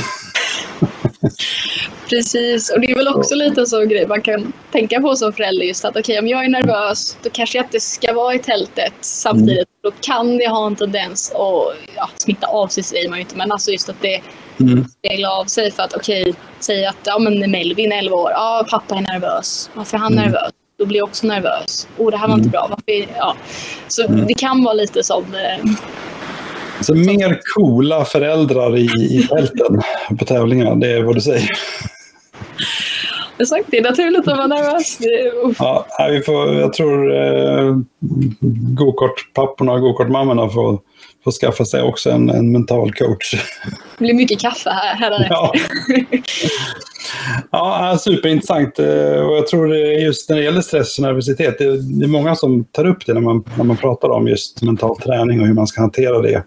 Precis, 2.09 2.71
och 2.71 2.81
det 2.81 2.91
är 2.91 2.95
väl 2.95 3.09
också 3.09 3.35
lite 3.35 3.67
så 3.67 3.85
grej 3.85 4.07
man 4.07 4.23
kan 4.23 4.53
tänka 4.73 5.01
på 5.01 5.17
som 5.17 5.33
förälder 5.33 5.65
just 5.65 5.85
att 5.85 5.91
okej 5.91 6.01
okay, 6.01 6.19
om 6.19 6.29
jag 6.29 6.45
är 6.45 6.49
nervös 6.49 7.17
då 7.23 7.31
kanske 7.31 7.59
jag 7.59 7.65
inte 7.65 7.81
ska 7.81 8.13
vara 8.13 8.35
i 8.35 8.39
tältet 8.39 8.93
samtidigt. 9.01 9.49
Mm. 9.51 9.67
Då 9.83 9.91
kan 10.01 10.37
det 10.37 10.49
ha 10.49 10.67
en 10.67 10.77
tendens 10.77 11.33
att 11.33 11.77
ja, 11.97 12.11
smitta 12.17 12.47
av 12.47 12.69
sig 12.69 12.83
säger 12.83 13.09
man 13.09 13.19
ju 13.19 13.23
inte 13.23 13.37
men 13.37 13.53
alltså 13.53 13.71
just 13.71 13.89
att 13.89 14.03
det 14.03 14.21
mm. 14.61 14.85
speglar 14.89 15.41
av 15.41 15.45
sig 15.45 15.71
för 15.71 15.83
att 15.83 15.95
okej, 15.95 16.23
okay, 16.23 16.35
säg 16.61 16.87
att 16.87 16.97
ja, 17.05 17.19
men 17.19 17.51
Melvin 17.51 17.93
11 17.93 18.17
år, 18.17 18.31
ja 18.31 18.67
pappa 18.71 18.97
är 18.97 19.01
nervös. 19.01 19.71
Varför 19.75 19.97
är 19.97 20.01
han 20.01 20.13
mm. 20.13 20.25
nervös? 20.25 20.53
Då 20.79 20.87
blir 20.87 20.99
jag 20.99 21.09
också 21.09 21.27
nervös. 21.27 21.89
Oh 21.97 22.11
det 22.11 22.17
här 22.17 22.29
var 22.29 22.35
inte 22.35 22.49
mm. 22.49 22.51
bra. 22.51 22.67
Varför? 22.71 23.13
Ja. 23.17 23.37
Så 23.89 24.07
mm. 24.07 24.27
det 24.27 24.35
kan 24.35 24.65
vara 24.65 24.75
lite 24.75 25.03
som 25.03 25.25
eh, 25.35 25.73
så 26.81 26.95
mer 26.95 27.41
coola 27.55 28.05
föräldrar 28.05 28.77
i, 28.77 28.85
i 28.85 29.23
fälten 29.23 29.83
på 30.19 30.25
tävlingar, 30.25 30.77
det 30.77 30.93
är 30.93 31.03
vad 31.03 31.15
du 31.15 31.21
säger. 31.21 31.51
Exakt, 33.39 33.65
det 33.71 33.79
är 33.79 33.83
naturligt 33.83 34.29
att 34.29 34.37
vara 34.37 34.47
nervös. 34.47 34.99
Ja, 35.59 35.87
vi 36.11 36.21
får, 36.21 36.55
jag 36.55 36.73
tror 36.73 37.15
eh, 37.15 37.77
gokart-papporna 38.79 39.73
och 39.73 39.81
gokart-mammorna 39.81 40.49
får, 40.49 40.79
får 41.25 41.31
skaffa 41.31 41.65
sig 41.65 41.83
också 41.83 42.11
en, 42.11 42.31
en 42.31 42.53
mental 42.53 42.93
coach. 42.93 43.35
Det 43.99 44.05
blir 44.05 44.15
mycket 44.15 44.41
kaffe 44.41 44.71
här, 44.71 44.95
här 44.97 45.27
ja. 45.31 45.53
ja, 47.51 47.99
superintressant. 48.01 48.79
Eh, 48.79 49.21
och 49.21 49.37
jag 49.37 49.47
tror 49.47 49.77
just 49.77 50.31
när 50.31 50.37
det 50.37 50.43
gäller 50.43 50.61
stress 50.61 50.99
och 50.99 51.03
nervositet, 51.03 51.59
det 51.59 51.65
är, 51.65 51.99
det 51.99 52.05
är 52.05 52.09
många 52.09 52.35
som 52.35 52.65
tar 52.65 52.87
upp 52.87 53.07
det 53.07 53.15
när 53.15 53.21
man, 53.21 53.45
när 53.57 53.65
man 53.65 53.77
pratar 53.77 54.09
om 54.09 54.29
just 54.29 54.63
mental 54.63 55.01
träning 55.01 55.41
och 55.41 55.47
hur 55.47 55.55
man 55.55 55.67
ska 55.67 55.81
hantera 55.81 56.23
det. 56.23 56.43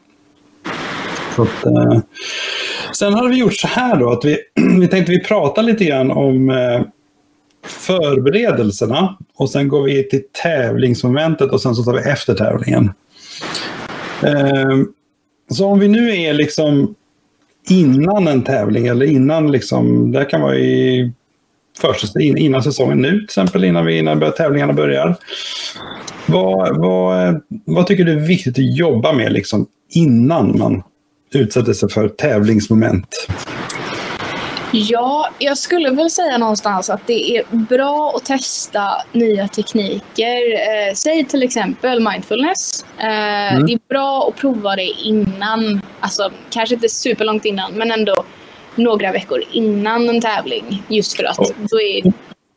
Så 1.35 1.41
att, 1.41 1.65
eh, 1.65 1.99
sen 3.01 3.13
har 3.13 3.29
vi 3.29 3.35
gjort 3.35 3.53
så 3.53 3.67
här 3.67 3.97
då, 3.97 4.11
att 4.11 4.25
vi, 4.25 4.37
vi 4.79 4.87
tänkte 4.87 5.11
vi 5.11 5.23
prata 5.23 5.61
lite 5.61 5.85
grann 5.85 6.11
om 6.11 6.49
eh, 6.49 6.81
förberedelserna 7.65 9.17
och 9.35 9.49
sen 9.49 9.67
går 9.67 9.83
vi 9.83 10.09
till 10.09 10.21
tävlingsmomentet 10.43 11.51
och 11.51 11.61
sen 11.61 11.75
så 11.75 11.83
tar 11.83 11.93
vi 11.93 12.09
efter 12.09 12.33
tävlingen. 12.33 12.91
Eh, 14.23 14.77
så 15.49 15.65
om 15.65 15.79
vi 15.79 15.87
nu 15.87 16.15
är 16.15 16.33
liksom 16.33 16.95
innan 17.69 18.27
en 18.27 18.43
tävling 18.43 18.87
eller 18.87 19.05
innan 19.05 19.51
liksom, 19.51 20.11
det 20.11 20.25
kan 20.25 20.41
vara 20.41 20.55
i 20.55 21.11
försäsongen, 21.81 22.37
innan 22.37 22.63
säsongen 22.63 22.97
nu 22.97 23.11
till 23.11 23.23
exempel, 23.23 23.63
innan, 23.63 23.85
vi, 23.85 23.97
innan 23.97 24.31
tävlingarna 24.37 24.73
börjar. 24.73 25.15
Vad, 26.25 26.77
vad, 26.77 27.41
vad 27.65 27.87
tycker 27.87 28.03
du 28.03 28.11
är 28.11 28.27
viktigt 28.27 28.59
att 28.59 28.77
jobba 28.77 29.13
med 29.13 29.33
liksom 29.33 29.67
innan 29.89 30.59
man 30.59 30.83
utsätter 31.39 31.73
sig 31.73 31.89
för 31.89 32.09
tävlingsmoment? 32.09 33.27
Ja, 34.73 35.29
jag 35.39 35.57
skulle 35.57 35.89
väl 35.89 36.09
säga 36.09 36.37
någonstans 36.37 36.89
att 36.89 37.07
det 37.07 37.37
är 37.37 37.43
bra 37.55 38.13
att 38.15 38.25
testa 38.25 38.91
nya 39.11 39.47
tekniker. 39.47 40.53
Eh, 40.53 40.93
säg 40.95 41.25
till 41.25 41.43
exempel 41.43 42.07
mindfulness. 42.11 42.85
Eh, 42.97 43.53
mm. 43.53 43.65
Det 43.65 43.73
är 43.73 43.79
bra 43.89 44.27
att 44.27 44.35
prova 44.35 44.75
det 44.75 44.85
innan, 45.03 45.81
alltså 45.99 46.31
kanske 46.49 46.75
inte 46.75 46.89
superlångt 46.89 47.45
innan, 47.45 47.73
men 47.73 47.91
ändå 47.91 48.23
några 48.75 49.11
veckor 49.11 49.43
innan 49.51 50.09
en 50.09 50.21
tävling. 50.21 50.83
Just 50.87 51.13
för 51.17 51.23
att 51.23 51.37
då 51.57 51.81
är 51.81 52.13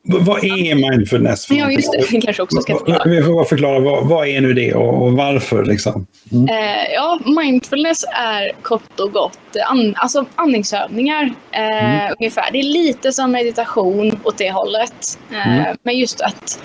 vad 0.06 0.44
är 0.44 0.90
mindfulness? 0.90 1.46
För 1.46 1.54
ja, 1.54 1.70
just 1.70 1.92
det. 1.92 2.12
Vi 2.12 2.20
kanske 2.20 2.42
också 2.42 2.60
ska 2.60 2.78
förklara. 2.78 3.10
Vi 3.10 3.22
får 3.22 3.44
förklara. 3.44 3.78
Vad, 3.78 4.06
vad 4.08 4.28
är 4.28 4.40
nu 4.40 4.52
det 4.52 4.74
och, 4.74 5.02
och 5.02 5.12
varför? 5.12 5.64
Liksom? 5.64 6.06
Mm. 6.32 6.48
Eh, 6.48 6.92
ja, 6.94 7.20
mindfulness 7.42 8.04
är 8.14 8.52
kort 8.62 9.00
och 9.00 9.12
gott 9.12 9.38
an, 9.66 9.94
alltså 9.96 10.24
andningsövningar. 10.34 11.34
Eh, 11.50 12.00
mm. 12.00 12.14
ungefär. 12.20 12.52
Det 12.52 12.58
är 12.58 12.62
lite 12.62 13.12
som 13.12 13.32
meditation 13.32 14.20
åt 14.24 14.38
det 14.38 14.50
hållet. 14.50 15.18
Eh, 15.32 15.58
mm. 15.58 15.76
Men 15.82 15.98
just 15.98 16.20
att 16.20 16.62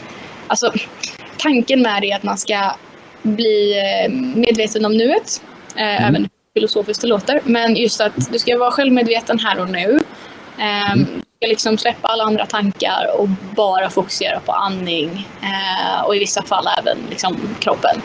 alltså, 0.47 0.73
tanken 1.37 1.81
med 1.81 2.01
det 2.01 2.11
är 2.11 2.15
att 2.15 2.23
man 2.23 2.37
ska 2.37 2.71
bli 3.21 3.73
eh, 3.77 4.11
medveten 4.35 4.85
om 4.85 4.97
nuet. 4.97 5.41
Eh, 5.75 5.83
mm. 5.83 6.03
Även 6.03 6.29
filosofiskt 6.53 7.01
det 7.01 7.07
låter. 7.07 7.41
Men 7.43 7.75
just 7.75 8.01
att 8.01 8.31
du 8.31 8.39
ska 8.39 8.57
vara 8.57 8.71
självmedveten 8.71 9.39
här 9.39 9.59
och 9.59 9.69
nu. 9.69 9.99
Ska 11.39 11.47
liksom 11.47 11.77
släppa 11.77 12.07
alla 12.07 12.23
andra 12.23 12.45
tankar 12.45 13.05
och 13.17 13.27
bara 13.55 13.89
fokusera 13.89 14.39
på 14.39 14.51
andning 14.51 15.27
eh, 15.41 16.05
och 16.05 16.15
i 16.15 16.19
vissa 16.19 16.43
fall 16.43 16.67
även 16.79 16.97
liksom 17.09 17.37
kroppen. 17.59 18.01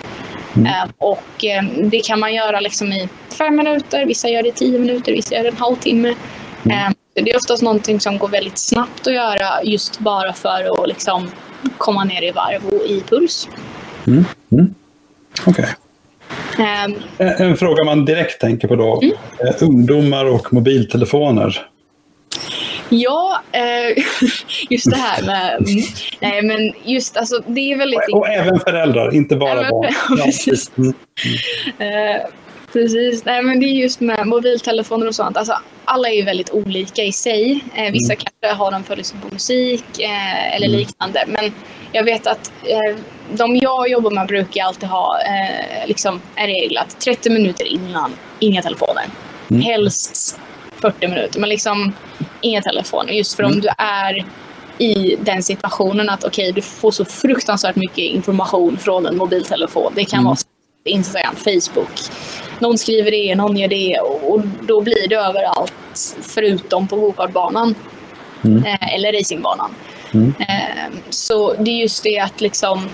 Mm. 0.56 0.66
Eh, 0.66 0.90
och 0.98 1.44
eh, 1.44 1.64
det 1.90 2.00
kan 2.00 2.20
man 2.20 2.34
göra 2.34 2.60
liksom 2.60 2.92
i 2.92 3.08
fem 3.38 3.56
minuter, 3.56 4.06
vissa 4.06 4.28
gör 4.28 4.42
det 4.42 4.48
i 4.48 4.52
tio 4.52 4.78
minuter, 4.78 5.12
vissa 5.12 5.34
gör 5.34 5.42
det 5.42 5.48
en 5.48 5.56
halvtimme. 5.56 6.14
Mm. 6.64 6.78
Eh, 6.86 6.92
det 7.14 7.30
är 7.30 7.36
oftast 7.36 7.62
någonting 7.62 8.00
som 8.00 8.18
går 8.18 8.28
väldigt 8.28 8.58
snabbt 8.58 9.06
att 9.06 9.14
göra 9.14 9.62
just 9.62 9.98
bara 9.98 10.32
för 10.32 10.82
att 10.82 10.88
liksom 10.88 11.30
komma 11.78 12.04
ner 12.04 12.22
i 12.22 12.30
varv 12.30 12.66
och 12.66 12.86
i 12.86 13.00
puls. 13.08 13.48
Mm. 14.06 14.24
mm. 14.52 14.74
Okej. 15.46 15.68
Okay. 16.52 16.84
Um, 16.86 16.94
en, 17.18 17.28
en, 17.28 17.56
fråga 17.56 17.84
man 17.84 18.04
direkt 18.04 18.40
tänker 18.40 18.68
på 18.68 18.76
då. 18.76 19.00
Mm. 19.02 19.16
Eh, 19.38 19.54
ungdomar 19.60 20.24
och 20.24 20.52
mobiltelefoner. 20.52 21.68
Ja, 22.88 23.42
eh, 23.52 24.04
just 24.70 24.90
det 24.90 24.96
här 24.96 25.22
med... 25.22 25.56
Mm, 25.56 25.84
nej, 26.20 26.42
men 26.42 26.72
just 26.84 27.16
alltså, 27.16 27.42
det 27.46 27.72
är 27.72 27.78
väldigt... 27.78 28.00
Och, 28.12 28.18
och 28.18 28.28
även 28.28 28.60
föräldrar, 28.60 29.14
inte 29.14 29.36
bara 29.36 29.50
även, 29.50 29.70
barn. 29.70 29.94
Ja, 30.18 30.24
precis. 30.24 30.70
Mm. 30.78 30.94
Eh, 31.78 32.22
precis. 32.72 33.24
Nej, 33.24 33.42
men 33.42 33.60
det 33.60 33.66
är 33.66 33.74
just 33.74 34.00
med 34.00 34.26
mobiltelefoner 34.26 35.06
och 35.06 35.14
sånt. 35.14 35.36
Alltså, 35.36 35.58
alla 35.84 36.08
är 36.08 36.14
ju 36.14 36.22
väldigt 36.22 36.50
olika 36.50 37.02
i 37.02 37.12
sig. 37.12 37.64
Eh, 37.74 37.92
vissa 37.92 38.12
mm. 38.12 38.24
kanske 38.24 38.62
har 38.62 38.70
dem 38.70 38.84
för 38.84 38.96
liksom 38.96 39.20
på 39.20 39.28
musik 39.32 40.00
eh, 40.00 40.56
eller 40.56 40.66
mm. 40.66 40.78
liknande. 40.78 41.24
Men 41.26 41.52
jag 41.92 42.04
vet 42.04 42.26
att 42.26 42.52
eh, 42.62 42.96
de 43.32 43.56
jag 43.56 43.88
jobbar 43.88 44.10
med 44.10 44.26
brukar 44.26 44.64
alltid 44.64 44.88
ha 44.88 45.20
eh, 45.20 45.86
liksom 45.88 46.20
en 46.34 46.46
regel 46.46 46.78
att 46.78 47.00
30 47.00 47.30
minuter 47.30 47.64
innan, 47.64 48.12
inga 48.38 48.62
telefoner. 48.62 49.04
Mm. 49.50 49.62
Helst 49.62 50.38
40 50.84 51.08
minuter, 51.08 51.40
men 51.40 51.48
liksom 51.48 51.92
inga 52.40 52.62
telefoner. 52.62 53.12
Just 53.12 53.36
för 53.36 53.42
om 53.42 53.52
mm. 53.52 53.60
du 53.60 53.68
är 53.78 54.24
i 54.78 55.16
den 55.20 55.42
situationen 55.42 56.08
att 56.08 56.24
okej, 56.24 56.50
okay, 56.50 56.52
du 56.52 56.62
får 56.62 56.90
så 56.90 57.04
fruktansvärt 57.04 57.76
mycket 57.76 57.98
information 57.98 58.76
från 58.76 59.06
en 59.06 59.16
mobiltelefon. 59.16 59.92
Det 59.96 60.04
kan 60.04 60.18
mm. 60.18 60.24
vara 60.24 60.36
Instagram, 60.84 61.34
Facebook. 61.36 62.00
Någon 62.58 62.78
skriver 62.78 63.10
det, 63.10 63.34
någon 63.34 63.56
gör 63.56 63.68
det 63.68 63.98
och 64.00 64.40
då 64.62 64.80
blir 64.80 65.08
det 65.08 65.14
överallt 65.14 66.16
förutom 66.22 66.88
på 66.88 66.96
gokartbanan. 66.96 67.74
Mm. 68.44 68.64
Eh, 68.64 68.94
eller 68.94 69.12
racingbanan. 69.12 69.70
Mm. 70.14 70.34
Eh, 70.38 70.98
så 71.10 71.52
det 71.52 71.70
är 71.70 71.80
just 71.80 72.02
det 72.02 72.18
att 72.18 72.40
liksom 72.40 72.88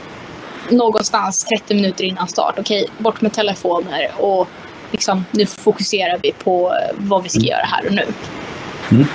någonstans 0.69 1.45
30 1.45 1.75
minuter 1.75 2.05
innan 2.05 2.29
start, 2.29 2.55
okej, 2.59 2.83
okay, 2.83 2.95
bort 2.99 3.21
med 3.21 3.33
telefoner 3.33 4.11
och 4.19 4.49
liksom, 4.91 5.25
nu 5.31 5.47
fokuserar 5.47 6.19
vi 6.23 6.33
på 6.33 6.69
eh, 6.69 6.97
vad 6.99 7.23
vi 7.23 7.29
ska 7.29 7.39
mm. 7.39 7.49
göra 7.49 7.65
här 7.65 7.87
och 7.87 7.95
nu. 7.95 8.05
Mm. 8.91 9.07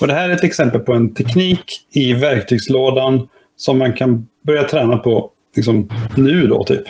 Och 0.00 0.06
det 0.06 0.14
här 0.14 0.28
är 0.28 0.34
ett 0.34 0.44
exempel 0.44 0.80
på 0.80 0.92
en 0.92 1.14
teknik 1.14 1.86
i 1.90 2.12
verktygslådan 2.12 3.28
som 3.56 3.78
man 3.78 3.92
kan 3.92 4.26
börja 4.46 4.64
träna 4.64 4.96
på 4.96 5.30
liksom, 5.56 5.88
nu 6.16 6.46
då, 6.46 6.64
typ. 6.64 6.84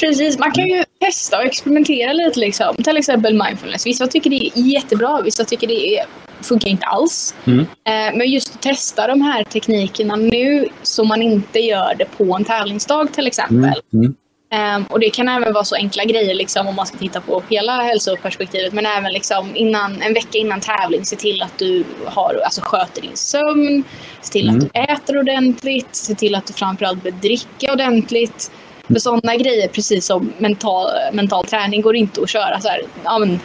Precis, 0.00 0.38
man 0.38 0.52
kan 0.52 0.66
ju 0.66 0.84
testa 1.00 1.38
och 1.38 1.44
experimentera 1.44 2.12
lite. 2.12 2.40
Liksom. 2.40 2.76
Till 2.76 2.96
exempel 2.96 3.42
mindfulness. 3.44 3.86
Vissa 3.86 4.06
tycker 4.06 4.30
det 4.30 4.46
är 4.46 4.62
jättebra, 4.62 5.22
vissa 5.22 5.44
tycker 5.44 5.66
det 5.66 5.98
är, 5.98 6.06
funkar 6.42 6.68
inte 6.68 6.86
alls. 6.86 7.34
Mm. 7.44 7.60
Eh, 7.60 8.16
men 8.16 8.30
just 8.30 8.54
att 8.54 8.62
testa 8.62 9.06
de 9.06 9.20
här 9.20 9.44
teknikerna 9.44 10.16
nu 10.16 10.68
så 10.82 11.04
man 11.04 11.22
inte 11.22 11.58
gör 11.58 11.94
det 11.98 12.04
på 12.04 12.36
en 12.36 12.44
tävlingsdag 12.44 13.12
till 13.12 13.26
exempel. 13.26 13.82
Mm. 13.92 14.14
Um, 14.56 14.84
och 14.84 15.00
det 15.00 15.10
kan 15.10 15.28
även 15.28 15.52
vara 15.52 15.64
så 15.64 15.74
enkla 15.74 16.04
grejer 16.04 16.34
liksom, 16.34 16.66
om 16.66 16.74
man 16.74 16.86
ska 16.86 16.98
titta 16.98 17.20
på 17.20 17.42
hela 17.48 17.72
hälsoperspektivet. 17.82 18.72
Men 18.72 18.86
även 18.86 19.12
liksom, 19.12 19.56
innan, 19.56 20.02
en 20.02 20.14
vecka 20.14 20.38
innan 20.38 20.60
tävling, 20.60 21.04
se 21.04 21.16
till 21.16 21.42
att 21.42 21.58
du 21.58 21.84
har, 22.04 22.40
alltså, 22.44 22.60
sköter 22.64 23.02
din 23.02 23.16
sömn. 23.16 23.84
Se 24.20 24.32
till 24.32 24.48
mm. 24.48 24.56
att 24.56 24.72
du 24.72 24.80
äter 24.92 25.18
ordentligt. 25.18 25.96
Se 25.96 26.14
till 26.14 26.34
att 26.34 26.46
du 26.46 26.52
framförallt 26.52 27.02
bör 27.02 27.10
dricka 27.10 27.72
ordentligt. 27.72 28.50
För 28.86 28.94
sådana 28.94 29.36
grejer, 29.36 29.68
precis 29.68 30.06
som 30.06 30.32
mental, 30.38 30.88
mental 31.12 31.44
träning, 31.46 31.82
går 31.82 31.96
inte 31.96 32.22
att 32.22 32.30
köra 32.30 32.60
så 32.60 32.68
här, 32.68 32.82
ja, 33.04 33.18
men, 33.18 33.40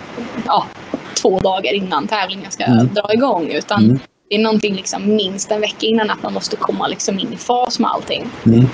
ja, 0.46 0.66
två 1.22 1.40
dagar 1.40 1.74
innan 1.74 2.08
tävlingen 2.08 2.52
ska 2.52 2.64
Mm. 2.64 2.94
dra 2.94 3.14
igång. 3.14 3.48
Utan 3.48 3.84
Mm. 3.84 4.00
det 4.30 4.36
är 4.36 4.40
någonting 4.40 4.76
liksom 4.76 5.16
minst 5.16 5.52
en 5.52 5.62
vecka 5.62 5.86
innan 5.86 6.10
att 6.10 6.24
man 6.24 6.34
måste 6.34 6.56
komma 6.56 6.88
liksom 6.88 7.20
in 7.20 7.34
i 7.34 7.38
fas 7.38 7.80
med 7.80 7.92
allting. 7.92 8.30
Mm. 8.46 8.68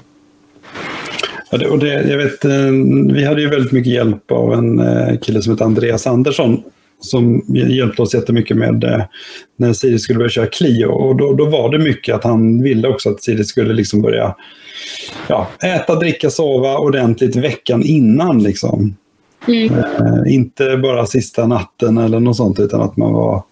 Ja, 1.51 1.57
det, 1.57 1.67
och 1.67 1.79
det, 1.79 2.09
jag 2.09 2.17
vet, 2.17 2.45
eh, 2.45 2.71
vi 3.13 3.23
hade 3.25 3.41
ju 3.41 3.49
väldigt 3.49 3.71
mycket 3.71 3.93
hjälp 3.93 4.31
av 4.31 4.53
en 4.53 4.79
eh, 4.79 5.19
kille 5.19 5.41
som 5.41 5.53
heter 5.53 5.65
Andreas 5.65 6.07
Andersson 6.07 6.63
som 6.99 7.41
hjälpte 7.47 8.01
oss 8.01 8.13
jättemycket 8.13 8.57
med 8.57 8.83
eh, 8.83 9.01
när 9.57 9.73
Siri 9.73 9.99
skulle 9.99 10.17
börja 10.17 10.29
köra 10.29 10.47
Clio. 10.47 10.87
Och 10.87 11.15
då, 11.15 11.33
då 11.33 11.45
var 11.45 11.71
det 11.71 11.79
mycket 11.79 12.15
att 12.15 12.23
han 12.23 12.63
ville 12.63 12.87
också 12.87 13.09
att 13.09 13.23
Siri 13.23 13.43
skulle 13.43 13.73
liksom 13.73 14.01
börja 14.01 14.35
ja, 15.27 15.47
äta, 15.63 15.95
dricka, 15.95 16.29
sova 16.29 16.77
ordentligt 16.77 17.35
veckan 17.35 17.83
innan. 17.83 18.43
Liksom. 18.43 18.95
Mm. 19.47 19.73
Eh, 19.73 20.33
inte 20.33 20.77
bara 20.77 21.05
sista 21.05 21.47
natten 21.47 21.97
eller 21.97 22.19
något 22.19 22.37
sånt, 22.37 22.59
utan 22.59 22.81
att 22.81 22.97
man 22.97 23.13
var 23.13 23.43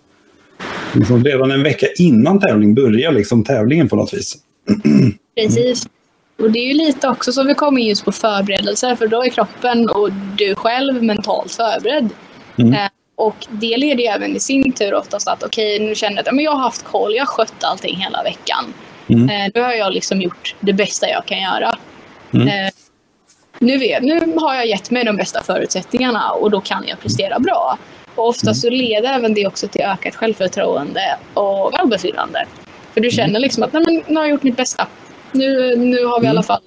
liksom 0.94 1.24
redan 1.24 1.52
en 1.52 1.64
vecka 1.64 1.88
innan 1.98 2.40
tävling 2.40 2.76
börjar 2.76 3.12
liksom 3.12 3.44
tävlingen 3.44 3.90
på 3.90 3.96
något 3.96 4.14
vis. 4.14 4.38
Precis. 5.36 5.88
Och 6.38 6.52
det 6.52 6.60
är 6.60 6.68
ju 6.68 6.74
lite 6.74 7.08
också 7.08 7.32
så 7.32 7.44
vi 7.44 7.54
kommer 7.54 7.82
in 7.82 7.88
just 7.88 8.06
på 8.06 8.12
förberedelser 8.12 8.96
för 8.96 9.08
då 9.08 9.24
är 9.24 9.30
kroppen 9.30 9.90
och 9.90 10.12
du 10.12 10.56
själv 10.56 11.04
mentalt 11.04 11.52
förberedd. 11.52 12.10
Mm. 12.58 12.74
Eh, 12.74 12.90
och 13.16 13.48
det 13.50 13.78
leder 13.78 14.04
ju 14.04 14.06
även 14.06 14.36
i 14.36 14.40
sin 14.40 14.72
tur 14.72 14.94
oftast 14.94 15.28
att 15.28 15.44
okej, 15.44 15.80
nu 15.80 15.96
känner 15.96 16.16
jag 16.16 16.28
att 16.28 16.36
men 16.36 16.44
jag 16.44 16.52
har 16.52 16.60
haft 16.60 16.84
koll, 16.84 17.16
jag 17.16 17.22
har 17.22 17.28
skött 17.28 17.64
allting 17.64 17.96
hela 17.96 18.24
veckan. 18.24 18.74
Mm. 19.08 19.30
Eh, 19.30 19.52
nu 19.54 19.62
har 19.62 19.74
jag 19.74 19.94
liksom 19.94 20.22
gjort 20.22 20.56
det 20.60 20.74
bästa 20.74 21.10
jag 21.10 21.26
kan 21.26 21.42
göra. 21.42 21.78
Mm. 22.34 22.48
Eh, 22.48 22.72
nu, 23.60 23.78
vet, 23.78 24.04
nu 24.04 24.34
har 24.38 24.56
jag 24.56 24.66
gett 24.66 24.92
mig 24.92 25.04
de 25.04 25.18
bästa 25.18 25.44
förutsättningarna 25.44 26.32
och 26.32 26.52
då 26.52 26.62
kan 26.62 26.84
jag 26.88 27.00
prestera 27.00 27.40
bra. 27.40 27.78
Och 28.16 28.28
ofta 28.28 28.54
så 28.54 28.70
leder 28.70 29.14
även 29.14 29.34
det 29.34 29.48
också 29.48 29.68
till 29.68 29.82
ökat 29.82 30.16
självförtroende 30.16 31.18
och 31.34 31.74
välbefinnande. 31.74 32.46
För 32.94 33.02
du 33.02 33.12
känner 33.12 33.40
liksom 33.40 33.64
att 33.64 33.74
Nej, 33.74 33.84
men, 33.86 34.04
nu 34.08 34.16
har 34.16 34.24
jag 34.24 34.32
gjort 34.32 34.44
mitt 34.44 34.58
bästa. 34.58 34.88
Nu, 35.36 35.76
nu 35.76 36.06
har 36.06 36.20
vi 36.20 36.26
i 36.26 36.30
alla 36.30 36.44
fall 36.44 36.62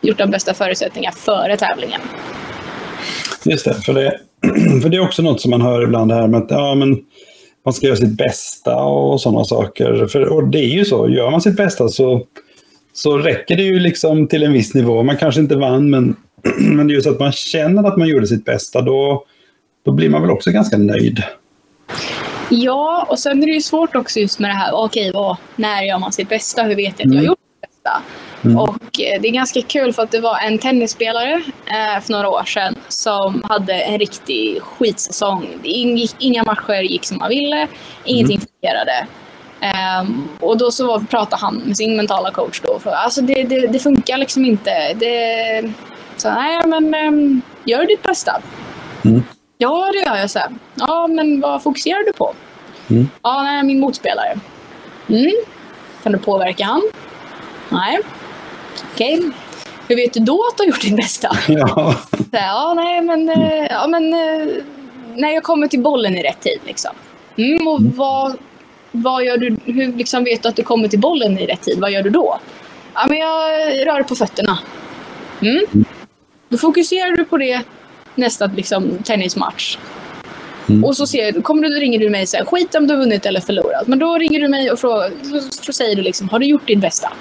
gjort 0.00 0.18
de 0.18 0.30
bästa 0.30 0.54
förutsättningarna 0.54 1.16
före 1.16 1.56
tävlingen. 1.56 2.00
Just 3.44 3.64
det, 3.64 3.74
för 3.74 3.92
det, 3.92 4.18
för 4.82 4.88
det 4.88 4.96
är 4.96 5.00
också 5.00 5.22
något 5.22 5.40
som 5.40 5.50
man 5.50 5.62
hör 5.62 5.82
ibland 5.82 6.12
här 6.12 6.26
med 6.26 6.40
att 6.42 6.50
ja, 6.50 6.74
men 6.74 6.98
man 7.64 7.74
ska 7.74 7.86
göra 7.86 7.96
sitt 7.96 8.16
bästa 8.16 8.76
och 8.76 9.20
sådana 9.20 9.44
saker. 9.44 10.06
För, 10.06 10.24
och 10.32 10.48
det 10.48 10.58
är 10.58 10.68
ju 10.68 10.84
så, 10.84 11.08
gör 11.08 11.30
man 11.30 11.40
sitt 11.40 11.56
bästa 11.56 11.88
så, 11.88 12.22
så 12.92 13.18
räcker 13.18 13.56
det 13.56 13.62
ju 13.62 13.78
liksom 13.80 14.28
till 14.28 14.42
en 14.42 14.52
viss 14.52 14.74
nivå. 14.74 15.02
Man 15.02 15.16
kanske 15.16 15.40
inte 15.40 15.56
vann, 15.56 15.90
men, 15.90 16.16
men 16.58 17.02
så 17.02 17.10
att 17.10 17.20
man 17.20 17.32
känner 17.32 17.88
att 17.88 17.96
man 17.96 18.08
gjorde 18.08 18.26
sitt 18.26 18.44
bästa, 18.44 18.80
då, 18.80 19.24
då 19.84 19.92
blir 19.92 20.08
man 20.08 20.22
väl 20.22 20.30
också 20.30 20.50
ganska 20.50 20.78
nöjd. 20.78 21.22
Ja, 22.50 23.06
och 23.10 23.18
sen 23.18 23.42
är 23.42 23.46
det 23.46 23.52
ju 23.52 23.60
svårt 23.60 23.96
också 23.96 24.20
just 24.20 24.38
med 24.38 24.50
det 24.50 24.54
här, 24.54 24.72
okej, 24.74 25.10
vad, 25.14 25.36
när 25.56 25.82
gör 25.82 25.98
man 25.98 26.12
sitt 26.12 26.28
bästa? 26.28 26.62
Hur 26.62 26.74
vet 26.76 26.94
jag 26.98 27.06
att 27.06 27.14
jag 27.14 27.20
har 27.20 27.24
Mm. 27.24 27.26
gjort 27.26 27.38
bästa? 27.88 28.02
Mm. 28.44 28.58
Och 28.58 29.00
eh, 29.00 29.20
det 29.20 29.28
är 29.28 29.32
ganska 29.32 29.62
kul 29.62 29.92
för 29.92 30.02
att 30.02 30.10
det 30.10 30.20
var 30.20 30.38
en 30.38 30.58
tennisspelare 30.58 31.42
eh, 31.66 32.00
för 32.02 32.12
några 32.12 32.28
år 32.28 32.44
sedan 32.44 32.74
som 32.88 33.42
hade 33.48 33.72
en 33.72 33.98
riktig 33.98 34.62
skitsäsong. 34.62 35.48
Det 35.62 35.68
ingick, 35.68 36.14
inga 36.18 36.44
matcher 36.44 36.82
gick 36.82 37.04
som 37.04 37.18
man 37.18 37.28
ville, 37.28 37.68
ingenting 38.04 38.40
fungerade. 38.40 39.06
Ehm, 39.60 40.28
och 40.40 40.58
då 40.58 40.70
så 40.70 40.86
var, 40.86 41.00
pratade 41.00 41.42
han 41.42 41.54
med 41.54 41.76
sin 41.76 41.96
mentala 41.96 42.30
coach 42.30 42.60
då. 42.60 42.78
För, 42.78 42.90
alltså 42.90 43.22
det, 43.22 43.42
det, 43.42 43.66
det 43.66 43.78
funkar 43.78 44.18
liksom 44.18 44.44
inte. 44.44 44.94
Det, 44.94 45.72
så 46.16 46.30
nej, 46.30 46.60
men 46.66 46.94
um, 46.94 47.42
gör 47.64 47.86
ditt 47.86 48.02
bästa. 48.02 48.40
Mm. 49.04 49.22
Ja, 49.58 49.90
det 49.92 49.98
gör 49.98 50.16
jag. 50.16 50.30
Så 50.30 50.38
här. 50.38 50.48
Ja, 50.74 51.06
men 51.06 51.40
vad 51.40 51.62
fokuserar 51.62 52.06
du 52.06 52.12
på? 52.12 52.34
Mm. 52.90 53.08
Ja, 53.22 53.42
nej, 53.42 53.62
min 53.62 53.80
motspelare. 53.80 54.38
Mm. 55.08 55.32
Kan 56.02 56.12
du 56.12 56.18
påverka 56.18 56.64
han? 56.64 56.82
Nej. 57.68 57.98
Okej. 58.92 59.30
Hur 59.88 59.96
vet 59.96 60.12
du 60.12 60.20
då 60.20 60.46
att 60.50 60.56
du 60.56 60.62
har 60.62 60.68
gjort 60.68 60.80
ditt 60.80 60.96
bästa? 60.96 61.36
Ja. 61.48 61.94
Så 62.10 62.24
ja, 62.30 62.74
nej, 62.76 63.00
men, 63.00 63.28
eh, 63.28 63.66
ja, 63.70 63.86
men 63.86 64.14
eh, 64.14 64.54
när 65.14 65.30
jag 65.30 65.42
kommer 65.42 65.68
till 65.68 65.80
bollen 65.80 66.16
i 66.16 66.22
rätt 66.22 66.40
tid. 66.40 66.58
Liksom. 66.66 66.90
Mm, 67.36 67.68
och 67.68 67.82
vad, 67.82 68.36
vad 68.92 69.24
gör 69.24 69.36
du? 69.36 69.56
Hur 69.64 69.92
liksom 69.92 70.24
vet 70.24 70.42
du 70.42 70.48
att 70.48 70.56
du 70.56 70.62
kommer 70.62 70.88
till 70.88 71.00
bollen 71.00 71.38
i 71.38 71.46
rätt 71.46 71.62
tid? 71.62 71.80
Vad 71.80 71.90
gör 71.90 72.02
du 72.02 72.10
då? 72.10 72.38
Ja, 72.94 73.06
men 73.08 73.18
jag 73.18 73.50
rör 73.86 74.02
på 74.02 74.14
fötterna. 74.14 74.58
Mm. 75.40 75.84
Då 76.48 76.58
fokuserar 76.58 77.16
du 77.16 77.24
på 77.24 77.36
det 77.36 77.62
nästa 78.14 78.46
liksom, 78.46 78.98
tennismatch. 79.04 79.78
Mm. 80.68 80.84
Och 80.84 80.96
så 80.96 81.06
ser, 81.06 81.42
kommer 81.42 81.62
du, 81.62 81.68
ringer 81.68 81.98
du 81.98 82.10
mig 82.10 82.22
och 82.22 82.28
säger 82.28 82.44
skit 82.44 82.74
om 82.74 82.86
du 82.86 82.94
har 82.94 83.00
vunnit 83.00 83.26
eller 83.26 83.40
förlorat. 83.40 83.86
Men 83.86 83.98
då 83.98 84.14
ringer 84.18 84.40
du 84.40 84.48
mig 84.48 84.70
och 84.70 84.78
frågar, 84.78 85.12
så, 85.50 85.72
säger 85.72 85.96
du 85.96 86.02
liksom, 86.02 86.28
har 86.28 86.38
du 86.38 86.46
gjort 86.46 86.66
ditt 86.66 86.78
bästa? 86.78 87.12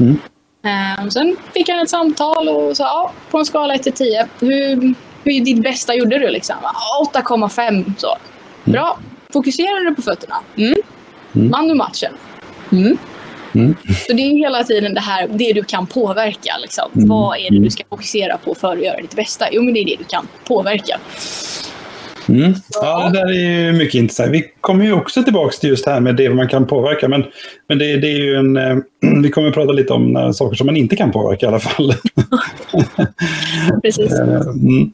Mm. 0.00 0.18
Eh, 0.64 1.08
sen 1.08 1.36
fick 1.54 1.68
han 1.68 1.78
ett 1.78 1.90
samtal 1.90 2.48
och 2.48 2.76
sa, 2.76 2.84
ja, 2.84 3.12
på 3.30 3.38
en 3.38 3.44
skala 3.44 3.74
1 3.74 3.82
till 3.82 3.92
10, 3.92 4.26
hur, 4.40 4.94
hur 5.24 5.44
ditt 5.44 5.62
bästa 5.62 5.94
gjorde 5.94 6.18
du? 6.18 6.28
Liksom? 6.28 6.56
Ja, 6.62 7.10
8,5 7.12 7.92
så. 7.98 8.16
Bra. 8.64 8.98
Fokuserar 9.32 9.84
du 9.84 9.94
på 9.94 10.02
fötterna? 10.02 10.36
Mm. 10.56 10.74
Mm. 11.34 11.50
Vann 11.50 11.68
du 11.68 11.74
matchen? 11.74 12.12
Mm. 12.72 12.98
Mm. 13.54 13.76
Så 14.06 14.12
det 14.12 14.22
är 14.22 14.38
hela 14.38 14.64
tiden 14.64 14.94
det 14.94 15.00
här, 15.00 15.28
det 15.28 15.52
du 15.52 15.62
kan 15.62 15.86
påverka. 15.86 16.56
Liksom. 16.62 16.90
Mm. 16.96 17.08
Vad 17.08 17.38
är 17.38 17.50
det 17.50 17.58
du 17.58 17.70
ska 17.70 17.84
fokusera 17.90 18.38
på 18.38 18.54
för 18.54 18.72
att 18.72 18.82
göra 18.82 19.00
ditt 19.00 19.16
bästa? 19.16 19.46
Jo, 19.52 19.62
men 19.62 19.74
det 19.74 19.80
är 19.80 19.84
det 19.84 19.96
du 19.98 20.04
kan 20.04 20.28
påverka. 20.44 21.00
Mm. 22.28 22.52
Ja, 22.82 23.08
det 23.12 23.18
där 23.18 23.26
är 23.30 23.64
ju 23.66 23.72
mycket 23.72 23.94
intressant. 23.94 24.30
Vi 24.32 24.44
kommer 24.60 24.84
ju 24.84 24.92
också 24.92 25.22
tillbaka 25.22 25.56
till 25.60 25.70
just 25.70 25.84
det 25.84 25.90
här 25.90 26.00
med 26.00 26.16
det 26.16 26.30
man 26.30 26.48
kan 26.48 26.66
påverka. 26.66 27.08
Men, 27.08 27.24
men 27.68 27.78
det, 27.78 27.96
det 27.96 28.06
är 28.08 28.18
ju 28.18 28.34
en... 28.34 28.56
eh, 28.56 28.76
Vi 29.22 29.30
kommer 29.30 29.48
att 29.48 29.54
prata 29.54 29.72
lite 29.72 29.92
om 29.92 30.16
eh, 30.16 30.30
saker 30.30 30.56
som 30.56 30.66
man 30.66 30.76
inte 30.76 30.96
kan 30.96 31.10
påverka 31.12 31.46
i 31.46 31.48
alla 31.48 31.58
fall. 31.58 31.94
Precis. 33.82 34.12
Eh, 34.12 34.40
Mm. 34.46 34.92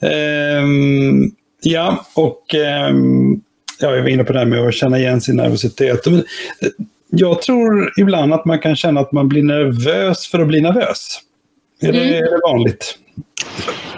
Ehm, 0.00 1.30
ja, 1.62 2.06
och 2.14 2.54
ehm, 2.54 3.40
ja, 3.80 3.94
jag 3.94 4.02
var 4.02 4.08
inne 4.08 4.24
på 4.24 4.32
det 4.32 4.38
här 4.38 4.46
med 4.46 4.60
att 4.68 4.74
känna 4.74 4.98
igen 4.98 5.20
sin 5.20 5.36
nervositet. 5.36 6.06
Men, 6.06 6.14
eh, 6.18 6.22
jag 7.10 7.42
tror 7.42 7.92
ibland 8.00 8.34
att 8.34 8.44
man 8.44 8.58
kan 8.58 8.76
känna 8.76 9.00
att 9.00 9.12
man 9.12 9.28
blir 9.28 9.42
nervös 9.42 10.26
för 10.26 10.38
att 10.40 10.48
bli 10.48 10.60
nervös. 10.60 11.20
Är, 11.82 11.92
det, 11.92 11.98
Mm. 12.00 12.14
är 12.14 12.20
det 12.20 12.40
vanligt? 12.42 12.98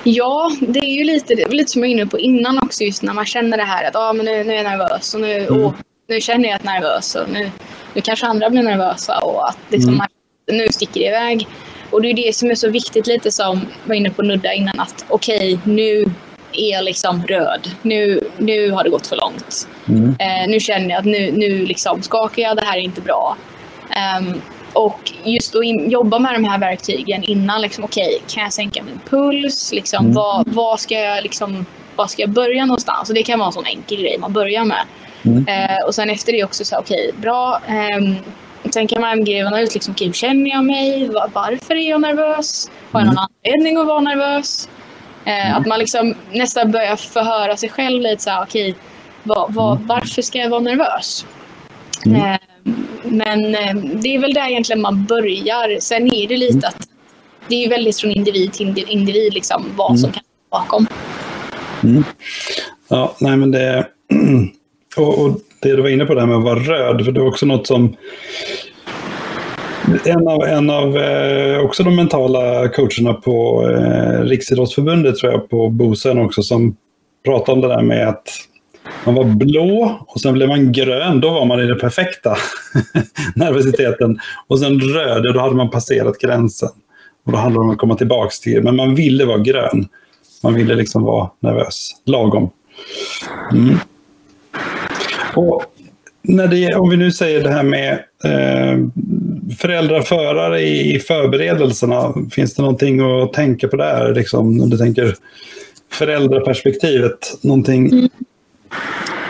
Ja, 0.08 0.50
det 0.60 0.78
är 0.78 0.94
ju 0.98 1.04
lite, 1.04 1.34
det 1.34 1.42
är 1.42 1.48
lite 1.48 1.72
som 1.72 1.82
jag 1.82 1.88
var 1.88 1.92
inne 1.92 2.06
på 2.06 2.18
innan 2.18 2.58
också, 2.58 2.84
just 2.84 3.02
när 3.02 3.12
man 3.12 3.24
känner 3.26 3.56
det 3.56 3.62
här 3.62 3.84
att 3.88 3.96
ah, 3.96 4.12
men 4.12 4.26
nu, 4.26 4.44
nu 4.44 4.52
är 4.52 4.56
jag 4.56 4.64
nervös 4.64 5.14
och 5.14 5.20
nu, 5.20 5.32
Mm. 5.46 5.64
åh, 5.64 5.72
nu 6.08 6.20
känner 6.20 6.48
jag 6.48 6.56
att 6.56 6.64
jag 6.64 6.74
är 6.76 6.80
nervös 6.80 7.14
och 7.14 7.28
nu, 7.32 7.50
nu 7.94 8.00
kanske 8.00 8.26
andra 8.26 8.50
blir 8.50 8.62
nervösa 8.62 9.18
och 9.18 9.48
att 9.48 9.58
liksom, 9.68 9.88
Mm. 9.88 9.98
man, 9.98 10.08
nu 10.58 10.68
sticker 10.72 11.00
det 11.00 11.06
iväg. 11.06 11.46
Och 11.90 12.02
det 12.02 12.10
är 12.10 12.14
det 12.14 12.34
som 12.36 12.50
är 12.50 12.54
så 12.54 12.68
viktigt, 12.70 13.06
lite 13.06 13.30
som 13.32 13.56
jag 13.56 13.88
var 13.88 13.94
inne 13.94 14.10
på 14.10 14.22
Nudda 14.22 14.52
innan, 14.54 14.80
att 14.80 15.04
okej, 15.08 15.58
nu 15.64 16.04
är 16.52 16.72
jag 16.72 16.84
liksom 16.84 17.22
röd. 17.26 17.70
Nu, 17.82 18.20
nu 18.38 18.70
har 18.70 18.84
det 18.84 18.90
gått 18.90 19.06
för 19.06 19.16
långt. 19.16 19.68
Mm. 19.88 20.16
Eh, 20.18 20.48
nu 20.50 20.60
känner 20.60 20.90
jag 20.90 20.98
att 20.98 21.04
nu, 21.04 21.32
nu 21.32 21.66
liksom 21.66 22.02
skakar 22.02 22.42
jag, 22.42 22.56
det 22.56 22.64
här 22.64 22.76
är 22.76 22.80
inte 22.82 23.00
bra. 23.00 23.36
Ehm, 23.90 24.40
och 24.76 25.12
just 25.24 25.54
att 25.56 25.64
in, 25.64 25.90
jobba 25.90 26.18
med 26.18 26.34
de 26.34 26.44
här 26.44 26.58
verktygen 26.58 27.24
innan, 27.24 27.60
liksom, 27.60 27.84
okej, 27.84 28.22
kan 28.28 28.42
jag 28.42 28.52
sänka 28.52 28.82
min 28.82 29.00
puls? 29.10 29.72
Liksom, 29.72 30.04
Mm. 30.04 30.14
vad, 30.14 30.48
vad, 30.48 30.80
ska 30.80 30.94
jag, 30.94 31.22
liksom, 31.22 31.66
vad 31.96 32.10
ska 32.10 32.22
jag 32.22 32.30
börja 32.30 32.66
någonstans? 32.66 33.08
Och 33.08 33.14
det 33.14 33.22
kan 33.22 33.38
vara 33.38 33.46
en 33.46 33.52
sån 33.52 33.66
enkel 33.66 33.98
grej 34.00 34.18
man 34.18 34.32
börjar 34.32 34.64
med. 34.64 34.82
Mm. 35.24 35.46
Eh, 35.48 35.84
och 35.86 35.94
sen 35.94 36.10
efter 36.10 36.32
det 36.32 36.44
också 36.44 36.64
så 36.64 36.78
okej, 36.78 37.10
bra. 37.16 37.60
ehm, 37.68 38.14
sen 38.70 38.86
kan 38.86 39.00
man 39.00 39.24
gräva 39.24 39.60
ut, 39.60 39.74
liksom, 39.74 39.92
okej, 39.94 40.06
hur 40.06 40.14
känner 40.14 40.50
jag 40.50 40.64
mig? 40.64 41.08
Va- 41.08 41.28
varför 41.32 41.74
är 41.74 41.90
jag 41.90 42.00
nervös? 42.00 42.70
Har 42.92 43.00
jag 43.00 43.06
någon 43.06 43.18
anledning 43.44 43.76
att 43.76 43.86
vara 43.86 44.00
nervös? 44.00 44.68
Eh, 45.24 45.56
Att 45.56 45.66
man 45.66 45.78
liksom 45.78 46.14
nästan 46.32 46.70
börjar 46.72 46.96
förhöra 46.96 47.56
sig 47.56 47.68
själv 47.68 48.02
lite 48.02 48.22
så 48.22 48.30
här, 48.30 48.42
okej, 48.42 48.74
vad, 49.22 49.54
vad, 49.54 49.78
varför 49.80 50.22
ska 50.22 50.38
jag 50.38 50.50
vara 50.50 50.60
nervös? 50.60 51.26
Mm. 52.06 52.20
Eh, 52.20 52.38
men 53.04 53.54
eh, 53.54 53.74
det 54.02 54.14
är 54.14 54.18
väl 54.18 54.34
där 54.34 54.50
egentligen 54.50 54.82
man 54.82 55.04
börjar. 55.04 55.80
Sen 55.80 56.14
är 56.14 56.28
det 56.28 56.36
lite 56.36 56.68
att 56.68 56.88
det 57.48 57.64
är 57.64 57.68
väldigt 57.68 58.00
från 58.00 58.10
individ 58.10 58.52
till 58.52 58.66
indi- 58.66 58.88
individ 58.88 59.34
liksom, 59.34 59.64
vad 59.76 60.00
som 60.00 60.12
kan 60.12 60.22
vara 60.50 60.62
bakom. 60.62 60.86
Mm. 61.82 62.04
Ja, 62.88 63.14
nej 63.20 63.36
men 63.36 63.50
det... 63.50 63.86
Och, 64.96 65.18
och 65.18 65.40
det 65.62 65.76
du 65.76 65.82
var 65.82 65.88
inne 65.88 66.04
på 66.04 66.14
där 66.14 66.26
med 66.26 66.36
att 66.36 66.44
vara 66.44 66.58
röd, 66.58 67.04
för 67.04 67.12
det 67.12 67.20
var 67.20 67.28
också 67.28 67.46
något 67.46 67.66
som... 67.66 67.96
En 70.04 70.28
av, 70.28 70.44
en 70.44 70.70
av 70.70 70.96
eh, 70.98 71.58
också 71.58 71.82
de 71.82 71.96
mentala 71.96 72.68
coacherna 72.68 73.14
på 73.14 73.68
eh, 73.70 74.20
Riksidrottsförbundet, 74.20 75.16
tror 75.16 75.32
jag, 75.32 75.50
på 75.50 75.68
Bosön 75.68 76.18
också, 76.18 76.42
som 76.42 76.76
pratade 77.24 77.52
om 77.52 77.60
det 77.60 77.68
där 77.68 77.82
med 77.82 78.08
att 78.08 78.28
man 79.06 79.14
var 79.14 79.24
blå 79.24 80.00
och 80.06 80.20
sen 80.20 80.34
blev 80.34 80.48
man 80.48 80.72
grön, 80.72 81.20
då 81.20 81.30
var 81.30 81.44
man 81.44 81.60
i 81.60 81.66
den 81.66 81.78
perfekta 81.78 82.36
nervositeten. 83.34 84.18
Och 84.46 84.58
sen 84.58 84.80
röd, 84.80 85.34
då 85.34 85.40
hade 85.40 85.54
man 85.54 85.70
passerat 85.70 86.18
gränsen. 86.18 86.68
Och 87.26 87.32
då 87.32 87.38
handlade 87.38 87.64
det 87.64 87.68
om 87.68 87.74
att 87.74 87.78
komma 87.78 87.94
tillbaka 87.94 88.30
till 88.42 88.62
men 88.62 88.76
man 88.76 88.94
ville 88.94 89.24
vara 89.24 89.38
grön. 89.38 89.88
Man 90.42 90.54
ville 90.54 90.74
liksom 90.74 91.02
vara 91.02 91.30
nervös, 91.40 91.90
lagom. 92.04 92.50
Mm. 93.52 93.78
Och 95.34 95.62
när 96.22 96.48
det, 96.48 96.74
om 96.74 96.90
vi 96.90 96.96
nu 96.96 97.12
säger 97.12 97.42
det 97.42 97.50
här 97.50 97.62
med 97.62 97.92
eh, 98.24 98.78
föräldraförare 99.58 100.60
i 100.60 100.98
förberedelserna, 100.98 102.14
finns 102.30 102.54
det 102.54 102.62
någonting 102.62 103.00
att 103.00 103.32
tänka 103.32 103.68
på 103.68 103.76
där? 103.76 104.14
Liksom, 104.14 104.60
om 104.60 104.70
du 104.70 104.78
tänker 104.78 105.14
föräldraperspektivet, 105.92 107.38
någonting? 107.42 107.86
Mm. 107.86 108.08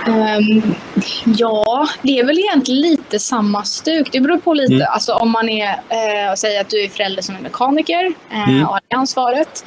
Um, 0.07 0.74
ja, 1.24 1.88
det 2.03 2.18
är 2.18 2.24
väl 2.26 2.38
egentligen 2.38 2.80
lite 2.80 3.18
samma 3.18 3.64
stuk. 3.64 4.12
Det 4.12 4.20
beror 4.20 4.38
på 4.38 4.55
lite. 4.55 4.74
Mm. 4.74 4.86
Alltså 4.90 5.12
om 5.12 5.30
man 5.30 5.49
är, 5.49 5.68
eh, 5.68 6.34
säger 6.34 6.61
att 6.61 6.68
du 6.70 6.84
är 6.84 6.88
förälder 6.88 7.22
som 7.22 7.36
är 7.36 7.40
mekaniker 7.40 8.12
eh, 8.30 8.49
mm. 8.49 8.62
och 8.62 8.68
har 8.68 8.80
det 8.88 8.97
ansvaret. 8.97 9.64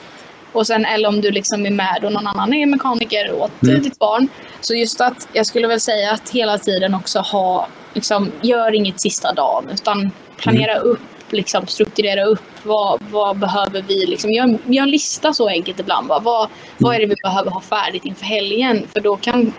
Och 0.51 0.67
sen, 0.67 0.86
eller 0.86 1.09
om 1.09 1.21
du 1.21 1.32
liksom 1.32 1.65
är 1.65 1.71
med 1.71 1.99
och 2.03 2.11
någon 2.11 2.27
annan 2.27 2.53
är 2.53 2.65
mekaniker 2.65 3.34
åt 3.34 3.63
mm. 3.63 3.82
ditt 3.82 3.99
barn. 3.99 4.27
Så 4.61 4.75
just 4.75 5.01
att 5.01 5.27
jag 5.34 5.45
skulle 5.45 5.67
väl 5.67 5.80
säga 5.80 6.11
att 6.11 6.30
hela 6.30 6.57
tiden 6.57 6.95
också 6.95 7.19
ha, 7.19 7.67
liksom, 7.93 8.32
gör 8.41 8.75
inget 8.75 9.01
sista 9.01 9.34
dagen 9.34 9.69
utan 9.73 10.11
planera 10.38 10.75
mm. 10.75 10.88
upp, 10.88 10.99
liksom, 11.34 11.67
strukturera 11.67 12.23
upp 12.23 12.43
vad, 12.63 13.01
vad 13.11 13.38
behöver 13.38 13.82
vi, 13.88 14.05
liksom, 14.05 14.32
gör, 14.32 14.57
gör 14.65 14.84
en 14.84 14.91
lista 14.91 15.34
så 15.34 15.47
enkelt 15.47 15.80
ibland. 15.80 16.07
Bara. 16.07 16.19
Vad, 16.19 16.49
vad 16.77 16.95
är 16.95 16.99
det 16.99 17.05
vi 17.05 17.15
behöver 17.23 17.51
ha 17.51 17.61
färdigt 17.61 18.05
inför 18.05 18.25
helgen? 18.25 18.88
För 18.93 18.99
då 18.99 19.15
kan 19.15 19.53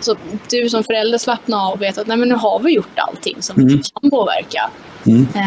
så 0.00 0.16
du 0.50 0.68
som 0.68 0.84
förälder 0.84 1.18
slappna 1.18 1.56
av 1.56 1.72
och 1.72 1.82
vet 1.82 1.98
att 1.98 2.06
nej, 2.06 2.16
men 2.16 2.28
nu 2.28 2.34
har 2.34 2.58
vi 2.58 2.72
gjort 2.72 2.98
allting 2.98 3.36
som 3.42 3.56
mm. 3.56 3.68
vi 3.68 3.82
kan 3.82 4.10
påverka. 4.10 4.70
Mm. 5.06 5.28
Eh, 5.34 5.46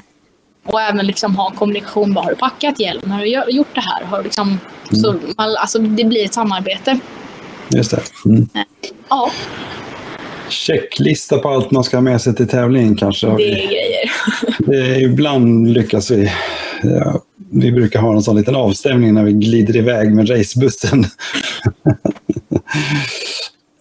och 0.65 0.81
även 0.81 1.07
liksom 1.07 1.35
ha 1.35 1.49
en 1.49 1.55
kommunikation. 1.55 2.13
Bara, 2.13 2.23
har 2.23 2.31
du 2.31 2.37
packat 2.37 2.79
hjälm? 2.79 3.11
Har 3.11 3.19
du 3.19 3.55
gjort 3.55 3.75
det 3.75 3.81
här? 3.81 4.03
Har 4.03 4.23
liksom, 4.23 4.47
mm. 4.47 4.59
så 5.01 5.19
alltså, 5.35 5.79
det 5.79 6.03
blir 6.03 6.25
ett 6.25 6.33
samarbete. 6.33 6.99
Just 7.69 7.91
det. 7.91 8.01
Mm. 8.25 8.49
Eh, 8.53 8.61
ja. 9.09 9.31
Checklista 10.49 11.37
på 11.37 11.49
allt 11.49 11.71
man 11.71 11.83
ska 11.83 11.97
ha 11.97 12.01
med 12.01 12.21
sig 12.21 12.35
till 12.35 12.47
tävlingen 12.47 12.95
kanske. 12.95 13.27
Det 13.27 13.33
är 13.33 13.67
grejer. 13.67 14.11
Det, 14.59 15.01
ibland 15.01 15.73
lyckas 15.73 16.11
vi. 16.11 16.31
Ja, 16.83 17.21
vi 17.51 17.71
brukar 17.71 17.99
ha 17.99 18.13
en 18.13 18.21
sån 18.21 18.35
liten 18.35 18.55
avstämning 18.55 19.13
när 19.13 19.23
vi 19.23 19.33
glider 19.33 19.75
iväg 19.75 20.15
med 20.15 20.29
racebussen. 20.29 21.05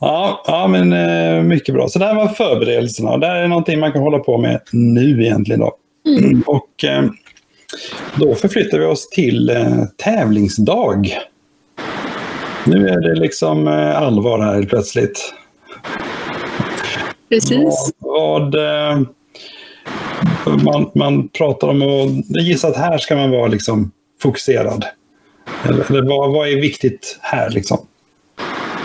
Ja, 0.00 0.44
ja 0.46 0.66
men 0.66 0.92
eh, 0.92 1.42
mycket 1.42 1.74
bra. 1.74 1.88
Så 1.88 1.98
det 1.98 2.04
här 2.04 2.14
var 2.14 2.28
förberedelserna. 2.28 3.16
Det 3.16 3.26
här 3.26 3.36
är 3.36 3.48
någonting 3.48 3.80
man 3.80 3.92
kan 3.92 4.02
hålla 4.02 4.18
på 4.18 4.38
med 4.38 4.60
nu 4.72 5.24
egentligen. 5.24 5.60
Då. 5.60 5.72
Mm. 6.18 6.42
Och 6.46 6.84
eh, 6.84 7.04
då 8.14 8.34
förflyttar 8.34 8.78
vi 8.78 8.84
oss 8.84 9.08
till 9.08 9.50
eh, 9.50 9.84
tävlingsdag. 10.04 11.18
Nu 12.66 12.88
är 12.88 13.00
det 13.00 13.20
liksom 13.20 13.66
allvar 13.96 14.38
här 14.38 14.62
plötsligt. 14.62 15.34
Precis. 17.29 17.93
Vad, 17.99 18.55
vad 18.55 18.55
eh, 18.55 19.01
man, 20.64 20.91
man 20.95 21.29
pratar 21.29 21.68
om 21.68 21.83
och 21.83 22.11
jag 22.29 22.45
gissar 22.45 22.68
att 22.68 22.76
här 22.76 22.99
ska 22.99 23.16
man 23.16 23.31
vara 23.31 23.47
liksom 23.47 23.91
fokuserad. 24.22 24.85
Eller, 25.64 25.91
eller 25.91 26.03
vad, 26.03 26.33
vad 26.33 26.49
är 26.49 26.61
viktigt 26.61 27.18
här 27.20 27.51
liksom? 27.51 27.87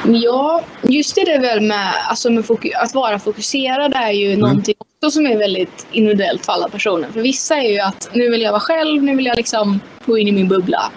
Ja, 0.06 0.62
just 0.82 1.16
det 1.16 1.26
där 1.26 1.40
väl 1.40 1.62
med, 1.62 1.94
alltså 2.10 2.30
med 2.30 2.44
att 2.76 2.94
vara 2.94 3.20
fokuserad 3.20 3.94
är 3.96 4.12
ju 4.12 4.28
mm. 4.28 4.40
någonting 4.40 4.76
också 4.80 5.12
som 5.12 5.26
är 5.26 5.38
väldigt 5.38 5.88
individuellt 5.92 6.46
för 6.46 6.54
alla 6.54 6.70
personer. 6.70 7.12
För 7.12 7.22
vissa 7.22 7.56
är 7.56 7.70
ju 7.70 7.80
att 7.80 8.10
nu 8.14 8.30
vill 8.30 8.42
jag 8.42 8.52
vara 8.52 8.62
själv, 8.62 9.04
nu 9.04 9.16
vill 9.16 9.26
jag 9.26 9.38
liksom 9.38 9.80
gå 10.06 10.18
in 10.18 10.28
i 10.28 10.32
min 10.32 10.48
bubbla. 10.48 10.92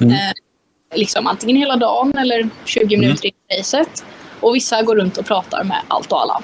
Mm. 0.00 0.12
Eh, 0.12 0.32
liksom 0.94 1.26
antingen 1.26 1.56
hela 1.56 1.76
dagen 1.76 2.18
eller 2.18 2.48
20 2.64 2.94
mm. 2.94 3.00
minuter 3.00 3.26
i 3.26 3.58
racet. 3.58 4.04
Och 4.40 4.54
vissa 4.54 4.82
går 4.82 4.96
runt 4.96 5.18
och 5.18 5.26
pratar 5.26 5.64
med 5.64 5.78
allt 5.88 6.12
och 6.12 6.22
alla. 6.22 6.42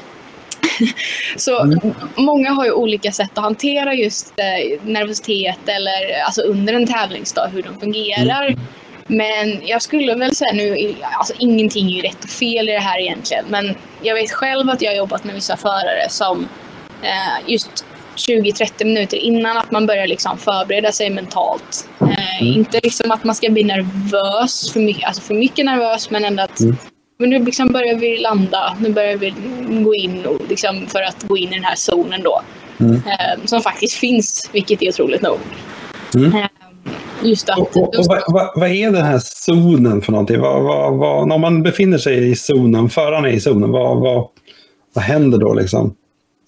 Så 1.36 1.62
mm. 1.62 1.94
många 2.16 2.50
har 2.50 2.64
ju 2.64 2.72
olika 2.72 3.12
sätt 3.12 3.30
att 3.34 3.44
hantera 3.44 3.94
just 3.94 4.34
eh, 4.36 4.82
nervositet 4.82 5.68
eller 5.68 6.22
alltså 6.26 6.42
under 6.42 6.74
en 6.74 6.86
tävlingsdag, 6.86 7.48
hur 7.52 7.62
de 7.62 7.80
fungerar. 7.80 8.46
Mm. 8.46 8.60
Men 9.06 9.66
jag 9.66 9.82
skulle 9.82 10.14
väl 10.14 10.36
säga 10.36 10.52
nu, 10.52 10.94
alltså 11.18 11.34
ingenting 11.38 11.86
är 11.86 11.90
ju 11.90 12.02
rätt 12.02 12.24
och 12.24 12.30
fel 12.30 12.68
i 12.68 12.72
det 12.72 12.78
här 12.78 13.00
egentligen. 13.00 13.44
Men 13.48 13.74
jag 14.02 14.14
vet 14.14 14.32
själv 14.32 14.70
att 14.70 14.82
jag 14.82 14.90
har 14.90 14.96
jobbat 14.96 15.24
med 15.24 15.34
vissa 15.34 15.56
förare 15.56 16.08
som 16.08 16.48
eh, 17.02 17.50
just 17.50 17.84
20-30 18.16 18.84
minuter 18.84 19.16
innan 19.16 19.56
att 19.56 19.70
man 19.70 19.86
börjar 19.86 20.06
liksom 20.06 20.38
förbereda 20.38 20.92
sig 20.92 21.10
mentalt. 21.10 21.88
Eh, 22.00 22.42
mm. 22.42 22.54
Inte 22.54 22.80
liksom 22.82 23.10
att 23.10 23.24
man 23.24 23.34
ska 23.34 23.50
bli 23.50 23.64
nervös, 23.64 24.72
för 24.72 24.80
mycket, 24.80 25.04
alltså 25.04 25.22
för 25.22 25.34
mycket 25.34 25.64
nervös, 25.64 26.10
men 26.10 26.24
ändå 26.24 26.42
att 26.42 26.60
mm. 26.60 26.76
Men 27.18 27.30
nu 27.30 27.44
liksom 27.44 27.68
börjar 27.68 27.94
vi 27.94 28.18
landa, 28.18 28.76
nu 28.80 28.92
börjar 28.92 29.16
vi 29.16 29.34
gå 29.84 29.94
in 29.94 30.26
och 30.26 30.40
liksom 30.48 30.86
för 30.86 31.02
att 31.02 31.22
gå 31.22 31.36
in 31.36 31.48
i 31.48 31.54
den 31.54 31.64
här 31.64 31.76
zonen 31.76 32.22
då. 32.22 32.42
Mm. 32.80 32.94
Eh, 32.94 33.44
som 33.44 33.60
faktiskt 33.60 33.94
finns, 33.94 34.50
vilket 34.52 34.82
är 34.82 34.88
otroligt 34.88 35.22
nog. 35.22 35.38
Mm. 36.14 36.36
Eh, 36.36 36.46
Just 37.22 37.48
att, 37.48 37.58
och, 37.58 37.76
och, 37.76 37.98
och 37.98 38.04
vad, 38.08 38.22
vad, 38.28 38.50
vad, 38.54 38.70
är 38.70 38.90
den 38.90 39.04
här 39.04 39.18
zonen 39.22 40.02
för 40.02 40.12
någonting? 40.12 40.40
Vad, 40.40 40.62
vad, 40.62 40.98
vad, 40.98 41.28
när 41.28 41.38
man 41.38 41.62
befinner 41.62 41.98
sig 41.98 42.30
i 42.30 42.36
zonen, 42.36 42.90
föraren 42.90 43.24
är 43.24 43.28
i 43.28 43.40
zonen, 43.40 43.70
vad, 43.70 44.00
vad, 44.00 44.28
vad 44.94 45.04
händer 45.04 45.38
då 45.38 45.54
liksom? 45.54 45.94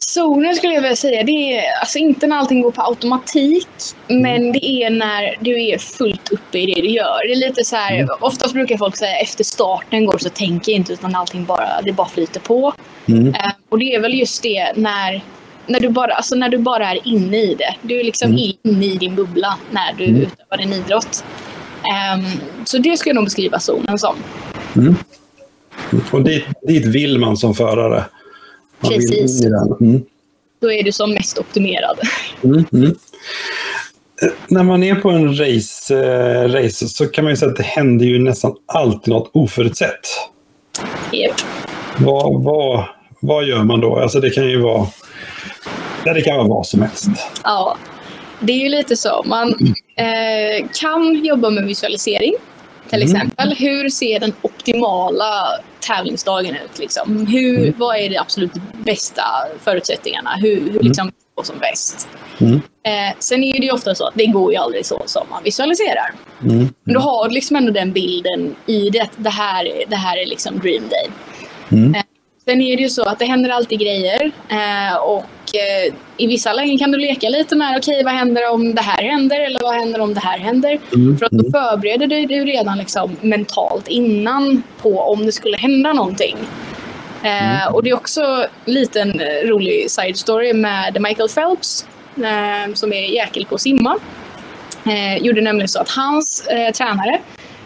Zonen 0.07 0.55
skulle 0.55 0.75
jag 0.75 0.83
vilja 0.83 0.97
säga, 0.97 1.25
det 1.25 1.57
är 1.57 1.63
alltså 1.81 1.99
inte 1.99 2.27
när 2.27 2.37
allting 2.37 2.63
går 2.63 2.71
på 2.71 2.83
automatik, 2.83 3.69
mm. 4.09 4.23
men 4.23 4.53
det 4.53 4.65
är 4.67 4.91
när 4.91 5.37
du 5.41 5.67
är 5.67 5.79
fullt 5.79 6.33
uppe 6.33 6.59
i 6.59 6.67
det 6.67 6.81
du 6.81 6.89
gör. 6.89 7.27
Det 7.27 7.33
är 7.33 7.49
lite 7.49 7.65
så 7.65 7.77
här, 7.77 7.95
mm. 7.95 8.09
oftast 8.21 8.55
brukar 8.55 8.77
folk 8.77 8.97
säga 8.97 9.17
efter 9.17 9.45
starten 9.45 10.07
går 10.07 10.19
så 10.19 10.29
tänker 10.29 10.73
jag 10.73 10.77
inte 10.77 10.93
utan 10.93 11.15
allting 11.15 11.45
bara, 11.45 11.83
det 11.85 11.93
bara 11.93 12.09
flyter 12.09 12.41
på. 12.41 12.73
Mm. 13.07 13.27
Uh, 13.27 13.35
och 13.69 13.79
det 13.79 13.95
är 13.95 14.01
väl 14.01 14.15
just 14.15 14.43
det 14.43 14.73
när 14.77 15.23
när 15.67 15.81
du, 15.81 15.89
bara, 15.89 16.13
alltså 16.13 16.35
när 16.35 16.49
du 16.49 16.59
bara 16.59 16.91
är 16.91 17.09
inne 17.09 17.37
i 17.37 17.55
det. 17.55 17.75
Du 17.83 18.01
är 18.01 18.05
liksom 18.05 18.29
mm. 18.31 18.53
inne 18.63 18.87
i 18.87 18.97
din 18.97 19.15
bubbla 19.15 19.59
när 19.71 19.93
du 19.99 20.05
mm. 20.05 20.21
utövar 20.23 20.59
en 20.59 20.73
idrott. 20.73 21.25
Um, 22.15 22.41
så 22.65 22.79
det 22.79 22.97
skulle 22.97 23.11
jag 23.11 23.15
nog 23.15 23.25
beskriva 23.25 23.61
zonen 23.61 23.99
som. 23.99 24.17
Mm. 24.77 24.97
Och 26.11 26.23
dit, 26.23 26.45
dit 26.63 26.87
vill 26.87 27.19
man 27.19 27.37
som 27.37 27.55
förare? 27.55 28.05
Precis. 28.81 29.45
Mm. 29.45 30.03
Då 30.61 30.73
är 30.73 30.83
du 30.83 30.93
som 30.93 31.15
mest 31.15 31.39
optimerad. 31.39 31.99
Mm, 32.45 32.65
mm. 32.73 32.95
När 34.49 34.63
man 34.63 34.83
är 34.83 34.95
på 34.95 35.11
en 35.11 35.37
race, 35.39 35.95
eh, 35.95 36.49
race 36.49 36.89
så 36.89 37.07
kan 37.07 37.25
man 37.25 37.33
ju 37.33 37.37
säga 37.37 37.51
att 37.51 37.57
det 37.57 37.63
händer 37.63 38.07
ju 38.07 38.19
nästan 38.19 38.55
alltid 38.67 39.15
något 39.15 39.31
oförutsett. 39.33 40.01
Yep. 41.13 41.33
Vad, 41.99 42.45
vad, 42.45 42.85
vad 43.21 43.45
gör 43.45 43.63
man 43.63 43.81
då? 43.81 43.97
Alltså 43.97 44.21
det 44.21 44.31
kan 44.31 44.49
ju 44.49 44.61
vara 44.61 44.87
Ja, 46.05 46.13
det 46.13 46.23
kan 46.23 46.37
vara 46.37 46.49
vad 46.49 46.67
som 46.67 46.83
helst. 46.83 47.07
Ja, 47.45 47.77
det 48.41 48.53
är 48.53 48.57
ju 48.57 48.69
lite 48.69 48.97
så. 48.97 49.23
Man 49.27 49.49
eh, 49.97 50.67
kan 50.81 51.25
jobba 51.25 51.51
med 51.51 51.67
visualisering. 51.67 52.35
Till 52.91 53.03
mm. 53.03 53.17
exempel, 53.17 53.55
hur 53.55 53.89
ser 53.89 54.21
den 54.21 54.33
optimala 54.43 55.49
tävlingsdagen 55.81 56.55
ut? 56.55 56.79
Liksom? 56.79 57.27
Hur, 57.27 57.59
mm. 57.59 57.75
Vad 57.77 57.97
är 57.97 58.09
de 58.09 58.19
absolut 58.19 58.53
bästa 58.85 59.23
förutsättningarna? 59.65 60.31
Hur, 60.37 60.61
hur 60.61 60.71
mm. 60.71 60.87
liksom, 60.87 61.13
går 61.35 61.45
som 61.45 61.59
bäst? 61.59 62.09
Mm. 62.39 62.55
Eh, 62.83 63.17
sen 63.19 63.45
är 63.45 63.53
det 63.53 63.67
ju 63.67 63.73
ofta 63.73 63.95
så 63.95 64.07
att 64.07 64.15
det 64.15 64.27
går 64.27 64.53
ju 64.53 64.59
aldrig 64.59 64.87
så 64.87 65.03
som 65.07 65.27
man 65.31 65.43
visualiserar. 65.43 66.15
Mm. 66.43 66.59
Men 66.59 66.95
du 66.95 66.99
har 66.99 67.31
liksom 67.31 67.57
ändå 67.57 67.73
den 67.73 67.93
bilden 67.93 68.57
i 68.67 68.91
det. 68.91 69.09
Det 69.17 69.31
här, 69.31 69.85
det 69.89 69.97
här 69.97 70.17
är 70.17 70.27
liksom 70.27 70.59
dream 70.59 70.89
day. 70.89 71.11
Mm. 71.73 71.95
Eh, 71.95 72.03
Sen 72.45 72.61
är 72.61 72.77
det 72.77 72.83
ju 72.83 72.89
så 72.89 73.03
att 73.03 73.19
det 73.19 73.25
händer 73.25 73.51
alltid 73.51 73.81
grejer 73.81 74.31
eh, 74.49 74.97
och 74.97 75.55
eh, 75.55 75.95
i 76.17 76.27
vissa 76.27 76.53
lägen 76.53 76.79
kan 76.79 76.91
du 76.91 76.99
leka 76.99 77.29
lite 77.29 77.57
med 77.57 77.77
okej 77.77 77.95
okay, 77.95 78.05
vad 78.05 78.15
händer 78.15 78.51
om 78.51 78.75
det 78.75 78.83
här 78.83 79.03
händer 79.03 79.41
eller 79.41 79.61
vad 79.63 79.75
händer 79.75 80.01
om 80.01 80.15
det 80.15 80.21
här 80.21 80.39
händer? 80.39 80.81
Mm. 80.95 81.19
För 81.19 81.27
att 81.27 81.33
då 81.33 81.47
mm. 81.47 81.53
förbereder 81.53 82.07
du 82.07 82.27
dig 82.27 82.45
redan 82.45 82.79
liksom 82.79 83.17
mentalt 83.21 83.89
innan 83.89 84.63
på 84.83 85.01
om 85.01 85.27
det 85.27 85.33
skulle 85.33 85.57
hända 85.57 85.93
någonting. 85.93 86.37
Eh, 87.23 87.63
mm. 87.63 87.75
Och 87.75 87.83
det 87.83 87.91
är 87.91 87.95
också 87.95 88.47
en 88.65 88.73
liten 88.75 89.21
rolig 89.45 89.91
side 89.91 90.17
story 90.17 90.53
med 90.53 91.03
Michael 91.03 91.29
Phelps 91.29 91.87
eh, 92.17 92.75
som 92.75 92.93
är 92.93 93.15
jäkel 93.15 93.47
på 93.47 93.55
att 93.55 93.61
simma. 93.61 93.99
Eh, 94.87 95.23
gjorde 95.23 95.41
nämligen 95.41 95.69
så 95.69 95.81
att 95.81 95.91
hans 95.91 96.49
tränare 96.75 97.21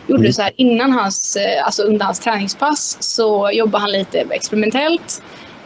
gjorde 0.06 0.22
mm. 0.22 0.32
så 0.32 0.42
här 0.42 0.52
innan 0.56 0.92
hans, 0.92 1.36
eh, 1.36 1.66
alltså 1.66 1.82
under 1.82 2.04
hans 2.04 2.20
träningspass 2.20 2.96
så 3.00 3.50
jobbade 3.52 3.82
han 3.82 3.92
lite 3.92 4.18
experimentellt. 4.18 5.22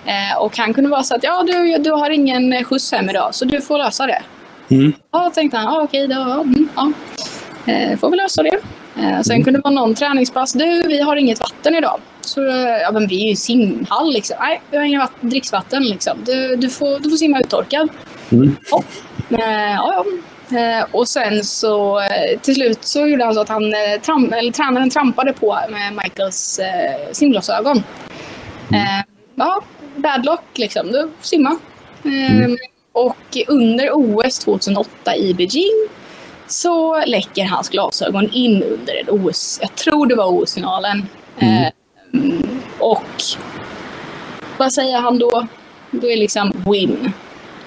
Eh, 0.07 0.39
och 0.39 0.59
han 0.59 0.75
kunde 0.75 0.91
vara 0.91 1.03
så 1.03 1.15
att 1.15 1.25
ja, 1.25 1.43
du, 1.47 1.79
du 1.79 1.91
har 1.91 2.11
ingen 2.11 2.65
skjuts 2.65 2.93
hem 2.93 3.11
idag 3.11 3.35
så 3.35 3.45
du 3.45 3.61
får 3.61 3.79
lösa 3.79 4.07
det. 4.07 4.23
Mm. 4.71 4.93
Ja, 5.13 5.31
tänkte 5.35 5.57
han. 5.57 5.75
Ja, 5.75 5.83
okej, 5.83 6.09
då, 6.09 6.21
mm, 6.21 6.69
ja. 6.77 6.93
Eh, 7.73 7.99
får 7.99 8.11
vi 8.11 8.17
lösa 8.17 8.43
det. 8.43 8.59
Eh, 8.97 9.21
sen 9.21 9.35
mm. 9.35 9.45
kunde 9.45 9.59
det 9.59 9.65
vara 9.65 9.75
någon 9.75 9.95
träningspass. 9.95 10.53
Du, 10.53 10.83
vi 10.87 11.01
har 11.01 11.17
inget 11.17 11.41
vatten 11.41 11.75
idag. 11.75 12.01
Så, 12.21 12.41
ja, 12.83 12.91
men 12.93 13.09
vi 13.09 13.25
är 13.25 13.31
ju 13.31 13.37
simhall 13.37 14.13
liksom. 14.13 14.37
Nej, 14.41 14.61
vi 14.71 14.77
har 14.77 14.85
inget 14.85 15.11
dricksvatten 15.21 15.83
liksom. 15.83 16.19
Du, 16.27 16.57
du, 16.57 16.71
får, 16.71 16.99
du 16.99 17.11
får 17.11 17.17
simma 17.17 17.41
uttorkad. 17.41 17.89
Mm. 18.31 18.57
Ja. 18.71 18.83
Eh, 19.31 19.75
ja, 19.75 20.05
Eh, 20.05 20.05
och 20.93 21.09
sen 21.09 21.45
så 21.45 22.01
eh, 22.01 22.41
till 22.41 22.55
slut 22.55 22.85
så 22.85 23.07
gjorde 23.07 23.25
han 23.25 23.35
så 23.35 23.41
att 23.41 23.49
han, 23.49 23.75
eh, 23.75 24.01
tram, 24.03 24.33
eller 24.33 24.53
tränaren 24.53 24.91
trampade 24.91 25.33
på 25.33 25.59
med 25.71 26.03
Michaels 26.05 26.59
eh, 26.59 27.13
simglasögon. 27.13 27.83
Mm. 28.69 28.83
Eh, 28.83 29.05
ja, 29.35 29.63
bad 29.97 30.25
luck 30.25 30.59
liksom. 30.59 30.93
Du 30.93 31.11
simma. 31.21 31.59
Mm. 32.05 32.57
Och 32.93 33.37
under 33.49 33.91
OS 33.93 34.39
2008 34.39 35.17
i 35.17 35.35
Beijing 35.35 35.89
så 36.47 37.05
läcker 37.05 37.45
hans 37.45 37.69
glasögon 37.69 38.31
in 38.33 38.63
under 38.63 38.95
en 38.95 39.11
OS, 39.11 39.59
jag 39.63 39.75
tror 39.75 40.07
det 40.07 40.15
var 40.15 40.43
OS-finalen. 40.43 41.07
Mm. 41.39 41.65
Eh, 41.65 41.71
och 42.79 43.23
vad 44.59 44.73
säger 44.73 45.01
han 45.01 45.19
då? 45.19 45.47
Då 45.91 46.11
är 46.11 46.17
liksom 46.17 46.53
win. 46.73 47.13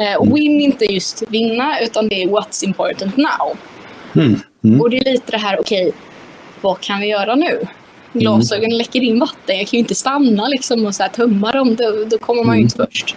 Eh, 0.02 0.34
win 0.34 0.62
inte 0.62 0.86
just 0.86 1.24
vinna, 1.28 1.80
utan 1.80 2.08
det 2.08 2.24
är 2.24 2.28
what's 2.28 2.64
important 2.64 3.18
now. 3.18 3.58
Mm. 4.16 4.40
Mm. 4.64 4.82
Och 4.82 4.90
det 4.90 4.98
är 4.98 5.12
lite 5.12 5.32
det 5.32 5.38
här, 5.38 5.60
okej, 5.60 5.88
okay, 5.88 6.00
vad 6.62 6.80
kan 6.80 7.00
vi 7.00 7.08
göra 7.08 7.36
nu? 7.36 7.68
Glasögonen 8.14 8.78
läcker 8.78 9.02
in 9.02 9.20
vatten, 9.20 9.58
jag 9.58 9.68
kan 9.68 9.72
ju 9.72 9.80
inte 9.80 9.96
stanna 9.96 10.48
liksom 10.48 10.86
och 10.86 10.96
så 10.96 11.04
här 11.04 11.10
tömma 11.10 11.52
dem, 11.52 11.76
då, 11.76 12.06
då 12.06 12.18
kommer 12.18 12.44
man 12.44 12.58
ju 12.58 12.64
inte 12.64 12.76
mm. 12.76 12.88
först. 12.92 13.16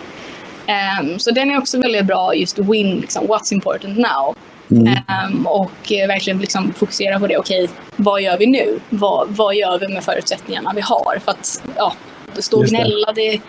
Um, 1.01 1.18
så 1.18 1.30
den 1.30 1.51
är 1.51 1.59
också 1.59 1.80
väldigt 1.80 2.05
bra, 2.05 2.35
just 2.35 2.59
win, 2.59 2.97
liksom, 3.01 3.26
what's 3.26 3.53
important 3.53 3.99
now. 3.99 4.37
Mm. 4.70 4.99
Um, 5.26 5.47
och 5.47 5.70
verkligen 5.91 6.39
liksom 6.39 6.72
fokusera 6.72 7.20
på 7.20 7.26
det. 7.26 7.39
Okej, 7.39 7.64
okay, 7.64 7.76
vad 7.97 8.22
gör 8.22 8.39
vi 8.39 8.47
nu? 8.47 8.78
Vad, 8.91 9.28
vad 9.28 9.55
gör 9.55 9.78
vi 9.78 9.89
med 9.89 10.05
förutsättningarna 10.05 10.72
vi 10.74 10.80
har? 10.80 11.18
För 11.24 11.30
att 11.30 11.62
ja, 11.76 11.95
stå 12.39 12.59
och 12.59 12.66
gnälla, 12.66 13.12
det, 13.12 13.41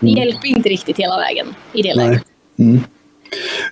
det 0.00 0.10
mm. 0.10 0.16
hjälper 0.16 0.48
inte 0.48 0.68
riktigt 0.68 0.98
hela 0.98 1.16
vägen 1.16 1.54
i 1.72 1.82
det 1.82 1.94
läget. 1.94 2.22
Mm. 2.58 2.80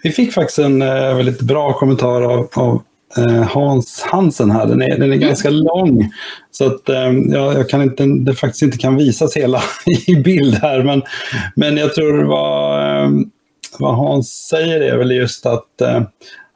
Vi 0.03 0.11
fick 0.11 0.33
faktiskt 0.33 0.59
en 0.59 0.83
uh, 0.83 1.17
väldigt 1.17 1.41
bra 1.41 1.73
kommentar 1.73 2.23
av, 2.23 2.49
av 2.55 2.83
uh, 3.19 3.43
Hans 3.43 4.03
Hansen 4.11 4.51
här. 4.51 4.67
Den 4.67 4.83
är, 4.83 4.89
den 4.89 5.03
är 5.03 5.07
mm. 5.07 5.21
ganska 5.21 5.51
lång. 5.51 6.11
Så 6.51 6.67
att 6.67 6.89
um, 6.89 7.33
jag, 7.33 7.55
jag, 7.55 7.69
kan 7.69 7.83
inte, 7.83 8.05
det 8.05 8.35
faktiskt 8.35 8.63
inte 8.63 8.79
kan 8.79 8.97
visas 8.97 9.37
hela 9.37 9.63
i 10.07 10.17
bild 10.17 10.55
här. 10.55 10.83
Men, 10.83 11.03
men 11.57 11.77
jag 11.77 11.95
tror 11.95 12.25
vad, 12.25 13.05
um, 13.05 13.31
vad 13.79 13.97
Hans 13.97 14.47
säger 14.51 14.81
är 14.81 14.97
väl 14.97 15.11
just 15.11 15.47
att 15.47 15.67
uh, 15.83 16.03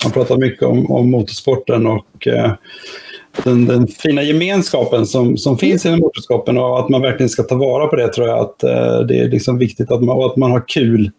han 0.03 0.13
pratar 0.13 0.37
mycket 0.37 0.63
om, 0.63 0.91
om 0.91 1.11
motorsporten 1.11 1.87
och 1.87 2.27
uh, 2.27 2.53
den, 3.45 3.67
den, 3.67 3.87
fina 3.87 4.23
gemenskapen 4.23 5.07
som, 5.07 5.37
som 5.37 5.59
finns 5.59 5.87
inom 5.87 6.01
motorsporten 6.01 6.59
och 6.59 6.81
att 6.81 6.89
man 6.89 7.03
verkligen 7.03 7.31
ska 7.31 7.43
ta 7.43 7.55
vara 7.55 7.87
på 7.87 7.97
det 7.97 8.09
tror 8.09 8.29
jag 8.29 8.39
att 8.39 8.59
det 9.09 9.19
är 9.19 9.29
liksom 9.29 9.59
viktigt 9.59 9.91
att 9.91 10.03
man, 10.03 10.23
att 10.23 10.37
man 10.37 10.51
har 10.51 10.69
kul. 10.69 11.11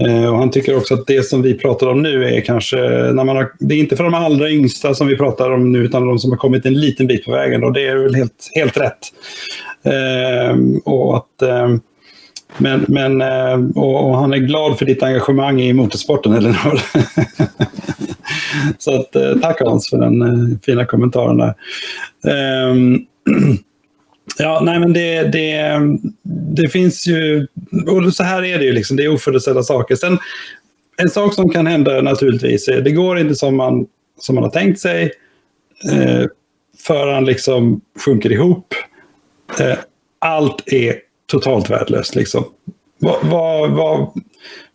Eh, 0.00 0.32
och 0.32 0.38
han 0.38 0.50
tycker 0.50 0.76
också 0.76 0.94
att 0.94 1.06
det 1.06 1.26
som 1.26 1.42
vi 1.42 1.54
pratar 1.54 1.86
om 1.86 2.02
nu 2.02 2.24
är 2.24 2.40
kanske, 2.40 2.76
när 3.12 3.24
man 3.24 3.36
har, 3.36 3.52
det 3.58 3.74
är 3.74 3.78
inte 3.78 3.96
för 3.96 4.04
de 4.04 4.14
allra 4.14 4.50
yngsta 4.50 4.94
som 4.94 5.06
vi 5.06 5.16
pratar 5.16 5.50
om 5.50 5.72
nu 5.72 5.78
utan 5.78 6.06
de 6.06 6.18
som 6.18 6.30
har 6.30 6.38
kommit 6.38 6.66
en 6.66 6.80
liten 6.80 7.06
bit 7.06 7.24
på 7.24 7.32
vägen 7.32 7.64
och 7.64 7.72
det 7.72 7.88
är 7.88 7.96
väl 7.96 8.14
helt, 8.14 8.50
helt 8.54 8.76
rätt. 8.76 8.98
Eh, 9.84 10.56
och 10.84 11.16
att 11.16 11.42
eh, 11.42 11.76
men, 12.58 12.84
men 12.88 13.22
och, 13.76 14.10
och, 14.10 14.16
han 14.16 14.32
är 14.32 14.38
glad 14.38 14.78
för 14.78 14.86
ditt 14.86 15.02
engagemang 15.02 15.60
i 15.60 15.72
motorsporten, 15.72 16.32
Elinor. 16.32 16.80
Så 18.78 19.00
att, 19.00 19.16
eh, 19.16 19.36
tack 19.42 19.60
Hans 19.60 19.90
för 19.90 19.98
den 19.98 20.22
eh, 20.22 20.58
fina 20.62 20.86
kommentaren 20.86 21.36
där. 21.36 21.54
Um, 22.70 23.06
ja, 24.38 24.60
nej 24.62 24.80
men 24.80 24.92
det, 24.92 25.22
det, 25.22 25.80
det 26.56 26.68
finns 26.68 27.06
ju, 27.06 27.46
och 27.88 28.14
så 28.14 28.22
här 28.22 28.44
är 28.44 28.58
det 28.58 28.64
ju, 28.64 28.72
liksom, 28.72 28.96
det 28.96 29.04
är 29.04 29.14
oförutsedda 29.14 29.62
saker. 29.62 29.96
Sen, 29.96 30.18
en 30.96 31.10
sak 31.10 31.34
som 31.34 31.50
kan 31.50 31.66
hända 31.66 32.02
naturligtvis 32.02 32.68
är, 32.68 32.80
det 32.80 32.90
går 32.90 33.18
inte 33.18 33.34
som 33.34 33.56
man, 33.56 33.86
som 34.20 34.34
man 34.34 34.44
har 34.44 34.50
tänkt 34.50 34.80
sig. 34.80 35.12
Eh, 35.92 36.26
föraren 36.86 37.24
liksom 37.24 37.80
sjunker 38.04 38.32
ihop. 38.32 38.74
Eh, 39.60 39.78
allt 40.18 40.62
är 40.66 40.96
totalt 41.26 41.70
värdelöst. 41.70 42.14
Liksom. 42.14 42.44
Vad, 42.98 43.16
vad, 43.22 43.70
vad, 43.70 44.22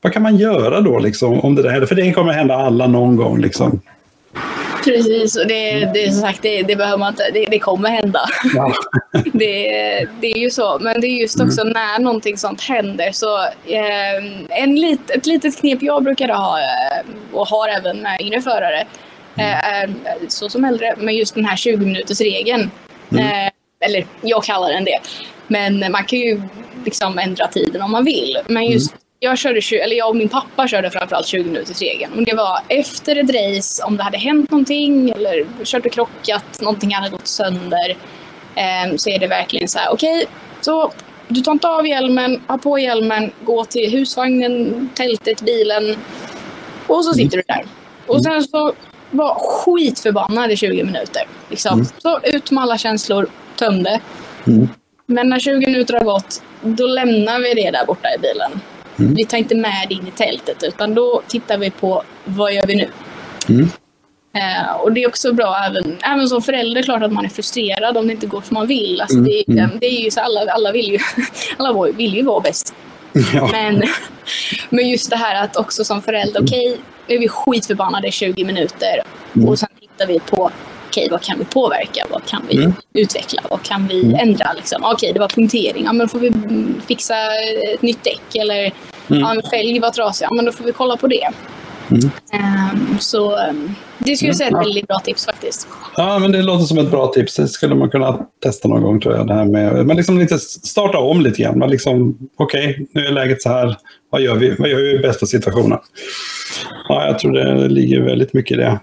vad 0.02 0.14
kan 0.14 0.24
man 0.24 0.38
göra 0.38 0.82
då 0.82 1.00
liksom, 1.00 1.40
om 1.40 1.56
det 1.56 1.62
där 1.62 1.70
händer? 1.70 1.88
För 1.88 1.96
det 1.96 2.14
kommer 2.14 2.34
hända 2.34 2.56
alla 2.56 2.88
någon 2.88 3.16
gång. 3.16 3.42
Liksom. 3.42 3.82
Precis, 4.88 5.38
och 5.38 5.48
det, 5.48 5.86
det, 5.94 6.12
som 6.12 6.22
sagt, 6.22 6.42
det, 6.42 6.64
det 6.64 6.76
behöver 6.76 6.98
man 6.98 7.10
inte, 7.10 7.32
det, 7.34 7.46
det 7.46 7.60
kommer 7.60 7.90
hända. 7.90 8.20
Ja. 8.56 8.74
det, 9.34 9.68
det 10.22 10.32
är 10.32 10.38
ju 10.38 10.50
så, 10.50 10.78
men 10.82 11.02
det 11.02 11.08
är 11.08 11.22
just 11.22 11.42
också 11.42 11.62
mm. 11.62 11.74
när 11.74 12.00
någonting 12.00 12.38
sånt 12.38 12.62
händer. 12.62 13.12
Så, 13.12 13.44
eh, 13.66 14.62
en 14.62 14.76
lit, 14.76 15.10
ett 15.10 15.26
litet 15.26 15.60
knep 15.60 15.82
jag 15.82 16.04
brukar 16.04 16.30
ha 16.30 16.60
eh, 16.60 17.06
och 17.34 17.48
har 17.48 17.68
även 17.68 17.98
med 17.98 18.22
yngre 18.22 18.42
förare, 18.42 18.88
eh, 19.38 19.84
mm. 19.84 19.96
så 20.28 20.50
som 20.50 20.66
äldre, 20.66 20.96
med 20.98 21.16
just 21.16 21.36
den 21.36 21.46
här 21.46 21.58
20 21.58 21.86
minuters 21.86 22.22
regeln. 22.22 22.72
Mm. 23.12 23.24
Eh, 23.24 23.52
eller 23.80 24.06
jag 24.22 24.44
kallar 24.44 24.70
den 24.70 24.86
det. 24.86 25.00
Men 25.48 25.92
man 25.92 26.06
kan 26.06 26.20
ju 26.20 26.42
liksom 26.86 27.20
ändra 27.20 27.48
tiden 27.48 27.82
om 27.82 27.92
man 27.92 28.06
vill. 28.06 28.38
Men 28.48 28.66
just 28.66 28.92
mm 28.92 29.02
jag 29.20 29.38
körde, 29.38 29.62
eller 29.84 29.96
jag 29.96 30.10
och 30.10 30.16
min 30.16 30.30
pappa 30.30 30.68
körde 30.68 30.92
framförallt 30.92 31.28
20 31.28 31.44
minuters 31.44 31.82
regeln. 31.82 32.14
Och 32.14 32.26
det 32.26 32.36
var 32.36 32.60
efter 32.68 33.16
ett 33.16 33.30
race, 33.30 33.84
om 33.84 33.98
det 33.98 34.04
hade 34.04 34.18
hänt 34.18 34.52
någonting 34.52 35.10
eller 35.10 35.46
kört 35.64 35.86
och 35.86 35.92
krockat, 35.92 36.62
någonting 36.62 36.94
hade 36.94 37.10
gått 37.10 37.28
sönder. 37.28 37.98
Eh, 38.56 38.96
så 38.96 39.10
är 39.10 39.20
det 39.20 39.28
verkligen 39.28 39.68
så 39.68 39.80
här, 39.80 39.94
okej, 39.94 40.16
okay, 40.16 40.26
så 40.62 40.92
du 41.28 41.42
tar 41.42 41.52
inte 41.52 41.68
av 41.68 41.88
hjälmen, 41.88 42.44
ha 42.48 42.58
på 42.58 42.80
hjälmen, 42.80 43.32
gå 43.42 43.66
till 43.66 43.92
husvagnen, 43.92 44.90
tältet, 44.96 45.42
bilen 45.42 45.96
och 46.88 47.06
så 47.06 47.14
sitter 47.14 47.38
du 47.38 47.44
där. 47.48 47.66
Och 48.08 48.24
sen 48.24 48.44
så 48.44 48.74
var 49.12 49.36
skitförbannad 49.36 50.52
i 50.52 50.58
20 50.58 50.84
minuter. 50.84 51.24
Liksom. 51.50 51.74
Mm. 51.74 51.86
Så 51.98 52.20
ut 52.24 52.52
med 52.52 52.64
alla 52.64 52.78
känslor, 52.78 53.30
tömde. 53.56 54.02
Mm. 54.48 54.70
Men 55.06 55.30
när 55.30 55.40
20 55.40 55.66
minuter 55.66 55.94
har 55.94 56.06
gått, 56.06 56.44
då 56.62 56.88
lämnar 56.88 57.40
vi 57.40 57.54
det 57.54 57.72
där 57.72 57.86
borta 57.86 58.10
i 58.16 58.20
bilen. 58.20 58.62
Mm. 59.00 59.14
Vi 59.16 59.26
tar 59.26 59.38
inte 59.38 59.56
med 59.56 59.86
det 59.90 59.96
in 59.96 60.08
i 60.08 60.12
tältet 60.12 60.64
utan 60.64 60.96
då 60.96 61.22
tittar 61.28 61.58
vi 61.58 61.72
på 61.72 62.04
vad 62.26 62.54
gör 62.54 62.66
vi 62.68 62.76
nu? 62.76 62.90
Mm. 63.50 63.70
Eh, 64.38 64.72
och 64.72 64.92
det 64.92 65.04
är 65.04 65.08
också 65.08 65.34
bra 65.34 65.58
även, 65.70 65.98
även 66.04 66.28
som 66.28 66.42
förälder, 66.42 66.84
klart 66.84 67.04
att 67.04 67.12
man 67.12 67.26
är 67.26 67.30
frustrerad 67.30 67.98
om 67.98 68.08
det 68.08 68.14
inte 68.14 68.28
går 68.28 68.42
som 68.42 68.54
man 68.54 68.68
vill. 68.68 69.02
Alltså, 69.02 69.18
mm. 69.18 69.30
det, 69.48 69.52
mm. 69.52 69.78
det, 69.82 69.88
är 69.88 70.02
ju 70.04 70.12
så 70.12 70.20
alla, 70.20 70.52
alla, 70.52 70.72
vill 70.72 70.92
ju, 70.92 71.00
alla 71.58 71.92
vill 71.92 72.16
ju 72.16 72.24
vara 72.24 72.40
bäst. 72.40 72.74
Ja. 73.34 73.50
Men, 73.52 73.84
men 74.70 74.90
just 74.90 75.10
det 75.10 75.16
här 75.16 75.44
att 75.44 75.56
också 75.56 75.84
som 75.84 76.02
förälder, 76.02 76.44
okej, 76.44 76.72
okay, 76.72 76.82
nu 77.08 77.16
är 77.16 77.20
vi 77.20 77.28
skitförbannade 77.28 78.08
i 78.08 78.12
20 78.12 78.44
minuter 78.44 79.02
mm. 79.36 79.50
och 79.50 79.60
sen 79.60 79.70
tittar 79.80 80.08
vi 80.08 80.20
på 80.20 80.52
okej, 80.98 81.08
vad 81.12 81.22
kan 81.22 81.40
vi 81.40 81.46
påverka? 81.46 82.06
Vad 82.10 82.26
kan 82.26 82.42
vi 82.50 82.58
mm. 82.58 82.74
utveckla? 82.94 83.42
Vad 83.50 83.64
kan 83.64 83.88
vi 83.88 84.04
mm. 84.04 84.16
ändra? 84.16 84.54
Liksom? 84.54 84.84
Okej, 84.84 85.14
det 85.14 85.20
var 85.20 85.28
punktering. 85.28 85.84
Ja, 85.86 85.94
men 85.94 86.10
får 86.10 86.20
vi 86.20 86.32
fixa 86.88 87.16
ett 87.74 87.82
nytt 87.82 88.04
däck? 88.04 88.36
Eller 88.36 88.60
mm. 88.62 88.72
ja, 89.08 89.36
en 89.36 89.50
fälg 89.50 89.80
var 89.80 89.90
trasig. 89.90 90.26
Ja, 90.26 90.34
men 90.34 90.46
då 90.46 90.52
får 90.52 90.64
vi 90.64 90.72
kolla 90.72 90.98
på 90.98 91.08
det. 91.08 91.28
Um, 91.90 92.98
så 93.00 93.50
um, 93.50 93.76
det 93.98 94.16
skulle 94.16 94.30
jag 94.30 94.38
säga 94.38 94.50
är 94.50 94.54
ett 94.54 94.68
väldigt 94.68 94.88
bra 94.88 95.00
tips 95.00 95.26
faktiskt. 95.26 95.68
Ja, 95.98 96.20
men 96.20 96.32
det 96.32 96.42
låter 96.42 96.66
som 96.66 96.78
ett 96.78 96.92
bra 96.92 97.08
tips. 97.08 97.36
Det 97.36 97.48
skulle 97.48 97.76
man 97.76 97.90
kunna 97.90 98.26
testa 98.44 98.68
någon 98.68 98.82
gång 98.82 99.02
tror 99.02 99.16
jag. 99.16 99.28
Det 99.28 99.34
här 99.34 99.46
med, 99.46 99.86
men 99.86 99.98
liksom 99.98 100.20
lite 100.20 100.40
starta 100.40 100.98
om 100.98 101.22
lite 101.22 101.42
grann. 101.42 101.70
liksom, 101.70 102.18
Okej, 102.38 102.70
okay, 102.70 102.86
nu 102.92 103.06
är 103.06 103.12
läget 103.12 103.42
så 103.42 103.50
här. 103.50 103.78
Vad 104.10 104.22
gör 104.22 104.36
vi? 104.36 104.56
Vad 104.60 104.70
gör 104.70 104.78
vi 104.78 104.96
i 104.96 105.00
bästa 105.00 105.26
situationen? 105.26 105.80
Ja, 106.90 107.06
jag 107.06 107.20
tror 107.20 107.32
det 107.32 107.68
ligger 107.68 108.02
väldigt 108.02 108.34
mycket 108.34 108.58
i 108.58 108.62
det. 108.62 108.80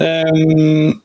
Um, 0.00 1.00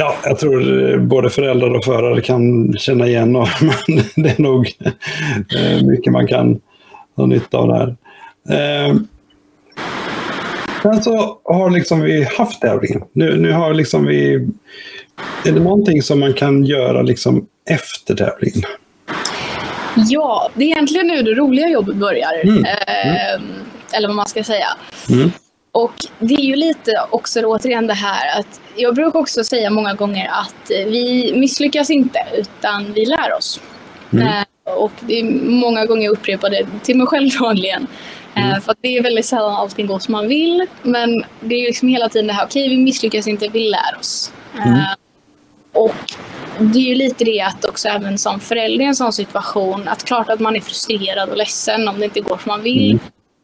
Ja, 0.00 0.14
jag 0.24 0.38
tror 0.38 0.98
både 0.98 1.30
föräldrar 1.30 1.74
och 1.74 1.84
förare 1.84 2.20
kan 2.20 2.72
känna 2.78 3.06
igen 3.06 3.36
och 3.36 3.48
det 4.16 4.28
är 4.38 4.42
nog 4.42 4.72
eh, 5.56 5.86
mycket 5.86 6.12
man 6.12 6.26
kan 6.26 6.60
ha 7.16 7.26
nytta 7.26 7.58
av 7.58 7.68
det 7.68 7.76
här. 7.76 7.96
Eh, 8.88 8.96
sen 10.82 11.02
så 11.02 11.40
har 11.44 11.70
liksom 11.70 12.00
vi 12.00 12.24
haft 12.24 12.60
tävlingen. 12.60 13.02
Nu, 13.12 13.36
nu 13.36 13.52
har 13.52 13.74
liksom 13.74 14.06
vi... 14.06 14.48
Är 15.44 15.52
det 15.52 15.60
någonting 15.60 16.02
som 16.02 16.20
man 16.20 16.32
kan 16.32 16.64
göra 16.64 17.02
liksom 17.02 17.46
efter 17.70 18.14
tävlingen? 18.14 18.62
Ja, 19.96 20.50
det 20.54 20.64
är 20.64 20.68
egentligen 20.68 21.06
nu 21.06 21.22
det 21.22 21.34
roliga 21.34 21.68
jobbet 21.68 21.96
börjar. 21.96 22.40
Mm. 22.42 22.64
Eh, 22.64 23.42
eller 23.92 24.08
vad 24.08 24.16
man 24.16 24.28
ska 24.28 24.44
säga. 24.44 24.66
Mm. 25.10 25.30
Och 25.72 25.94
det 26.18 26.34
är 26.34 26.44
ju 26.44 26.56
lite 26.56 26.92
också 27.10 27.40
återigen 27.40 27.86
det 27.86 27.94
här 27.94 28.40
att 28.40 28.60
jag 28.76 28.94
brukar 28.94 29.18
också 29.18 29.44
säga 29.44 29.70
många 29.70 29.94
gånger 29.94 30.28
att 30.28 30.70
vi 30.70 31.32
misslyckas 31.36 31.90
inte 31.90 32.18
utan 32.36 32.92
vi 32.92 33.06
lär 33.06 33.36
oss. 33.38 33.60
Mm. 34.12 34.26
Eh, 34.26 34.44
och 34.76 34.92
det 35.00 35.20
är 35.20 35.24
många 35.50 35.86
gånger 35.86 36.04
jag 36.04 36.12
upprepar 36.12 36.50
det 36.50 36.66
till 36.82 36.96
mig 36.96 37.06
själv 37.06 37.30
vanligen. 37.40 37.86
Eh, 38.34 38.48
mm. 38.48 38.60
För 38.60 38.74
det 38.80 38.96
är 38.96 39.02
väldigt 39.02 39.26
sällan 39.26 39.56
allting 39.56 39.86
går 39.86 39.98
som 39.98 40.12
man 40.12 40.28
vill. 40.28 40.66
Men 40.82 41.24
det 41.40 41.54
är 41.54 41.66
liksom 41.66 41.88
hela 41.88 42.08
tiden 42.08 42.26
det 42.26 42.32
här, 42.32 42.44
okej 42.44 42.64
okay, 42.64 42.76
vi 42.76 42.82
misslyckas 42.82 43.26
inte, 43.26 43.48
vi 43.48 43.68
lär 43.68 43.98
oss. 44.00 44.32
Eh, 44.58 44.68
mm. 44.68 44.84
och 45.72 45.94
det 46.60 46.78
är 46.78 46.88
ju 46.88 46.94
lite 46.94 47.24
det 47.24 47.40
att 47.40 47.64
också 47.64 47.88
även 47.88 48.18
som 48.18 48.40
förälder 48.40 48.84
i 48.84 48.88
en 48.88 48.96
sån 48.96 49.12
situation, 49.12 49.88
att 49.88 50.04
klart 50.04 50.28
att 50.28 50.40
man 50.40 50.56
är 50.56 50.60
frustrerad 50.60 51.28
och 51.28 51.36
ledsen 51.36 51.88
om 51.88 51.98
det 51.98 52.04
inte 52.04 52.20
går 52.20 52.38
som 52.38 52.48
man 52.50 52.62
vill. 52.62 52.98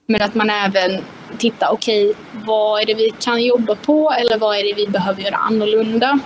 Mm. 0.08 0.18
Men 0.18 0.22
att 0.28 0.34
man 0.34 0.50
även 0.50 1.04
tittar, 1.38 1.68
okej, 1.72 2.10
okay, 2.10 2.22
vad 2.46 2.82
är 2.82 2.86
det 2.86 2.94
vi 2.94 3.10
kan 3.20 3.42
jobba 3.42 3.74
på 3.74 4.10
eller 4.10 4.38
vad 4.38 4.56
är 4.56 4.62
det 4.62 4.74
vi 4.74 4.86
behöver 4.86 5.22
göra 5.22 5.36
annorlunda? 5.36 6.18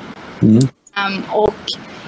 Mm. 0.42 0.56
Um, 0.56 1.22
och 1.32 1.54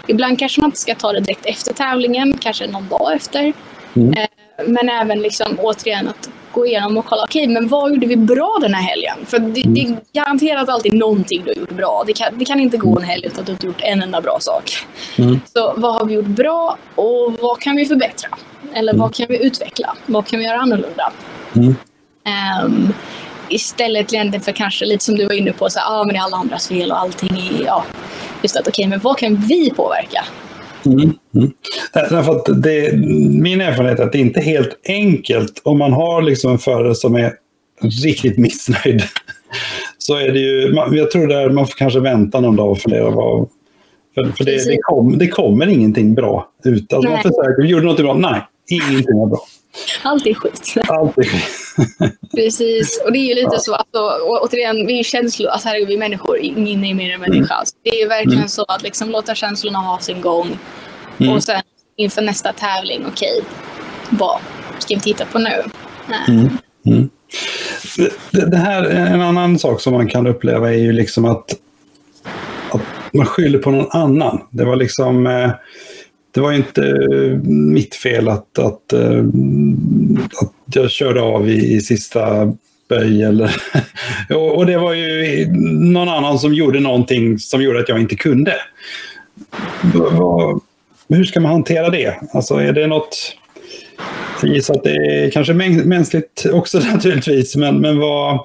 ibland 0.07 0.39
kanske 0.39 0.61
man 0.61 0.69
inte 0.69 0.79
ska 0.79 0.95
ta 0.95 1.13
det 1.13 1.21
direkt 1.21 1.47
efter 1.47 1.75
tävlingen, 1.75 2.39
kanske 2.39 2.67
någon 2.67 2.89
dag 2.89 3.13
efter. 3.15 3.53
Mm. 3.97 4.13
Eh, 4.13 4.29
men 4.67 4.89
även 4.89 5.23
liksom 5.23 5.59
återigen 5.59 6.09
att 6.09 6.31
gå 6.53 6.67
igenom 6.67 6.97
och 6.97 7.05
kolla, 7.05 7.23
okej, 7.23 7.43
okay, 7.43 7.55
men 7.55 7.69
vad 7.69 7.91
gjorde 7.91 8.07
vi 8.07 8.17
bra 8.17 8.59
den 8.61 8.75
här 8.75 8.83
helgen? 8.83 9.17
För 9.27 9.39
det, 9.39 9.65
mm. 9.65 9.75
det 9.75 9.81
är 9.81 9.97
garanterat 10.13 10.69
alltid 10.69 10.95
någonting 10.95 11.43
du 11.45 11.51
har 11.51 11.61
gjort 11.61 11.71
bra. 11.71 12.05
Det 12.07 12.13
kan, 12.13 12.39
det 12.39 12.45
kan 12.45 12.61
inte 12.61 12.77
gå 12.77 12.99
en 12.99 13.05
helg 13.05 13.27
utan 13.27 13.41
att 13.41 13.47
du 13.47 13.53
inte 13.53 13.67
gjort 13.67 13.81
en 13.81 14.03
enda 14.03 14.21
bra 14.21 14.37
sak. 14.41 14.73
Mm. 15.19 15.41
Så 15.45 15.75
vad 15.77 15.95
har 15.95 16.07
vi 16.07 16.15
gjort 16.15 16.27
bra 16.27 16.77
och 16.95 17.37
vad 17.41 17.61
kan 17.61 17.77
vi 17.77 17.87
förbättra? 17.87 18.29
Eller 18.75 18.95
vad 18.95 19.15
kan 19.15 19.27
vi 19.29 19.47
utveckla? 19.47 19.97
Vad 20.07 20.27
kan 20.27 20.39
vi 20.39 20.45
göra 20.45 20.59
annorlunda? 20.59 21.13
Um, 21.57 22.93
istället 23.49 24.11
för 24.45 24.53
kanske 24.53 24.85
lite 24.85 25.05
som 25.05 25.15
du 25.15 25.27
var 25.27 25.33
inne 25.33 25.53
på, 25.53 25.71
så 25.71 25.81
ah, 25.81 26.05
men 26.05 26.15
det 26.15 26.19
är 26.19 26.23
alla 26.23 26.37
andras 26.37 26.69
fel 26.69 26.91
och 26.91 26.99
allting 26.99 27.31
är, 27.31 27.65
ja, 27.65 27.85
just 28.43 28.57
att 28.57 28.69
okej, 28.69 28.83
okay, 28.83 28.89
men 28.89 29.01
vad 29.01 29.19
kan 29.19 29.37
vi 29.37 29.71
påverka? 29.71 30.25
Mm, 30.87 31.13
mm. 31.35 31.53
Därför 31.93 32.37
att 32.37 32.63
det, 32.63 32.93
min 33.31 33.61
erfarenhet 33.61 33.99
är 33.99 34.05
att 34.05 34.13
det 34.13 34.19
inte 34.19 34.41
är 34.41 34.45
helt 34.45 34.81
enkelt 34.89 35.61
om 35.65 35.79
man 35.79 35.93
har 35.93 36.23
liksom 36.23 36.53
en 36.53 36.59
förare 36.59 36.95
som 36.95 37.15
är 37.15 37.33
riktigt 38.05 38.39
missnöjd. 38.39 39.03
Så 39.99 40.17
är 40.17 40.33
det 40.33 40.39
ju, 40.39 40.75
jag 40.97 41.11
tror 41.11 41.27
där 41.27 41.51
man 41.51 41.67
får 41.67 41.75
kanske 41.77 42.01
vänta 42.01 42.41
någon 42.41 42.57
dag 42.57 42.71
och 42.71 42.79
fundera 42.79 43.11
vad, 43.11 43.49
för, 44.15 44.25
för 44.37 44.45
det, 44.45 44.65
det, 44.65 44.79
kom, 44.83 45.19
det 45.19 45.29
kommer 45.29 45.67
ingenting 45.67 46.15
bra 46.15 46.49
ut. 46.65 46.93
Alltså 46.93 47.11
man 47.11 47.19
försöker, 47.19 47.63
gjorde 47.63 47.87
något 47.87 47.97
bra? 47.97 48.15
Nej, 48.15 48.41
ingenting 48.71 49.19
var 49.19 49.27
bra. 49.27 49.47
Allt 50.03 50.27
är 50.27 50.35
skit. 50.35 50.75
Allt 50.89 51.19
är 51.19 51.23
skit. 51.23 52.15
Precis, 52.35 53.03
och 53.05 53.13
det 53.13 53.19
är 53.19 53.29
ju 53.29 53.35
lite 53.35 53.49
ja. 53.53 53.59
så, 53.59 53.75
alltså, 53.75 54.11
återigen, 54.27 54.87
vi 54.87 54.99
är 54.99 55.05
känslor, 55.05 55.49
alltså 55.49 55.69
herregud, 55.69 55.89
vi 55.89 55.95
är 55.95 55.99
människor, 55.99 56.39
ingen 56.39 56.85
är 56.85 56.95
mer 56.95 57.15
än 57.15 57.21
människa. 57.21 57.55
Mm. 57.55 57.67
det 57.85 58.03
är 58.03 58.09
verkligen 58.09 58.39
mm. 58.39 58.49
så 58.49 58.65
att 58.69 58.83
liksom 58.83 59.11
låta 59.11 59.35
känslorna 59.35 59.79
ha 59.79 59.99
sin 59.99 60.21
gång. 60.21 60.59
Mm. 61.19 61.33
Och 61.33 61.43
sen 61.43 61.63
inför 61.97 62.23
nästa 62.23 62.53
tävling, 62.53 63.07
okej, 63.13 63.41
okay, 63.41 63.51
vad 64.11 64.41
ska 64.79 64.95
vi 64.95 65.01
titta 65.01 65.25
på 65.25 65.39
nu? 65.39 65.63
Mm. 66.29 66.49
mm. 66.87 67.11
Det, 68.31 68.51
det, 68.51 68.57
här, 68.57 68.85
en 68.85 69.21
annan 69.21 69.59
sak 69.59 69.81
som 69.81 69.93
man 69.93 70.09
kan 70.09 70.27
uppleva 70.27 70.69
är 70.71 70.79
ju 70.79 70.93
liksom 70.93 71.25
att, 71.25 71.51
att 72.71 72.83
man 73.15 73.27
skyller 73.27 73.59
på 73.59 73.71
någon 73.71 73.91
annan. 73.91 74.41
Det 74.51 74.65
var 74.65 74.77
liksom... 74.77 75.27
Eh, 75.27 75.51
det 76.33 76.41
var 76.41 76.53
inte 76.53 76.83
mitt 77.45 77.95
fel 77.95 78.29
att, 78.29 78.59
att, 78.59 78.93
eh, 78.93 79.25
att 80.43 80.75
jag 80.75 80.91
körde 80.91 81.21
av 81.21 81.49
i, 81.49 81.75
i 81.75 81.81
sista 81.81 82.53
böj. 82.89 83.23
Eller 83.23 83.51
och 84.57 84.67
det 84.67 84.79
var 84.79 84.95
ju 84.95 85.47
någon 85.71 86.09
annan 86.09 86.39
som 86.39 86.55
gjorde 86.55 86.81
någonting 86.81 87.39
som 87.39 87.63
gjorde 87.63 87.81
att 87.81 87.89
jag 87.89 88.01
inte 88.01 88.17
kunde. 88.17 88.55
Hur 91.09 91.25
ska 91.25 91.41
man 91.41 91.53
hantera 91.53 91.91
det? 91.91 92.15
Alltså 92.33 92.55
är 92.55 92.73
det 92.73 92.87
något... 92.87 93.37
Jag 94.43 94.55
gissar 94.55 94.75
att 94.75 94.85
det 94.85 94.91
är 94.91 95.31
kanske 95.31 95.55
mänskligt 95.55 96.47
också 96.53 96.79
naturligtvis, 96.93 97.57
men, 97.57 97.81
men 97.81 97.99
vad, 97.99 98.41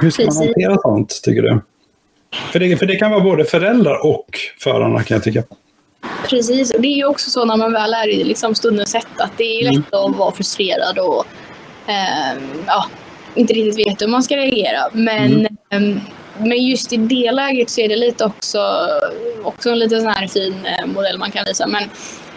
hur 0.00 0.10
ska 0.10 0.24
man 0.24 0.36
hantera 0.36 0.78
sånt 0.78 1.20
tycker 1.24 1.42
du? 1.42 1.60
För 2.52 2.58
det, 2.58 2.76
för 2.76 2.86
det 2.86 2.96
kan 2.96 3.10
vara 3.10 3.24
både 3.24 3.44
föräldrar 3.44 4.06
och 4.06 4.38
förarna 4.60 5.02
kan 5.02 5.14
jag 5.14 5.24
tycka. 5.24 5.42
Precis, 6.28 6.74
och 6.74 6.80
det 6.80 6.88
är 6.88 6.96
ju 6.96 7.04
också 7.04 7.30
så 7.30 7.44
när 7.44 7.56
man 7.56 7.72
väl 7.72 7.94
är 7.94 8.08
i 8.08 8.24
liksom 8.24 8.54
stundens 8.54 8.94
hetta 8.94 9.24
att 9.24 9.38
det 9.38 9.44
är 9.44 9.64
lätt 9.64 9.92
mm. 9.92 10.10
att 10.10 10.16
vara 10.16 10.32
frustrerad 10.32 10.98
och 10.98 11.26
eh, 11.86 12.42
ja, 12.66 12.86
inte 13.34 13.52
riktigt 13.52 13.86
vet 13.86 14.02
hur 14.02 14.08
man 14.08 14.22
ska 14.22 14.36
reagera. 14.36 14.88
Men, 14.92 15.46
mm. 15.70 15.96
eh, 15.96 16.02
men 16.38 16.62
just 16.62 16.92
i 16.92 16.96
det 16.96 17.32
läget 17.32 17.70
så 17.70 17.80
är 17.80 17.88
det 17.88 17.96
lite 17.96 18.24
också, 18.24 18.88
också 19.44 19.70
en 19.70 19.78
lite 19.78 20.00
sån 20.00 20.08
här 20.08 20.26
fin 20.26 20.66
eh, 20.66 20.86
modell 20.86 21.18
man 21.18 21.30
kan 21.30 21.44
visa. 21.44 21.66
Men 21.66 21.82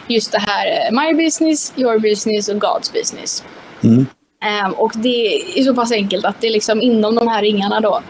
just 0.08 0.32
det 0.32 0.40
här 0.40 0.68
eh, 0.68 0.92
my 0.92 1.24
business, 1.24 1.74
your 1.76 2.00
business 2.00 2.50
och 2.50 2.56
God's 2.56 2.94
business. 2.94 3.44
Mm. 3.84 4.06
Um, 4.66 4.74
och 4.74 4.92
det 4.96 5.36
är 5.60 5.64
så 5.64 5.76
pass 5.76 5.92
enkelt 5.92 6.26
att 6.26 6.42
det 6.42 6.48
är 6.48 6.52
liksom 6.52 6.82
inom 6.82 7.16
de 7.16 7.28
här 7.28 7.42
ringarna 7.42 7.80
då 7.80 8.02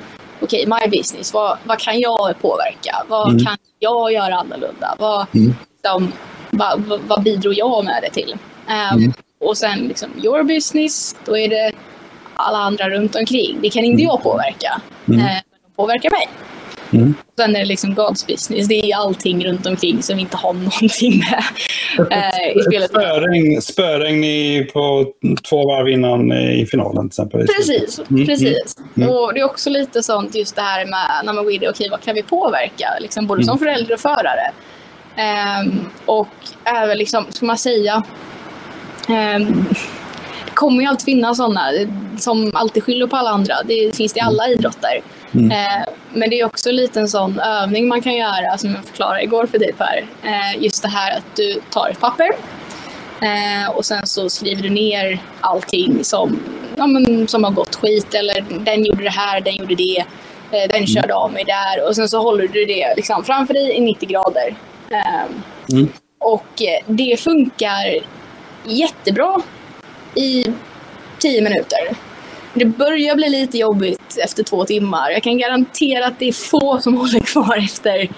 okej, 0.42 0.68
okay, 0.68 0.80
my 0.80 0.98
business, 0.98 1.34
vad, 1.34 1.58
vad 1.64 1.80
kan 1.80 2.00
jag 2.00 2.42
påverka? 2.42 3.06
Vad 3.08 3.30
mm. 3.30 3.46
kan 3.46 3.58
jag 3.80 4.14
göra 4.14 4.36
annorlunda? 4.36 4.96
Vad, 5.00 5.28
mm. 5.36 5.56
liksom, 5.74 6.14
vad, 6.52 7.02
vad, 7.08 7.24
bidrog 7.24 7.54
jag 7.54 7.86
med 7.86 8.04
det 8.04 8.10
till? 8.10 8.36
Um, 8.68 9.00
mm. 9.00 9.14
Och 9.40 9.58
sen 9.58 9.80
liksom, 9.80 10.10
your 10.24 10.44
business, 10.44 11.16
då 11.26 11.38
är 11.38 11.50
det 11.50 11.72
alla 12.36 12.58
andra 12.58 12.90
runt 12.90 13.16
omkring. 13.16 13.58
Det 13.62 13.70
kan 13.70 13.84
inte 13.84 14.04
mm. 14.04 14.06
jag 14.06 14.24
påverka, 14.24 14.82
mm. 15.08 15.20
uh, 15.20 15.26
men 15.26 15.62
de 15.62 15.72
påverkar 15.76 16.10
mig. 16.12 16.30
Mm. 16.94 17.14
Sen 17.38 17.56
är 17.56 17.60
det 17.60 17.66
liksom 17.66 17.96
God's 17.96 18.28
business. 18.28 18.68
Det 18.68 18.92
är 18.92 18.98
allting 18.98 19.46
runt 19.46 19.66
omkring 19.66 20.04
som 20.04 20.16
vi 20.16 20.22
inte 20.22 20.38
har 20.38 20.54
någonting 20.54 21.18
med 21.20 21.44
eh, 22.12 22.58
i 22.58 22.64
spelet. 22.64 22.90
Spöregn, 22.90 23.62
spöregn 23.62 24.24
i, 24.24 24.70
på 24.74 25.06
två 25.50 25.68
varv 25.68 25.90
innan 25.90 26.32
i 26.32 26.66
finalen 26.66 27.10
till 27.10 27.24
exempel. 27.24 27.48
Precis. 27.48 28.02
Mm. 28.10 28.26
precis. 28.26 28.76
Mm. 28.98 29.10
Och 29.10 29.34
det 29.34 29.40
är 29.40 29.46
också 29.46 29.70
lite 29.70 30.04
sånt 30.04 30.36
just 30.36 30.56
det 30.56 30.62
här 30.62 30.86
med 30.86 31.26
när 31.26 31.34
man 31.34 31.44
går 31.44 31.54
in 31.54 31.60
okej 31.60 31.70
okay, 31.70 31.90
vad 31.90 32.02
kan 32.02 32.16
vi 32.16 32.24
påverka? 32.24 32.88
Liksom, 33.02 33.28
både 33.28 33.44
som 33.44 33.58
mm. 33.58 33.60
förälder 33.60 33.94
och 33.94 34.00
förare. 34.00 34.52
Um, 35.18 35.90
och 36.06 36.28
även 36.64 36.98
liksom, 36.98 37.26
ska 37.30 37.46
man 37.46 37.58
säga, 37.58 38.04
um, 39.10 39.66
det 40.46 40.54
kommer 40.54 40.82
ju 40.82 40.88
alltid 40.88 41.06
finnas 41.06 41.38
sådana 41.38 41.72
som 42.18 42.52
alltid 42.54 42.84
skyller 42.84 43.08
på 43.08 43.16
alla 43.16 43.30
andra. 43.30 43.56
Det 43.66 43.96
finns 43.96 44.14
det 44.14 44.18
i 44.18 44.22
alla 44.22 44.48
idrotter. 44.50 45.02
Mm. 45.34 45.52
Eh, 45.52 45.94
men 46.14 46.30
det 46.30 46.40
är 46.40 46.46
också 46.46 46.70
en 46.70 46.76
liten 46.76 47.10
sån 47.10 47.40
övning 47.40 47.88
man 47.88 48.02
kan 48.02 48.16
göra 48.16 48.58
som 48.58 48.70
jag 48.70 48.86
förklarade 48.86 49.24
igår 49.24 49.46
för 49.46 49.60
dig 49.60 49.74
Per. 49.74 50.06
Eh, 50.24 50.64
just 50.64 50.82
det 50.82 50.90
här 50.90 51.18
att 51.18 51.36
du 51.36 51.62
tar 51.72 51.90
ett 51.90 52.00
papper 52.00 52.30
eh, 53.22 53.70
och 53.76 53.86
sen 53.86 54.08
så 54.08 54.30
skriver 54.30 54.64
du 54.64 54.70
ner 54.70 55.20
allting 55.42 56.04
som, 56.04 56.40
ja, 56.78 56.88
men, 56.88 57.28
som 57.28 57.44
har 57.44 57.52
gått 57.52 57.76
skit 57.76 58.14
eller 58.14 58.46
den 58.60 58.86
gjorde 58.86 59.04
det 59.04 59.10
här, 59.10 59.42
den 59.42 59.56
gjorde 59.56 59.76
det, 59.76 60.04
den 60.52 60.70
mm. 60.70 60.88
körde 60.88 61.14
av 61.14 61.32
mig 61.32 61.44
där 61.44 61.88
och 61.88 61.96
sen 61.96 62.10
så 62.10 62.22
håller 62.22 62.48
du 62.48 62.66
det 62.66 62.94
liksom 62.96 63.24
framför 63.24 63.54
dig 63.54 63.72
i 63.72 63.82
90 63.82 64.10
grader. 64.10 64.56
Mm. 65.72 65.90
Och 66.20 66.62
det 66.86 67.20
funkar 67.20 68.00
jättebra 68.66 69.42
i 70.16 70.46
10 71.20 71.42
minuter. 71.42 72.07
Det 72.58 72.66
börjar 72.66 73.16
bli 73.16 73.30
lite 73.30 73.58
jobbigt 73.58 74.18
efter 74.24 74.44
två 74.44 74.66
timmar. 74.66 75.12
Jag 75.12 75.24
kan 75.24 75.38
garantera 75.38 76.08
att 76.08 76.20
det 76.20 76.28
är 76.28 76.32
få 76.32 76.80
som 76.82 76.98
håller 76.98 77.20
kvar 77.20 77.58
efter 77.58 78.10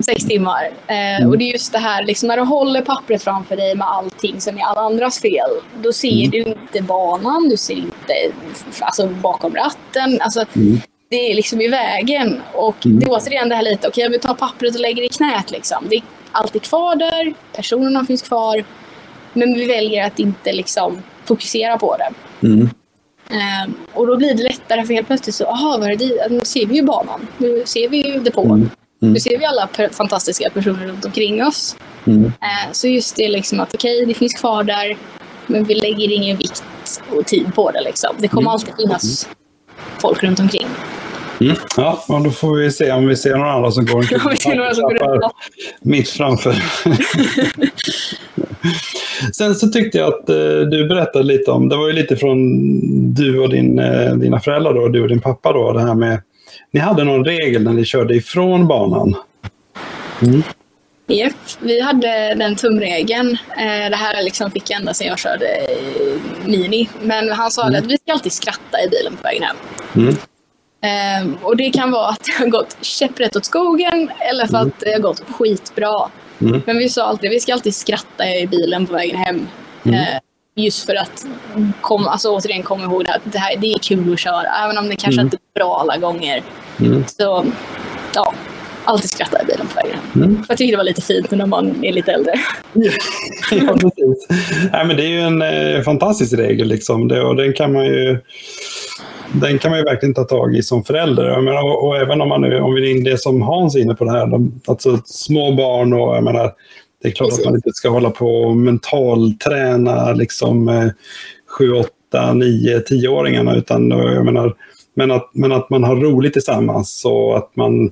sex 0.00 0.24
timmar. 0.24 0.70
Eh, 0.86 1.16
mm. 1.16 1.28
och 1.28 1.38
det 1.38 1.44
är 1.44 1.52
just 1.52 1.72
det 1.72 1.78
här, 1.78 2.04
liksom, 2.04 2.28
när 2.28 2.36
du 2.36 2.42
håller 2.42 2.82
pappret 2.82 3.22
framför 3.22 3.56
dig 3.56 3.74
med 3.74 3.88
allting 3.88 4.40
som 4.40 4.58
är 4.58 4.62
alla 4.62 4.80
andras 4.80 5.20
fel, 5.20 5.50
då 5.82 5.92
ser 5.92 6.18
mm. 6.18 6.30
du 6.30 6.38
inte 6.38 6.82
banan, 6.82 7.48
du 7.48 7.56
ser 7.56 7.74
inte 7.74 8.14
alltså, 8.80 9.06
bakom 9.06 9.54
ratten. 9.54 10.18
Alltså, 10.20 10.44
mm. 10.56 10.80
Det 11.10 11.30
är 11.30 11.34
liksom 11.34 11.60
i 11.60 11.68
vägen. 11.68 12.42
Och 12.54 12.86
mm. 12.86 13.00
det 13.00 13.06
är 13.06 13.10
återigen 13.10 13.48
det 13.48 13.54
här 13.54 13.62
lite, 13.62 13.76
okej 13.76 13.88
okay, 13.88 14.02
jag 14.02 14.10
vill 14.10 14.20
ta 14.20 14.34
pappret 14.34 14.74
och 14.74 14.80
lägger 14.80 15.02
det 15.02 15.06
i 15.06 15.08
knät. 15.08 15.50
Liksom. 15.50 15.86
Det 15.90 15.96
är 15.96 16.02
alltid 16.32 16.62
kvar 16.62 16.96
där, 16.96 17.34
personerna 17.52 18.04
finns 18.04 18.22
kvar. 18.22 18.64
Men 19.32 19.54
vi 19.54 19.66
väljer 19.66 20.06
att 20.06 20.18
inte 20.18 20.52
liksom, 20.52 21.02
fokusera 21.24 21.78
på 21.78 21.96
det. 21.96 22.10
Mm. 22.46 22.70
Um, 23.32 23.74
och 23.92 24.06
då 24.06 24.16
blir 24.16 24.34
det 24.34 24.42
lättare 24.42 24.84
för 24.84 24.94
helt 24.94 25.06
plötsligt 25.06 25.34
så, 25.34 25.44
aha, 25.44 25.76
vad 25.80 25.90
är 25.90 25.96
det? 25.96 26.28
Nu 26.30 26.40
ser 26.44 26.66
vi 26.66 26.74
ju 26.74 26.82
banan. 26.82 27.26
Nu 27.38 27.62
ser 27.66 27.88
vi 27.88 28.12
ju 28.12 28.20
depån. 28.20 28.50
Mm. 28.50 28.70
Mm. 29.02 29.12
Nu 29.12 29.20
ser 29.20 29.38
vi 29.38 29.44
alla 29.44 29.68
fantastiska 29.92 30.50
personer 30.50 30.86
runt 30.86 31.04
omkring 31.04 31.44
oss. 31.44 31.76
Mm. 32.06 32.24
Uh, 32.24 32.72
så 32.72 32.88
just 32.88 33.16
det 33.16 33.28
liksom 33.28 33.60
att 33.60 33.74
okej, 33.74 33.96
okay, 33.96 34.06
det 34.06 34.14
finns 34.14 34.34
kvar 34.34 34.64
där. 34.64 34.96
Men 35.46 35.64
vi 35.64 35.74
lägger 35.74 36.12
ingen 36.12 36.36
vikt 36.36 36.64
och 37.10 37.26
tid 37.26 37.54
på 37.54 37.70
det. 37.70 37.80
Liksom. 37.80 38.16
Det 38.18 38.28
kommer 38.28 38.42
mm. 38.42 38.52
alltid 38.52 38.74
finnas 38.76 39.28
folk 39.98 40.22
runt 40.22 40.40
omkring. 40.40 40.66
Mm. 41.42 41.56
Ja, 41.76 42.04
och 42.08 42.22
då 42.22 42.30
får 42.30 42.56
vi 42.56 42.70
se 42.70 42.92
om 42.92 43.06
vi 43.06 43.16
ser 43.16 43.36
några 43.36 43.52
andra 43.52 43.70
som 43.70 43.86
går 43.86 43.96
omkring. 43.96 44.18
mitt 45.82 46.08
framför. 46.08 46.54
Sen 49.32 49.54
så 49.54 49.68
tyckte 49.68 49.98
jag 49.98 50.08
att 50.08 50.28
eh, 50.28 50.60
du 50.70 50.88
berättade 50.88 51.24
lite 51.24 51.50
om, 51.50 51.68
det 51.68 51.76
var 51.76 51.86
ju 51.86 51.92
lite 51.92 52.16
från 52.16 52.48
du 53.14 53.38
och 53.38 53.48
din, 53.48 53.78
eh, 53.78 54.14
dina 54.14 54.40
föräldrar 54.40 54.74
då, 54.74 54.88
du 54.88 55.02
och 55.02 55.08
din 55.08 55.20
pappa 55.20 55.52
då, 55.52 55.72
det 55.72 55.80
här 55.80 55.94
med, 55.94 56.22
ni 56.70 56.80
hade 56.80 57.04
någon 57.04 57.24
regel 57.24 57.62
när 57.62 57.72
ni 57.72 57.84
körde 57.84 58.14
ifrån 58.14 58.66
banan. 58.66 59.14
Mm. 60.22 60.42
Yep. 61.08 61.34
Vi 61.60 61.80
hade 61.80 62.34
den 62.34 62.56
tumregeln. 62.56 63.38
Eh, 63.56 63.90
det 63.90 63.96
här 63.96 64.22
liksom 64.22 64.50
fick 64.50 64.70
jag 64.70 64.80
ända 64.80 64.94
sedan 64.94 65.06
jag 65.06 65.18
körde 65.18 65.46
Mini. 66.46 66.88
Men 67.02 67.32
han 67.32 67.50
sa 67.50 67.66
mm. 67.66 67.82
att 67.82 67.90
vi 67.90 67.98
ska 67.98 68.12
alltid 68.12 68.32
skratta 68.32 68.78
i 68.86 68.88
bilen 68.88 69.16
på 69.16 69.22
vägen 69.22 69.42
hem. 69.42 69.56
Mm. 69.96 70.14
Um, 71.22 71.38
och 71.42 71.56
det 71.56 71.70
kan 71.70 71.90
vara 71.90 72.08
att 72.08 72.24
det 72.24 72.32
har 72.32 72.46
gått 72.46 72.76
käpprätt 72.80 73.36
åt 73.36 73.44
skogen 73.44 74.10
eller 74.18 74.46
för 74.46 74.56
mm. 74.56 74.68
att 74.68 74.80
det 74.80 74.92
har 74.92 75.00
gått 75.00 75.20
skitbra. 75.20 76.10
Mm. 76.40 76.62
Men 76.66 76.78
vi 76.78 76.88
sa 76.88 77.04
alltid 77.04 77.30
vi 77.30 77.40
ska 77.40 77.52
alltid 77.52 77.74
skratta 77.74 78.28
i 78.28 78.46
bilen 78.46 78.86
på 78.86 78.92
vägen 78.92 79.16
hem. 79.16 79.48
Mm. 79.84 80.00
Uh, 80.00 80.18
just 80.54 80.86
för 80.86 80.94
att 80.94 81.26
kom, 81.80 82.06
alltså, 82.06 82.30
återigen 82.30 82.62
komma 82.62 82.84
ihåg 82.84 83.08
att 83.08 83.22
det, 83.24 83.38
här, 83.38 83.56
det 83.56 83.66
är 83.66 83.78
kul 83.78 84.12
att 84.12 84.18
köra. 84.18 84.64
Även 84.64 84.78
om 84.78 84.88
det 84.88 84.96
kanske 84.96 85.20
mm. 85.20 85.26
inte 85.26 85.36
är 85.36 85.60
bra 85.60 85.80
alla 85.80 85.96
gånger. 85.96 86.42
Mm. 86.80 87.04
Så 87.06 87.44
ja, 88.14 88.34
alltid 88.84 89.10
skratta 89.10 89.42
i 89.42 89.46
bilen 89.46 89.66
på 89.66 89.74
vägen. 89.74 89.98
Mm. 90.14 90.44
Jag 90.48 90.58
tycker 90.58 90.72
det 90.72 90.76
var 90.76 90.84
lite 90.84 91.02
fint 91.02 91.30
när 91.30 91.46
man 91.46 91.84
är 91.84 91.92
lite 91.92 92.12
äldre. 92.12 92.32
ja, 93.50 93.76
precis. 93.76 94.26
Nej, 94.72 94.86
men 94.86 94.96
det 94.96 95.02
är 95.02 95.08
ju 95.08 95.20
en 95.20 95.42
eh, 95.42 95.82
fantastisk 95.82 96.32
regel 96.32 96.68
liksom. 96.68 97.08
Det, 97.08 97.22
och 97.22 97.36
den 97.36 97.52
kan 97.52 97.72
man 97.72 97.84
ju 97.84 98.18
den 99.32 99.58
kan 99.58 99.70
man 99.70 99.78
ju 99.78 99.84
verkligen 99.84 100.14
ta 100.14 100.24
tag 100.24 100.56
i 100.56 100.62
som 100.62 100.84
förälder. 100.84 101.40
Menar, 101.40 101.62
och, 101.62 101.86
och, 101.86 101.96
även 101.96 102.20
om 102.20 102.28
man 102.28 102.40
nu, 102.40 102.60
om 102.60 102.74
vi 102.74 103.00
är 103.00 103.04
det 103.04 103.18
som 103.18 103.42
Hans 103.42 103.76
är 103.76 103.80
inne 103.80 103.94
på 103.94 104.04
det 104.04 104.10
här, 104.10 104.26
de, 104.26 104.60
alltså 104.66 104.98
små 105.04 105.52
barn 105.52 105.92
och 105.92 106.16
jag 106.16 106.24
menar, 106.24 106.52
det 107.02 107.08
är 107.08 107.12
klart 107.12 107.28
Precis. 107.28 107.46
att 107.46 107.50
man 107.50 107.58
inte 107.58 107.70
ska 107.72 107.88
hålla 107.88 108.10
på 108.10 108.26
och 108.26 108.56
mentalträna 108.56 110.12
liksom 110.12 110.68
eh, 110.68 110.88
7, 111.58 111.72
8, 111.72 112.34
9, 112.34 112.78
10-åringarna, 112.78 113.56
utan 113.56 113.90
jag 113.90 114.24
menar, 114.24 114.54
men 114.94 115.10
att, 115.10 115.30
men 115.32 115.52
att 115.52 115.70
man 115.70 115.84
har 115.84 115.96
roligt 115.96 116.32
tillsammans 116.32 117.02
och 117.04 117.36
att 117.36 117.56
man 117.56 117.90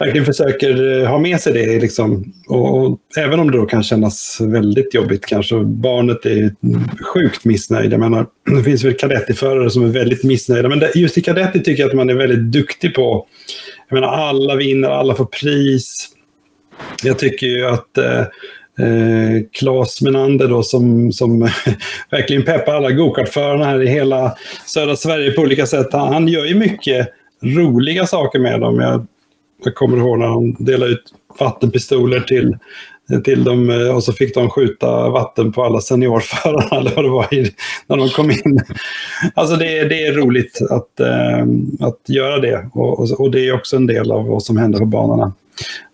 verkligen 0.00 0.26
försöker 0.26 1.00
eh, 1.02 1.08
ha 1.08 1.18
med 1.18 1.40
sig 1.40 1.52
det. 1.52 1.80
Liksom. 1.80 2.32
Och, 2.48 2.78
och, 2.78 2.98
även 3.16 3.40
om 3.40 3.50
det 3.50 3.58
då 3.58 3.66
kan 3.66 3.82
kännas 3.82 4.38
väldigt 4.40 4.94
jobbigt 4.94 5.26
kanske. 5.26 5.60
Barnet 5.60 6.26
är 6.26 6.54
sjukt 7.14 7.44
missnöjd. 7.44 7.92
Jag 7.92 8.00
menar, 8.00 8.26
det 8.56 8.64
finns 8.64 8.84
väl 8.84 8.94
kadettiförare 8.94 9.70
som 9.70 9.84
är 9.84 9.88
väldigt 9.88 10.24
missnöjda. 10.24 10.68
Men 10.68 10.82
just 10.94 11.18
i 11.18 11.22
kadetti 11.22 11.60
tycker 11.60 11.82
jag 11.82 11.90
att 11.90 11.96
man 11.96 12.10
är 12.10 12.14
väldigt 12.14 12.52
duktig 12.52 12.94
på. 12.94 13.26
Jag 13.88 14.00
menar, 14.00 14.08
alla 14.08 14.56
vinner, 14.56 14.88
alla 14.88 15.14
får 15.14 15.24
pris. 15.24 16.08
Jag 17.02 17.18
tycker 17.18 17.46
ju 17.46 17.66
att 17.66 17.98
eh, 17.98 18.20
eh, 18.86 19.42
Claes 19.52 20.02
Menander 20.02 20.48
då 20.48 20.62
som, 20.62 21.12
som 21.12 21.40
verkligen 22.10 22.42
peppar 22.42 22.74
alla 22.74 22.90
gokartförarna 22.90 23.64
här 23.64 23.82
i 23.82 23.86
hela 23.86 24.36
södra 24.66 24.96
Sverige 24.96 25.30
på 25.30 25.42
olika 25.42 25.66
sätt. 25.66 25.88
Han, 25.92 26.12
han 26.12 26.28
gör 26.28 26.44
ju 26.44 26.54
mycket 26.54 27.08
roliga 27.42 28.06
saker 28.06 28.38
med 28.38 28.60
dem. 28.60 28.80
Jag 28.80 29.06
jag 29.64 29.74
kommer 29.74 29.96
ihåg 29.96 30.18
när 30.18 30.26
de 30.26 30.56
delade 30.58 30.92
ut 30.92 31.14
vattenpistoler 31.38 32.20
till, 32.20 32.56
till 33.24 33.44
dem 33.44 33.70
eh, 33.70 33.96
och 33.96 34.04
så 34.04 34.12
fick 34.12 34.34
de 34.34 34.50
skjuta 34.50 35.08
vatten 35.08 35.52
på 35.52 35.64
alla 35.64 35.80
seniorförarna 35.80 36.76
eller 36.80 36.90
vad 36.90 37.04
det 37.04 37.10
var 37.10 37.28
när 37.86 37.96
de 37.96 38.08
kom 38.08 38.30
in. 38.30 38.60
Alltså 39.34 39.56
det, 39.56 39.84
det 39.84 40.06
är 40.06 40.12
roligt 40.12 40.58
att, 40.70 41.00
äh, 41.00 41.46
att 41.88 42.08
göra 42.08 42.38
det 42.38 42.68
och, 42.72 43.20
och, 43.20 43.30
det 43.30 43.48
är 43.48 43.54
också 43.54 43.76
en 43.76 43.86
del 43.86 44.10
av 44.10 44.26
vad 44.26 44.42
som 44.42 44.56
händer 44.56 44.78
på 44.78 44.86
banorna. 44.86 45.32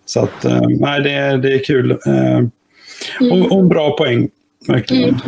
Så 0.05 0.19
att, 0.19 0.45
äh, 0.45 0.61
nej, 0.67 1.01
det, 1.01 1.37
det 1.37 1.53
är 1.53 1.63
kul. 1.63 1.91
Och, 1.91 3.51
och, 3.51 3.59
en 3.59 3.69
bra 3.69 3.97
poäng, 3.97 4.29
verkligen. 4.67 5.09
Mm. 5.09 5.19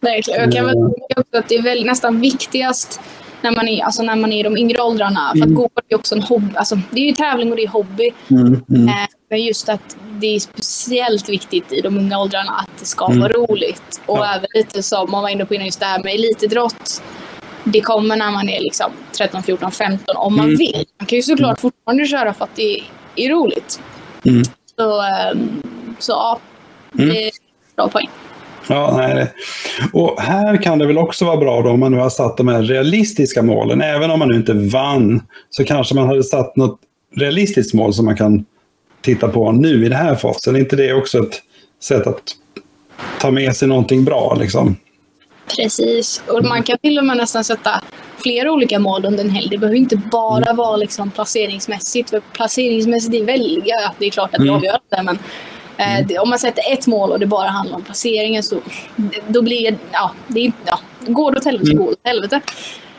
Verkligen. 0.00 0.40
Jag 0.40 0.52
kan 0.52 0.66
väl 0.66 0.74
säga 0.74 1.16
också 1.16 1.36
att 1.36 1.48
det 1.48 1.54
är 1.54 1.62
väl 1.62 1.84
nästan 1.84 2.20
viktigast 2.20 3.00
när 3.42 3.50
man 3.50 3.68
är, 3.68 3.84
alltså 3.84 4.02
när 4.02 4.16
man 4.16 4.32
är 4.32 4.40
i 4.40 4.42
de 4.42 4.56
yngre 4.56 4.82
åldrarna. 4.82 5.30
För 5.32 5.38
att 5.38 5.44
mm. 5.44 5.54
gå 5.54 5.70
är 5.88 5.96
också 5.96 6.14
en 6.14 6.22
hobby. 6.22 6.56
Alltså, 6.56 6.78
det 6.90 7.00
är 7.00 7.04
ju 7.04 7.12
tävling 7.12 7.50
och 7.50 7.56
det 7.56 7.62
är 7.62 7.68
hobby. 7.68 8.10
Mm. 8.30 8.62
Mm. 8.70 8.88
Eh, 8.88 9.06
men 9.30 9.42
just 9.42 9.68
att 9.68 9.96
det 10.20 10.26
är 10.26 10.40
speciellt 10.40 11.28
viktigt 11.28 11.72
i 11.72 11.80
de 11.80 11.98
unga 11.98 12.18
åldrarna 12.18 12.50
att 12.50 12.70
det 12.78 12.84
ska 12.84 13.06
mm. 13.06 13.20
vara 13.20 13.32
roligt. 13.32 14.00
Och 14.06 14.18
ja. 14.18 14.34
även 14.34 14.46
lite 14.54 14.82
som 14.82 15.10
man 15.10 15.22
var 15.22 15.28
inne 15.28 15.44
på 15.44 15.54
innan, 15.54 15.66
just 15.66 15.80
det 15.80 15.86
här 15.86 16.02
med 16.02 16.14
elitidrott. 16.14 17.02
Det 17.64 17.80
kommer 17.80 18.16
när 18.16 18.30
man 18.30 18.48
är 18.48 18.60
liksom 18.60 18.92
13, 19.16 19.42
14, 19.42 19.72
15 19.72 20.16
om 20.16 20.36
man 20.36 20.44
mm. 20.44 20.56
vill. 20.56 20.84
Man 20.98 21.06
kan 21.06 21.16
ju 21.16 21.22
såklart 21.22 21.48
mm. 21.48 21.56
fortfarande 21.56 22.06
köra 22.06 22.34
för 22.34 22.44
att 22.44 22.56
det 22.56 22.82
är 23.16 23.28
roligt. 23.28 23.80
Så, 24.76 25.02
ehm, 25.02 25.62
så 25.98 26.12
ja, 26.12 26.40
det 26.92 27.26
är 27.26 27.30
bra 27.76 27.88
poäng. 27.88 28.08
Ja, 28.68 28.94
nej. 28.96 29.32
Och 29.92 30.20
här 30.20 30.62
kan 30.62 30.78
det 30.78 30.86
väl 30.86 30.98
också 30.98 31.24
vara 31.24 31.36
bra 31.36 31.62
då 31.62 31.70
om 31.70 31.80
man 31.80 31.92
nu 31.92 31.98
har 31.98 32.10
satt 32.10 32.36
de 32.36 32.48
här 32.48 32.62
realistiska 32.62 33.42
målen. 33.42 33.80
Även 33.80 34.10
om 34.10 34.18
man 34.18 34.28
nu 34.28 34.36
inte 34.36 34.52
vann 34.52 35.22
så 35.50 35.64
kanske 35.64 35.94
man 35.94 36.06
hade 36.06 36.24
satt 36.24 36.56
något 36.56 36.80
realistiskt 37.16 37.74
mål 37.74 37.94
som 37.94 38.04
man 38.04 38.16
kan 38.16 38.44
titta 39.00 39.28
på 39.28 39.52
nu 39.52 39.86
i 39.86 39.88
den 39.88 39.98
här 39.98 40.14
fasen. 40.14 40.56
Är 40.56 40.60
inte 40.60 40.76
det 40.76 40.92
också 40.92 41.18
ett 41.18 41.42
sätt 41.82 42.06
att 42.06 42.22
ta 43.20 43.30
med 43.30 43.56
sig 43.56 43.68
någonting 43.68 44.04
bra? 44.04 44.36
Liksom? 44.40 44.76
Precis, 45.56 46.22
och 46.28 46.44
man 46.44 46.62
kan 46.62 46.78
till 46.78 46.98
och 46.98 47.04
med 47.04 47.16
nästan 47.16 47.44
sätta 47.44 47.82
flera 48.18 48.52
olika 48.52 48.78
mål 48.78 49.04
under 49.04 49.24
en 49.24 49.30
helg. 49.30 49.48
Det 49.50 49.58
behöver 49.58 49.78
inte 49.78 49.96
bara 49.96 50.44
mm. 50.44 50.56
vara 50.56 50.76
liksom 50.76 51.10
placeringsmässigt. 51.10 52.10
För 52.10 52.20
placeringsmässigt 52.32 53.14
är 53.14 53.24
väldigt, 53.24 53.64
ja, 53.66 53.94
det 53.98 54.06
är 54.06 54.10
klart 54.10 54.34
att 54.34 54.40
det 54.40 54.48
mm. 54.48 54.54
avgör 54.54 54.78
det, 54.90 55.16
Eh, 55.76 55.98
mm. 55.98 56.22
Om 56.22 56.28
man 56.28 56.38
sätter 56.38 56.72
ett 56.72 56.86
mål 56.86 57.12
och 57.12 57.20
det 57.20 57.26
bara 57.26 57.48
handlar 57.48 57.76
om 57.76 57.82
placeringen 57.82 58.42
så 58.42 58.60
då 59.28 59.42
blir 59.42 59.78
ja, 59.92 60.10
det, 60.28 60.52
ja, 60.66 60.78
går 61.06 61.32
det 61.32 61.38
åt 61.38 61.44
helvete 61.44 61.74
går 61.74 61.84
det 61.84 61.92
åt 61.92 62.00
helvete. 62.04 62.40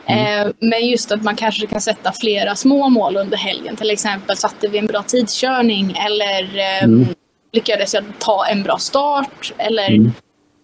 Mm. 0.05 0.47
Eh, 0.47 0.53
men 0.59 0.87
just 0.87 1.11
att 1.11 1.23
man 1.23 1.35
kanske 1.35 1.67
kan 1.67 1.81
sätta 1.81 2.11
flera 2.21 2.55
små 2.55 2.89
mål 2.89 3.17
under 3.17 3.37
helgen. 3.37 3.75
Till 3.75 3.89
exempel 3.89 4.37
satte 4.37 4.67
vi 4.67 4.77
en 4.77 4.85
bra 4.85 5.03
tidskörning 5.03 5.97
eller 6.05 6.59
ehm, 6.59 6.93
mm. 6.93 7.07
lyckades 7.53 7.93
jag 7.93 8.03
ta 8.19 8.45
en 8.45 8.63
bra 8.63 8.77
start. 8.77 9.53
Eller 9.57 9.89
mm. 9.89 10.11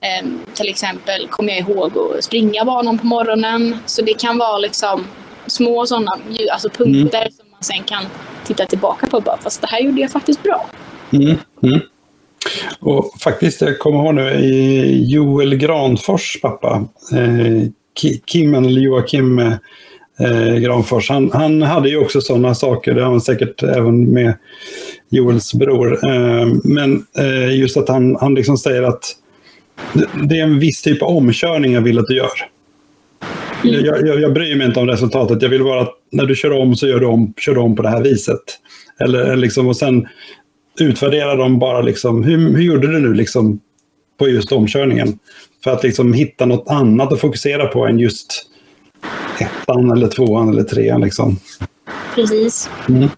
Ehm, 0.01 0.39
till 0.53 0.69
exempel 0.69 1.27
kom 1.27 1.49
jag 1.49 1.57
ihåg 1.57 1.91
att 1.97 2.23
springa 2.23 2.65
banan 2.65 2.97
på 2.97 3.05
morgonen. 3.05 3.77
Så 3.85 4.01
det 4.01 4.13
kan 4.13 4.37
vara 4.37 4.57
liksom 4.57 5.07
små 5.47 5.85
sådana 5.85 6.11
alltså 6.51 6.69
punkter 6.69 7.21
mm. 7.21 7.31
som 7.31 7.45
man 7.51 7.63
sen 7.63 7.83
kan 7.83 8.03
titta 8.45 8.65
tillbaka 8.65 9.07
på. 9.07 9.19
Bara, 9.21 9.37
Fast 9.37 9.61
det 9.61 9.67
här 9.67 9.79
gjorde 9.79 10.01
jag 10.01 10.11
faktiskt 10.11 10.43
bra. 10.43 10.65
Mm. 11.11 11.37
Mm. 11.63 11.81
Och 12.79 13.13
faktiskt, 13.19 13.61
jag 13.61 13.79
kommer 13.79 13.99
ihåg 13.99 14.15
nu 14.15 14.31
Joel 15.05 15.55
Granfors 15.55 16.41
pappa, 16.41 16.85
eh, 17.13 17.67
Kim 18.25 18.55
eller 18.55 18.81
Joakim 18.81 19.39
eh, 20.19 20.55
Granfors, 20.55 21.09
han, 21.09 21.31
han 21.33 21.61
hade 21.61 21.89
ju 21.89 21.97
också 21.97 22.21
sådana 22.21 22.55
saker, 22.55 22.93
det 22.93 23.01
har 23.03 23.11
han 23.11 23.21
säkert 23.21 23.63
även 23.63 24.13
med 24.13 24.33
Joels 25.09 25.53
bror. 25.53 26.05
Eh, 26.05 26.47
men 26.63 27.05
eh, 27.17 27.59
just 27.59 27.77
att 27.77 27.89
han, 27.89 28.15
han 28.15 28.35
liksom 28.35 28.57
säger 28.57 28.83
att 28.83 29.15
det 30.23 30.39
är 30.39 30.43
en 30.43 30.59
viss 30.59 30.81
typ 30.81 31.01
av 31.01 31.09
omkörning 31.17 31.73
jag 31.73 31.81
vill 31.81 31.99
att 31.99 32.07
du 32.07 32.15
gör. 32.15 32.29
Jag, 33.63 34.07
jag, 34.07 34.21
jag 34.21 34.33
bryr 34.33 34.55
mig 34.55 34.67
inte 34.67 34.79
om 34.79 34.87
resultatet. 34.87 35.41
Jag 35.41 35.49
vill 35.49 35.63
bara 35.63 35.81
att 35.81 35.93
när 36.11 36.25
du 36.25 36.35
kör 36.35 36.51
om 36.51 36.75
så 36.75 36.87
gör 36.87 36.99
du 36.99 37.05
om, 37.05 37.33
kör 37.37 37.53
du 37.53 37.59
om 37.59 37.75
på 37.75 37.81
det 37.81 37.89
här 37.89 38.01
viset. 38.01 38.41
Eller, 38.99 39.35
liksom, 39.35 39.67
och 39.67 39.77
sen 39.77 40.07
utvärdera 40.79 41.35
dem 41.35 41.59
bara 41.59 41.81
liksom, 41.81 42.23
hur, 42.23 42.55
hur 42.55 42.63
gjorde 42.63 42.87
du 42.87 42.99
nu 42.99 43.13
liksom 43.13 43.59
på 44.19 44.27
just 44.27 44.51
omkörningen? 44.51 45.19
För 45.63 45.71
att 45.71 45.83
liksom 45.83 46.13
hitta 46.13 46.45
något 46.45 46.69
annat 46.69 47.13
att 47.13 47.21
fokusera 47.21 47.67
på 47.67 47.85
än 47.85 47.99
just 47.99 48.45
ettan 49.39 49.91
eller 49.91 50.07
tvåan 50.07 50.49
eller 50.49 50.63
trean 50.63 51.01
liksom. 51.01 51.37
Precis. 52.15 52.69
Mm. 52.89 53.09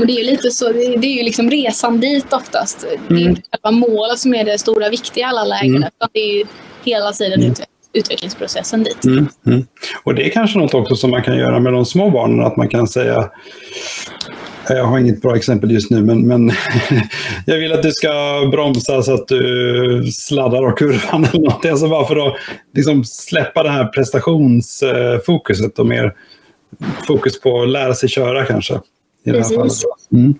Och 0.00 0.06
det 0.06 0.12
är 0.12 0.18
ju 0.18 0.24
lite 0.24 0.50
så, 0.50 0.72
det 0.72 1.06
är 1.06 1.16
ju 1.16 1.22
liksom 1.22 1.50
resan 1.50 2.00
dit 2.00 2.32
oftast. 2.32 2.84
Mm. 2.84 2.98
Det 3.08 3.14
är 3.14 3.18
mm. 3.18 3.30
inte 3.30 3.42
själva 3.52 3.78
målet 3.78 4.18
som 4.18 4.34
är 4.34 4.44
det 4.44 4.58
stora 4.58 4.88
viktiga 4.88 5.24
i 5.24 5.28
alla 5.28 5.44
lägen, 5.44 5.76
mm. 5.76 5.88
utan 5.88 6.08
det 6.12 6.20
är 6.20 6.38
ju 6.38 6.44
hela 6.84 7.12
tiden 7.12 7.42
mm. 7.42 7.54
utvecklingsprocessen 7.92 8.82
dit. 8.82 9.04
Mm. 9.04 9.28
Mm. 9.46 9.66
Och 10.04 10.14
det 10.14 10.26
är 10.26 10.30
kanske 10.30 10.58
något 10.58 10.74
också 10.74 10.96
som 10.96 11.10
man 11.10 11.22
kan 11.22 11.36
göra 11.36 11.60
med 11.60 11.72
de 11.72 11.86
små 11.86 12.10
barnen, 12.10 12.46
att 12.46 12.56
man 12.56 12.68
kan 12.68 12.88
säga 12.88 13.30
jag 14.74 14.84
har 14.84 14.98
inget 14.98 15.22
bra 15.22 15.36
exempel 15.36 15.70
just 15.70 15.90
nu, 15.90 16.02
men, 16.02 16.26
men 16.26 16.52
jag 17.46 17.58
vill 17.58 17.72
att 17.72 17.82
du 17.82 17.92
ska 17.92 18.48
bromsa 18.52 19.02
så 19.02 19.14
att 19.14 19.28
du 19.28 20.10
sladdar 20.12 20.64
av 20.66 20.76
kurvan 20.76 21.24
eller 21.24 21.44
något. 21.44 21.66
Alltså 21.66 21.88
bara 21.88 22.06
för 22.06 22.28
att 22.28 22.34
liksom 22.74 23.04
släppa 23.04 23.62
det 23.62 23.70
här 23.70 23.84
prestationsfokuset 23.84 25.78
och 25.78 25.86
mer 25.86 26.14
fokus 27.06 27.40
på 27.40 27.62
att 27.62 27.68
lära 27.68 27.94
sig 27.94 28.08
köra 28.08 28.44
kanske. 28.44 28.74
I 29.24 29.30
det 29.30 29.36
här 29.36 29.54
fallet. 29.54 29.72
Mm. 30.12 30.34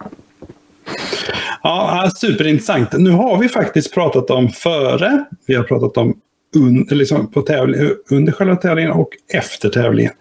Ja, 1.63 2.11
superintressant. 2.15 2.93
Nu 2.93 3.11
har 3.11 3.39
vi 3.39 3.49
faktiskt 3.49 3.95
pratat 3.95 4.31
om 4.31 4.49
före, 4.49 5.25
vi 5.47 5.55
har 5.55 5.63
pratat 5.63 5.97
om 5.97 6.17
un, 6.57 6.87
liksom 6.91 7.31
på 7.31 7.43
tävling, 7.43 7.91
under 8.11 8.33
själva 8.33 8.57
tävlingen 8.57 8.93
och 8.93 9.09
efter 9.33 9.69
tävlingen. 9.69 10.13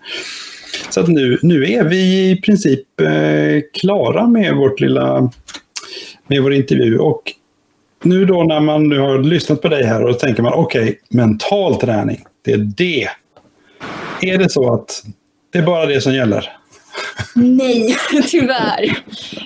Så 0.90 1.00
att 1.00 1.08
nu, 1.08 1.40
nu 1.42 1.72
är 1.72 1.84
vi 1.84 2.30
i 2.32 2.42
princip 2.42 3.02
eh, 3.02 3.62
klara 3.74 4.28
med 4.28 4.56
vårt 4.56 4.80
lilla 4.80 5.32
med 6.28 6.44
vår 6.44 6.54
intervju. 6.54 6.98
Och 6.98 7.24
nu 8.04 8.26
då 8.26 8.44
när 8.44 8.60
man 8.60 8.90
nu 8.90 9.00
har 9.00 9.24
lyssnat 9.24 9.62
på 9.62 9.68
dig 9.68 9.84
här 9.84 10.06
och 10.06 10.20
tänker 10.20 10.44
man 10.44 10.54
okej, 10.54 10.82
okay, 10.82 10.96
mental 11.10 11.76
träning, 11.76 12.26
det 12.46 12.52
är 12.52 12.58
det. 12.58 13.10
Är 14.22 14.38
det 14.38 14.50
så 14.50 14.74
att 14.74 15.04
det 15.52 15.60
är 15.60 15.64
bara 15.64 15.86
det 15.86 16.02
som 16.02 16.14
gäller? 16.14 16.50
Nej, 17.36 17.98
tyvärr. 18.28 18.98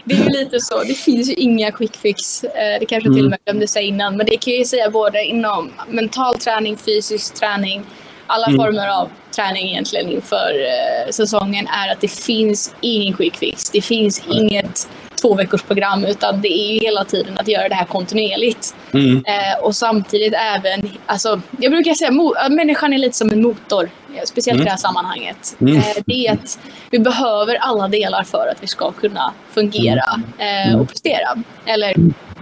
Det 0.05 0.15
är 0.15 0.29
lite 0.29 0.59
så. 0.59 0.83
Det 0.83 0.93
finns 0.93 1.29
ju 1.29 1.33
inga 1.33 1.71
quick 1.71 1.95
fix. 1.95 2.43
Eh, 2.43 2.79
det 2.79 2.85
kanske 2.85 3.09
till 3.09 3.25
och 3.25 3.31
med 3.31 3.39
mm. 3.39 3.39
glömde 3.45 3.67
säga 3.67 3.87
innan. 3.87 4.17
Men 4.17 4.25
det 4.25 4.37
kan 4.37 4.53
jag 4.53 4.59
ju 4.59 4.65
säga 4.65 4.89
både 4.89 5.23
inom 5.23 5.71
mental 5.89 6.37
träning, 6.37 6.77
fysisk 6.77 7.33
träning, 7.33 7.83
alla 8.27 8.47
mm. 8.47 8.57
former 8.57 8.87
av 8.87 9.09
träning 9.35 9.69
egentligen 9.69 10.09
inför 10.09 10.53
eh, 10.59 11.11
säsongen 11.11 11.67
är 11.67 11.91
att 11.91 12.01
det 12.01 12.07
finns 12.07 12.75
ingen 12.81 13.13
quick 13.13 13.35
fix. 13.35 13.69
Det 13.69 13.81
finns 13.81 14.25
mm. 14.25 14.37
inget 14.37 14.87
två 15.21 15.33
veckors 15.33 15.61
program 15.61 16.05
utan 16.05 16.41
det 16.41 16.47
är 16.47 16.73
ju 16.73 16.79
hela 16.79 17.05
tiden 17.05 17.37
att 17.37 17.47
göra 17.47 17.69
det 17.69 17.75
här 17.75 17.85
kontinuerligt. 17.85 18.75
Mm. 18.93 19.17
Eh, 19.17 19.63
och 19.63 19.75
samtidigt 19.75 20.33
även, 20.33 20.89
alltså, 21.05 21.41
jag 21.59 21.71
brukar 21.71 21.93
säga 21.93 22.11
att 22.45 22.51
människan 22.51 22.93
är 22.93 22.97
lite 22.97 23.17
som 23.17 23.29
en 23.29 23.41
motor, 23.41 23.89
eh, 24.15 24.23
speciellt 24.25 24.55
mm. 24.55 24.61
i 24.61 24.65
det 24.65 24.71
här 24.71 24.77
sammanhanget. 24.77 25.55
Mm. 25.61 25.77
Eh, 25.77 25.83
det 26.05 26.27
är 26.27 26.33
att 26.33 26.59
vi 26.89 26.99
behöver 26.99 27.55
alla 27.55 27.87
delar 27.87 28.23
för 28.23 28.47
att 28.51 28.63
vi 28.63 28.67
ska 28.67 28.91
kunna 28.91 29.33
fungera 29.53 30.21
mm. 30.39 30.71
eh, 30.71 30.79
och 30.79 30.89
prestera. 30.89 31.43
Eller 31.65 31.95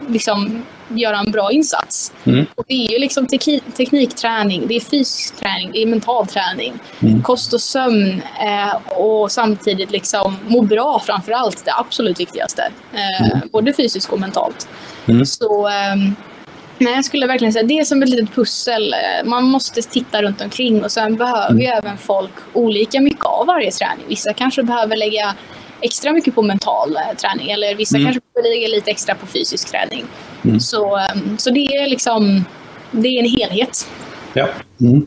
liksom 0.10 0.64
göra 0.90 1.18
en 1.20 1.32
bra 1.32 1.52
insats. 1.52 2.12
Mm. 2.24 2.46
Och 2.56 2.64
det 2.68 2.74
är 2.88 2.92
ju 2.92 3.00
liksom 3.00 3.28
teknik, 3.28 3.64
teknikträning, 3.78 4.68
det 4.68 4.76
är 4.76 4.80
fysisk 4.80 5.36
träning, 5.36 5.70
det 5.74 5.82
är 5.82 5.86
mental 5.86 6.28
träning, 6.28 6.74
Mm. 7.00 7.24
kost 7.24 7.54
och 7.54 7.62
sömn 7.62 8.22
eh, 8.46 8.98
och 8.98 9.32
samtidigt 9.32 9.92
liksom 9.92 10.38
må 10.48 10.62
bra 10.62 11.02
framför 11.06 11.32
allt, 11.32 11.66
det 11.66 11.74
absolut 11.74 12.20
viktigaste. 12.20 12.72
Eh, 12.94 13.32
Mm. 13.32 13.50
Både 13.52 13.74
fysiskt 13.74 14.10
och 14.12 14.20
mentalt. 14.20 14.68
Mm. 15.08 15.26
Så 15.26 15.68
ehm, 15.68 16.16
nej, 16.78 16.94
jag 16.96 17.06
skulle 17.06 17.28
verkligen 17.28 17.54
säga 17.54 17.64
det 17.64 17.80
är 17.80 17.84
som 17.86 18.04
ett 18.04 18.10
litet 18.10 18.36
pussel. 18.36 18.94
Eh, 18.94 19.26
Man 19.30 19.44
måste 19.44 19.82
titta 19.82 20.22
runt 20.22 20.42
omkring 20.42 20.84
och 20.84 20.92
sen 20.92 21.16
behöver 21.16 21.60
ju 21.60 21.66
även 21.66 21.98
folk 21.98 22.32
olika 22.54 23.02
mycket 23.02 23.26
av 23.26 23.46
varje 23.46 23.72
träning. 23.72 24.06
Vissa 24.08 24.34
kanske 24.34 24.64
behöver 24.64 24.96
lägga 24.98 25.36
extra 25.82 26.14
mycket 26.14 26.36
på 26.36 26.42
mental 26.42 26.96
eh, 26.96 27.18
träning 27.18 27.52
eller 27.52 27.76
vissa 27.76 27.98
Mm. 27.98 28.06
kanske 28.06 28.50
lägga 28.50 28.68
lite 28.68 28.92
extra 28.92 29.16
på 29.16 29.28
fysisk 29.28 29.72
träning. 29.72 30.06
Mm. 30.46 30.60
Så, 30.60 30.98
ehm, 30.98 31.38
så 31.38 31.50
det 31.50 31.66
är 31.66 31.90
liksom 31.90 32.46
det 32.92 33.08
är 33.08 33.20
en 33.20 33.30
helhet. 33.30 33.88
Ja. 34.34 34.48
Mm. 34.82 35.06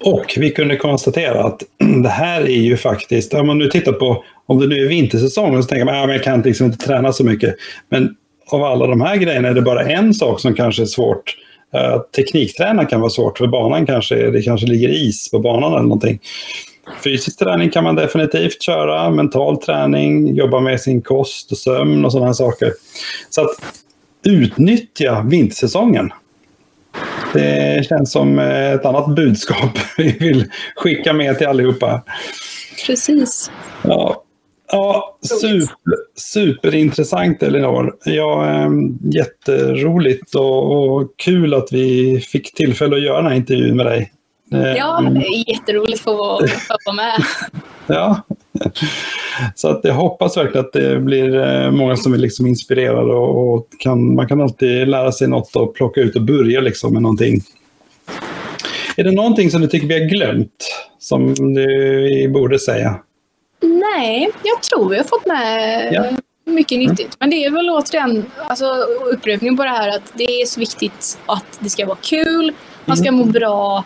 Och 0.00 0.34
vi 0.36 0.50
kunde 0.50 0.76
konstatera 0.76 1.44
att 1.44 1.62
det 2.02 2.08
här 2.08 2.40
är 2.40 2.60
ju 2.62 2.76
faktiskt, 2.76 3.34
om 3.34 3.46
man 3.46 3.58
nu 3.58 3.68
tittar 3.68 3.92
på, 3.92 4.24
om 4.46 4.60
det 4.60 4.66
nu 4.66 4.84
är 4.84 4.88
vintersäsong, 4.88 5.62
så 5.62 5.68
tänker 5.68 5.84
man 5.84 5.94
att 5.94 6.00
ja, 6.00 6.06
men 6.06 6.16
jag 6.16 6.24
kan 6.24 6.42
liksom 6.42 6.66
inte 6.66 6.86
träna 6.86 7.12
så 7.12 7.24
mycket. 7.24 7.54
Men 7.88 8.16
av 8.50 8.64
alla 8.64 8.86
de 8.86 9.00
här 9.00 9.16
grejerna 9.16 9.48
är 9.48 9.54
det 9.54 9.62
bara 9.62 9.84
en 9.84 10.14
sak 10.14 10.40
som 10.40 10.54
kanske 10.54 10.82
är 10.82 10.86
svårt. 10.86 11.36
Uh, 11.74 12.00
teknikträna 12.16 12.84
kan 12.84 13.00
vara 13.00 13.10
svårt, 13.10 13.38
för 13.38 13.46
banan 13.46 13.86
kanske, 13.86 14.30
det 14.30 14.42
kanske 14.42 14.66
ligger 14.66 14.88
is 14.88 15.30
på 15.30 15.38
banan 15.38 15.72
eller 15.72 15.82
någonting. 15.82 16.20
Fysisk 17.04 17.38
träning 17.38 17.70
kan 17.70 17.84
man 17.84 17.94
definitivt 17.94 18.62
köra, 18.62 19.10
mental 19.10 19.62
träning, 19.62 20.34
jobba 20.34 20.60
med 20.60 20.80
sin 20.80 21.02
kost 21.02 21.52
och 21.52 21.58
sömn 21.58 22.04
och 22.04 22.12
sådana 22.12 22.34
saker. 22.34 22.72
Så 23.30 23.40
att 23.40 23.56
utnyttja 24.26 25.22
vintersäsongen. 25.22 26.10
Det 27.32 27.86
känns 27.88 28.12
som 28.12 28.38
ett 28.38 28.84
annat 28.84 29.16
budskap 29.16 29.78
vi 29.98 30.10
vill 30.12 30.44
skicka 30.76 31.12
med 31.12 31.38
till 31.38 31.46
allihopa. 31.46 32.02
Precis. 32.86 33.50
Ja, 33.82 34.22
ja 34.72 35.16
super, 35.22 35.94
superintressant 36.14 37.42
Elinor. 37.42 37.96
Ja, 38.04 38.50
eh, 38.50 38.70
jätteroligt 39.02 40.34
och, 40.34 40.86
och 40.86 41.10
kul 41.16 41.54
att 41.54 41.72
vi 41.72 42.20
fick 42.20 42.54
tillfälle 42.54 42.96
att 42.96 43.02
göra 43.02 43.16
den 43.16 43.26
här 43.26 43.36
intervjun 43.36 43.76
med 43.76 43.86
dig. 43.86 44.12
Eh, 44.52 44.72
Ja, 44.76 45.00
det 45.10 45.20
är 45.26 45.50
jätteroligt 45.50 45.98
att 45.98 46.04
få 46.04 46.14
vara 46.86 46.94
med. 46.96 47.14
Ja. 47.88 48.22
Så 49.54 49.68
att 49.68 49.80
jag 49.84 49.94
hoppas 49.94 50.36
verkligen 50.36 50.66
att 50.66 50.72
det 50.72 51.00
blir 51.00 51.36
eh, 51.38 51.70
många 51.70 51.96
som 51.96 52.14
är 52.14 52.18
liksom 52.18 52.46
inspirerade 52.46 53.12
och, 53.14 53.54
och 53.54 53.68
kan, 53.78 54.14
man 54.14 54.28
kan 54.28 54.40
alltid 54.40 54.88
lära 54.88 55.12
sig 55.12 55.28
något 55.28 55.56
och 55.56 55.74
plocka 55.74 56.00
ut 56.00 56.16
och 56.16 56.22
börja 56.22 56.60
liksom 56.60 56.92
med 56.92 57.02
någonting. 57.02 57.40
Är 58.96 59.04
det 59.04 59.12
någonting 59.12 59.50
som 59.50 59.60
du 59.60 59.66
tycker 59.66 59.86
vi 59.86 60.00
har 60.00 60.08
glömt 60.08 60.64
som 60.98 61.34
vi 61.54 62.28
borde 62.34 62.58
säga? 62.58 62.96
Nej, 63.62 64.30
jag 64.42 64.62
tror 64.62 64.88
vi 64.88 64.96
har 64.96 65.04
fått 65.04 65.26
med 65.26 65.88
Ja. 65.92 66.04
Mm. 66.04 66.20
mycket 66.44 66.78
nyttigt. 66.78 67.16
Men 67.20 67.30
det 67.30 67.44
är 67.44 67.50
väl 67.50 67.70
återigen 67.70 68.24
alltså, 68.48 68.66
upprepningen 69.12 69.56
på 69.56 69.62
det 69.64 69.70
här 69.70 69.88
att 69.88 70.12
det 70.14 70.24
är 70.42 70.46
så 70.46 70.60
viktigt 70.60 71.18
att 71.26 71.58
det 71.58 71.70
ska 71.70 71.86
vara 71.86 71.98
kul, 72.02 72.52
man 72.84 72.96
ska 72.96 73.12
må 73.12 73.24
bra 73.24 73.84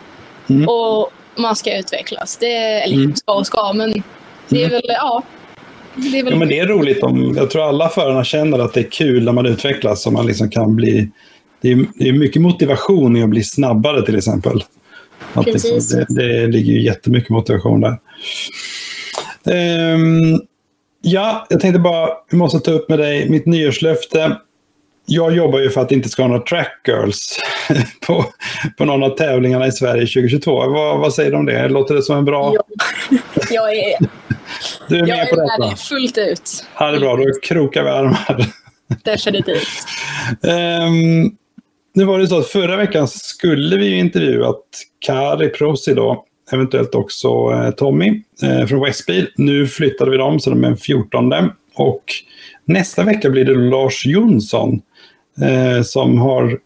Mm. 0.55 0.69
och 0.69 1.11
man 1.35 1.55
ska 1.55 1.77
utvecklas. 1.77 2.37
Det, 2.37 2.55
eller 2.55 2.95
Mm. 2.95 3.15
ska 3.15 3.33
och 3.33 3.47
ska, 3.47 3.73
men 3.73 4.03
det 4.49 4.63
är 4.63 4.69
väl, 4.69 4.81
ja. 4.87 5.23
Det 5.95 6.19
är 6.19 6.23
väl 6.23 6.33
Ja, 6.33 6.39
men 6.39 6.47
det 6.47 6.59
är 6.59 6.67
roligt 6.67 7.03
om, 7.03 7.33
jag 7.37 7.49
tror 7.49 7.69
alla 7.69 7.89
förarna 7.89 8.23
känner 8.23 8.59
att 8.59 8.73
det 8.73 8.79
är 8.79 8.91
kul 8.91 9.23
när 9.23 9.31
man 9.31 9.45
utvecklas 9.45 10.07
och 10.07 10.13
man 10.13 10.25
liksom 10.25 10.49
kan 10.49 10.75
bli, 10.75 11.09
det 11.61 11.71
är, 11.71 11.85
det 11.95 12.09
är 12.09 12.13
mycket 12.13 12.41
motivation 12.41 13.17
i 13.17 13.23
att 13.23 13.29
bli 13.29 13.43
snabbare 13.43 14.05
till 14.05 14.17
exempel. 14.17 14.63
Att 15.33 15.45
liksom, 15.45 15.71
Precis. 15.71 15.89
det, 15.89 16.05
det 16.09 16.47
ligger 16.47 16.73
ju 16.73 16.81
jättemycket 16.83 17.29
motivation 17.29 17.81
där. 17.81 17.97
Ehm, 19.45 20.39
ja, 21.01 21.45
jag 21.49 21.59
tänkte 21.59 21.79
bara, 21.79 22.09
vi 22.31 22.37
måste 22.37 22.59
ta 22.59 22.71
upp 22.71 22.89
med 22.89 22.99
dig 22.99 23.29
mitt 23.29 23.45
nyårslöfte. 23.45 24.37
Jag 25.05 25.35
jobbar 25.35 25.59
ju 25.59 25.69
för 25.69 25.81
att 25.81 25.89
det 25.89 25.95
inte 25.95 26.09
ska 26.09 26.21
vara 26.21 26.31
några 26.31 26.45
track 26.45 26.81
girls 26.87 27.39
på, 28.07 28.25
på 28.77 28.85
någon 28.85 29.03
av 29.03 29.09
tävlingarna 29.09 29.67
i 29.67 29.71
Sverige 29.71 30.01
2022. 30.01 30.69
Vad, 30.69 30.99
vad 30.99 31.13
säger 31.13 31.31
du 31.31 31.37
om 31.37 31.45
det? 31.45 31.69
Låter 31.69 31.95
det 31.95 32.01
som 32.01 32.17
en 32.17 32.25
bra... 32.25 32.53
Ja. 32.55 32.63
jag 33.51 33.75
är, 33.75 33.97
Du 34.87 34.95
är 34.95 35.07
jag 35.07 35.17
med 35.17 35.29
på 35.29 35.35
är 35.35 35.41
detta? 35.41 35.69
det 35.69 35.75
fullt 35.75 36.17
ut. 36.17 36.65
Ja, 36.79 36.91
det 36.91 36.97
är 36.97 36.99
bra. 36.99 37.15
Då 37.15 37.25
krokar 37.43 37.83
vi 37.83 37.89
armar. 37.89 38.45
Definitivt. 39.03 39.85
Um, 40.41 41.37
nu 41.93 42.03
var 42.03 42.19
det 42.19 42.27
så 42.27 42.39
att 42.39 42.47
förra 42.47 42.77
veckan 42.77 43.07
skulle 43.07 43.77
vi 43.77 43.85
ju 43.85 43.97
intervjuat 43.97 44.63
Kari 44.99 45.49
Prosi 45.49 45.93
då, 45.93 46.25
eventuellt 46.51 46.95
också 46.95 47.27
eh, 47.27 47.71
Tommy 47.71 48.23
eh, 48.43 48.65
från 48.65 48.81
Westbil. 48.81 49.27
Nu 49.35 49.67
flyttade 49.67 50.11
vi 50.11 50.17
dem 50.17 50.39
så 50.39 50.49
de 50.49 50.63
är 50.63 50.67
den 50.67 50.77
14. 50.77 51.33
Och 51.75 52.03
nästa 52.65 53.03
vecka 53.03 53.29
blir 53.29 53.45
det 53.45 53.53
Lars 53.55 54.05
Jonsson 54.05 54.81
eh, 55.41 55.83
som 55.83 56.17
har 56.17 56.59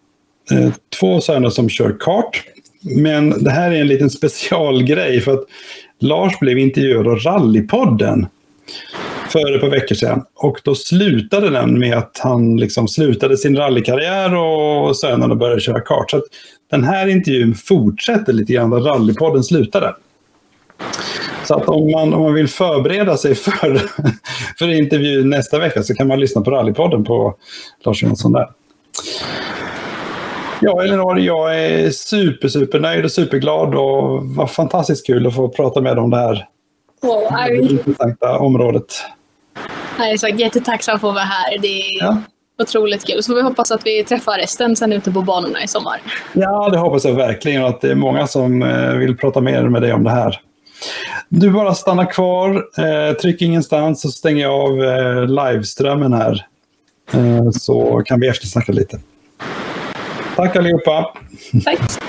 eh, 0.51 0.73
två 0.99 1.21
söner 1.21 1.49
som 1.49 1.69
kör 1.69 1.95
kart. 1.99 2.43
Men 2.81 3.43
det 3.43 3.51
här 3.51 3.71
är 3.71 3.81
en 3.81 3.87
liten 3.87 4.09
specialgrej 4.19 5.21
för 5.21 5.33
att 5.33 5.43
Lars 5.99 6.39
blev 6.39 6.57
intervjuad 6.57 7.07
av 7.07 7.19
Rallypodden 7.19 8.27
för 9.29 9.55
ett 9.55 9.61
par 9.61 9.69
veckor 9.69 9.95
sedan. 9.95 10.23
Och 10.35 10.61
då 10.63 10.75
slutade 10.75 11.49
den 11.49 11.79
med 11.79 11.97
att 11.97 12.19
han 12.23 12.57
liksom 12.57 12.87
slutade 12.87 13.37
sin 13.37 13.55
rallykarriär 13.55 14.35
och 14.35 14.97
sönerna 14.97 15.35
började 15.35 15.61
köra 15.61 15.81
kart. 15.81 16.11
Så 16.11 16.17
att 16.17 16.23
den 16.71 16.83
här 16.83 17.07
intervjun 17.07 17.55
fortsätter 17.55 18.33
lite 18.33 18.53
grann 18.53 18.69
där 18.69 18.79
rallypodden 18.79 19.43
slutade. 19.43 19.95
Så 21.47 21.55
att 21.55 21.69
om 21.69 21.91
man, 21.91 22.13
om 22.13 22.21
man 22.21 22.33
vill 22.33 22.47
förbereda 22.47 23.17
sig 23.17 23.35
för, 23.35 23.81
för 24.59 24.69
intervjun 24.69 25.29
nästa 25.29 25.59
vecka 25.59 25.83
så 25.83 25.95
kan 25.95 26.07
man 26.07 26.19
lyssna 26.19 26.41
på 26.41 26.51
rallypodden 26.51 27.03
på 27.03 27.35
Lars 27.85 28.03
Jonsson 28.03 28.31
där. 28.31 28.47
Ja, 30.61 30.83
Elinor, 30.83 31.19
jag 31.19 31.59
är 31.59 31.89
super, 31.91 32.47
super 32.47 32.79
nöjd 32.79 33.05
och 33.05 33.11
superglad 33.11 33.75
och 33.75 34.23
vad 34.25 34.51
fantastiskt 34.51 35.05
kul 35.07 35.27
att 35.27 35.35
få 35.35 35.49
prata 35.49 35.81
med 35.81 35.95
dig 35.95 36.03
om 36.03 36.09
det 36.09 36.17
här 36.17 36.47
Wow, 37.03 37.23
är, 37.39 37.71
intressanta 37.71 38.37
området. 38.39 38.85
jag 39.97 40.09
är 40.11 40.17
så 40.17 40.27
jättetacksam 40.27 40.99
för 40.99 41.07
att 41.09 41.13
vara 41.15 41.23
här. 41.23 41.57
Det 41.57 41.67
är 41.81 41.99
Ja. 41.99 42.17
otroligt 42.63 43.05
kul. 43.07 43.23
Så 43.23 43.35
vi 43.35 43.41
hoppas 43.41 43.71
att 43.71 43.81
vi 43.85 44.03
träffar 44.03 44.37
resten 44.37 44.75
sen 44.75 44.93
ute 44.93 45.11
på 45.11 45.21
banorna 45.21 45.63
i 45.63 45.67
sommar. 45.67 46.01
Ja, 46.33 46.69
det 46.69 46.77
hoppas 46.77 47.05
jag 47.05 47.13
verkligen 47.13 47.65
att 47.65 47.81
det 47.81 47.91
är 47.91 47.95
många 47.95 48.27
som 48.27 48.63
eh, 48.63 48.89
vill 48.93 49.17
prata 49.17 49.41
mer 49.41 49.63
med 49.63 49.81
dig 49.81 49.93
om 49.93 50.03
det 50.03 50.09
här. 50.11 50.39
Du 51.29 51.51
bara 51.51 51.75
stannar 51.75 52.11
kvar, 52.11 52.65
eh, 52.77 53.13
tryck 53.13 53.41
ingenstans 53.41 54.01
så 54.01 54.09
stänger 54.09 54.41
jag 54.41 54.53
av 54.53 54.83
eh, 54.83 55.27
liveströmmen 55.27 56.13
här. 56.13 56.45
Eh, 57.13 57.49
så 57.51 58.01
kan 58.05 58.19
vi 58.19 58.27
eftersnacka 58.27 58.71
lite. 58.71 58.99
Tack 60.35 60.55
allihopa! 60.55 61.13
Tack! 61.63 62.04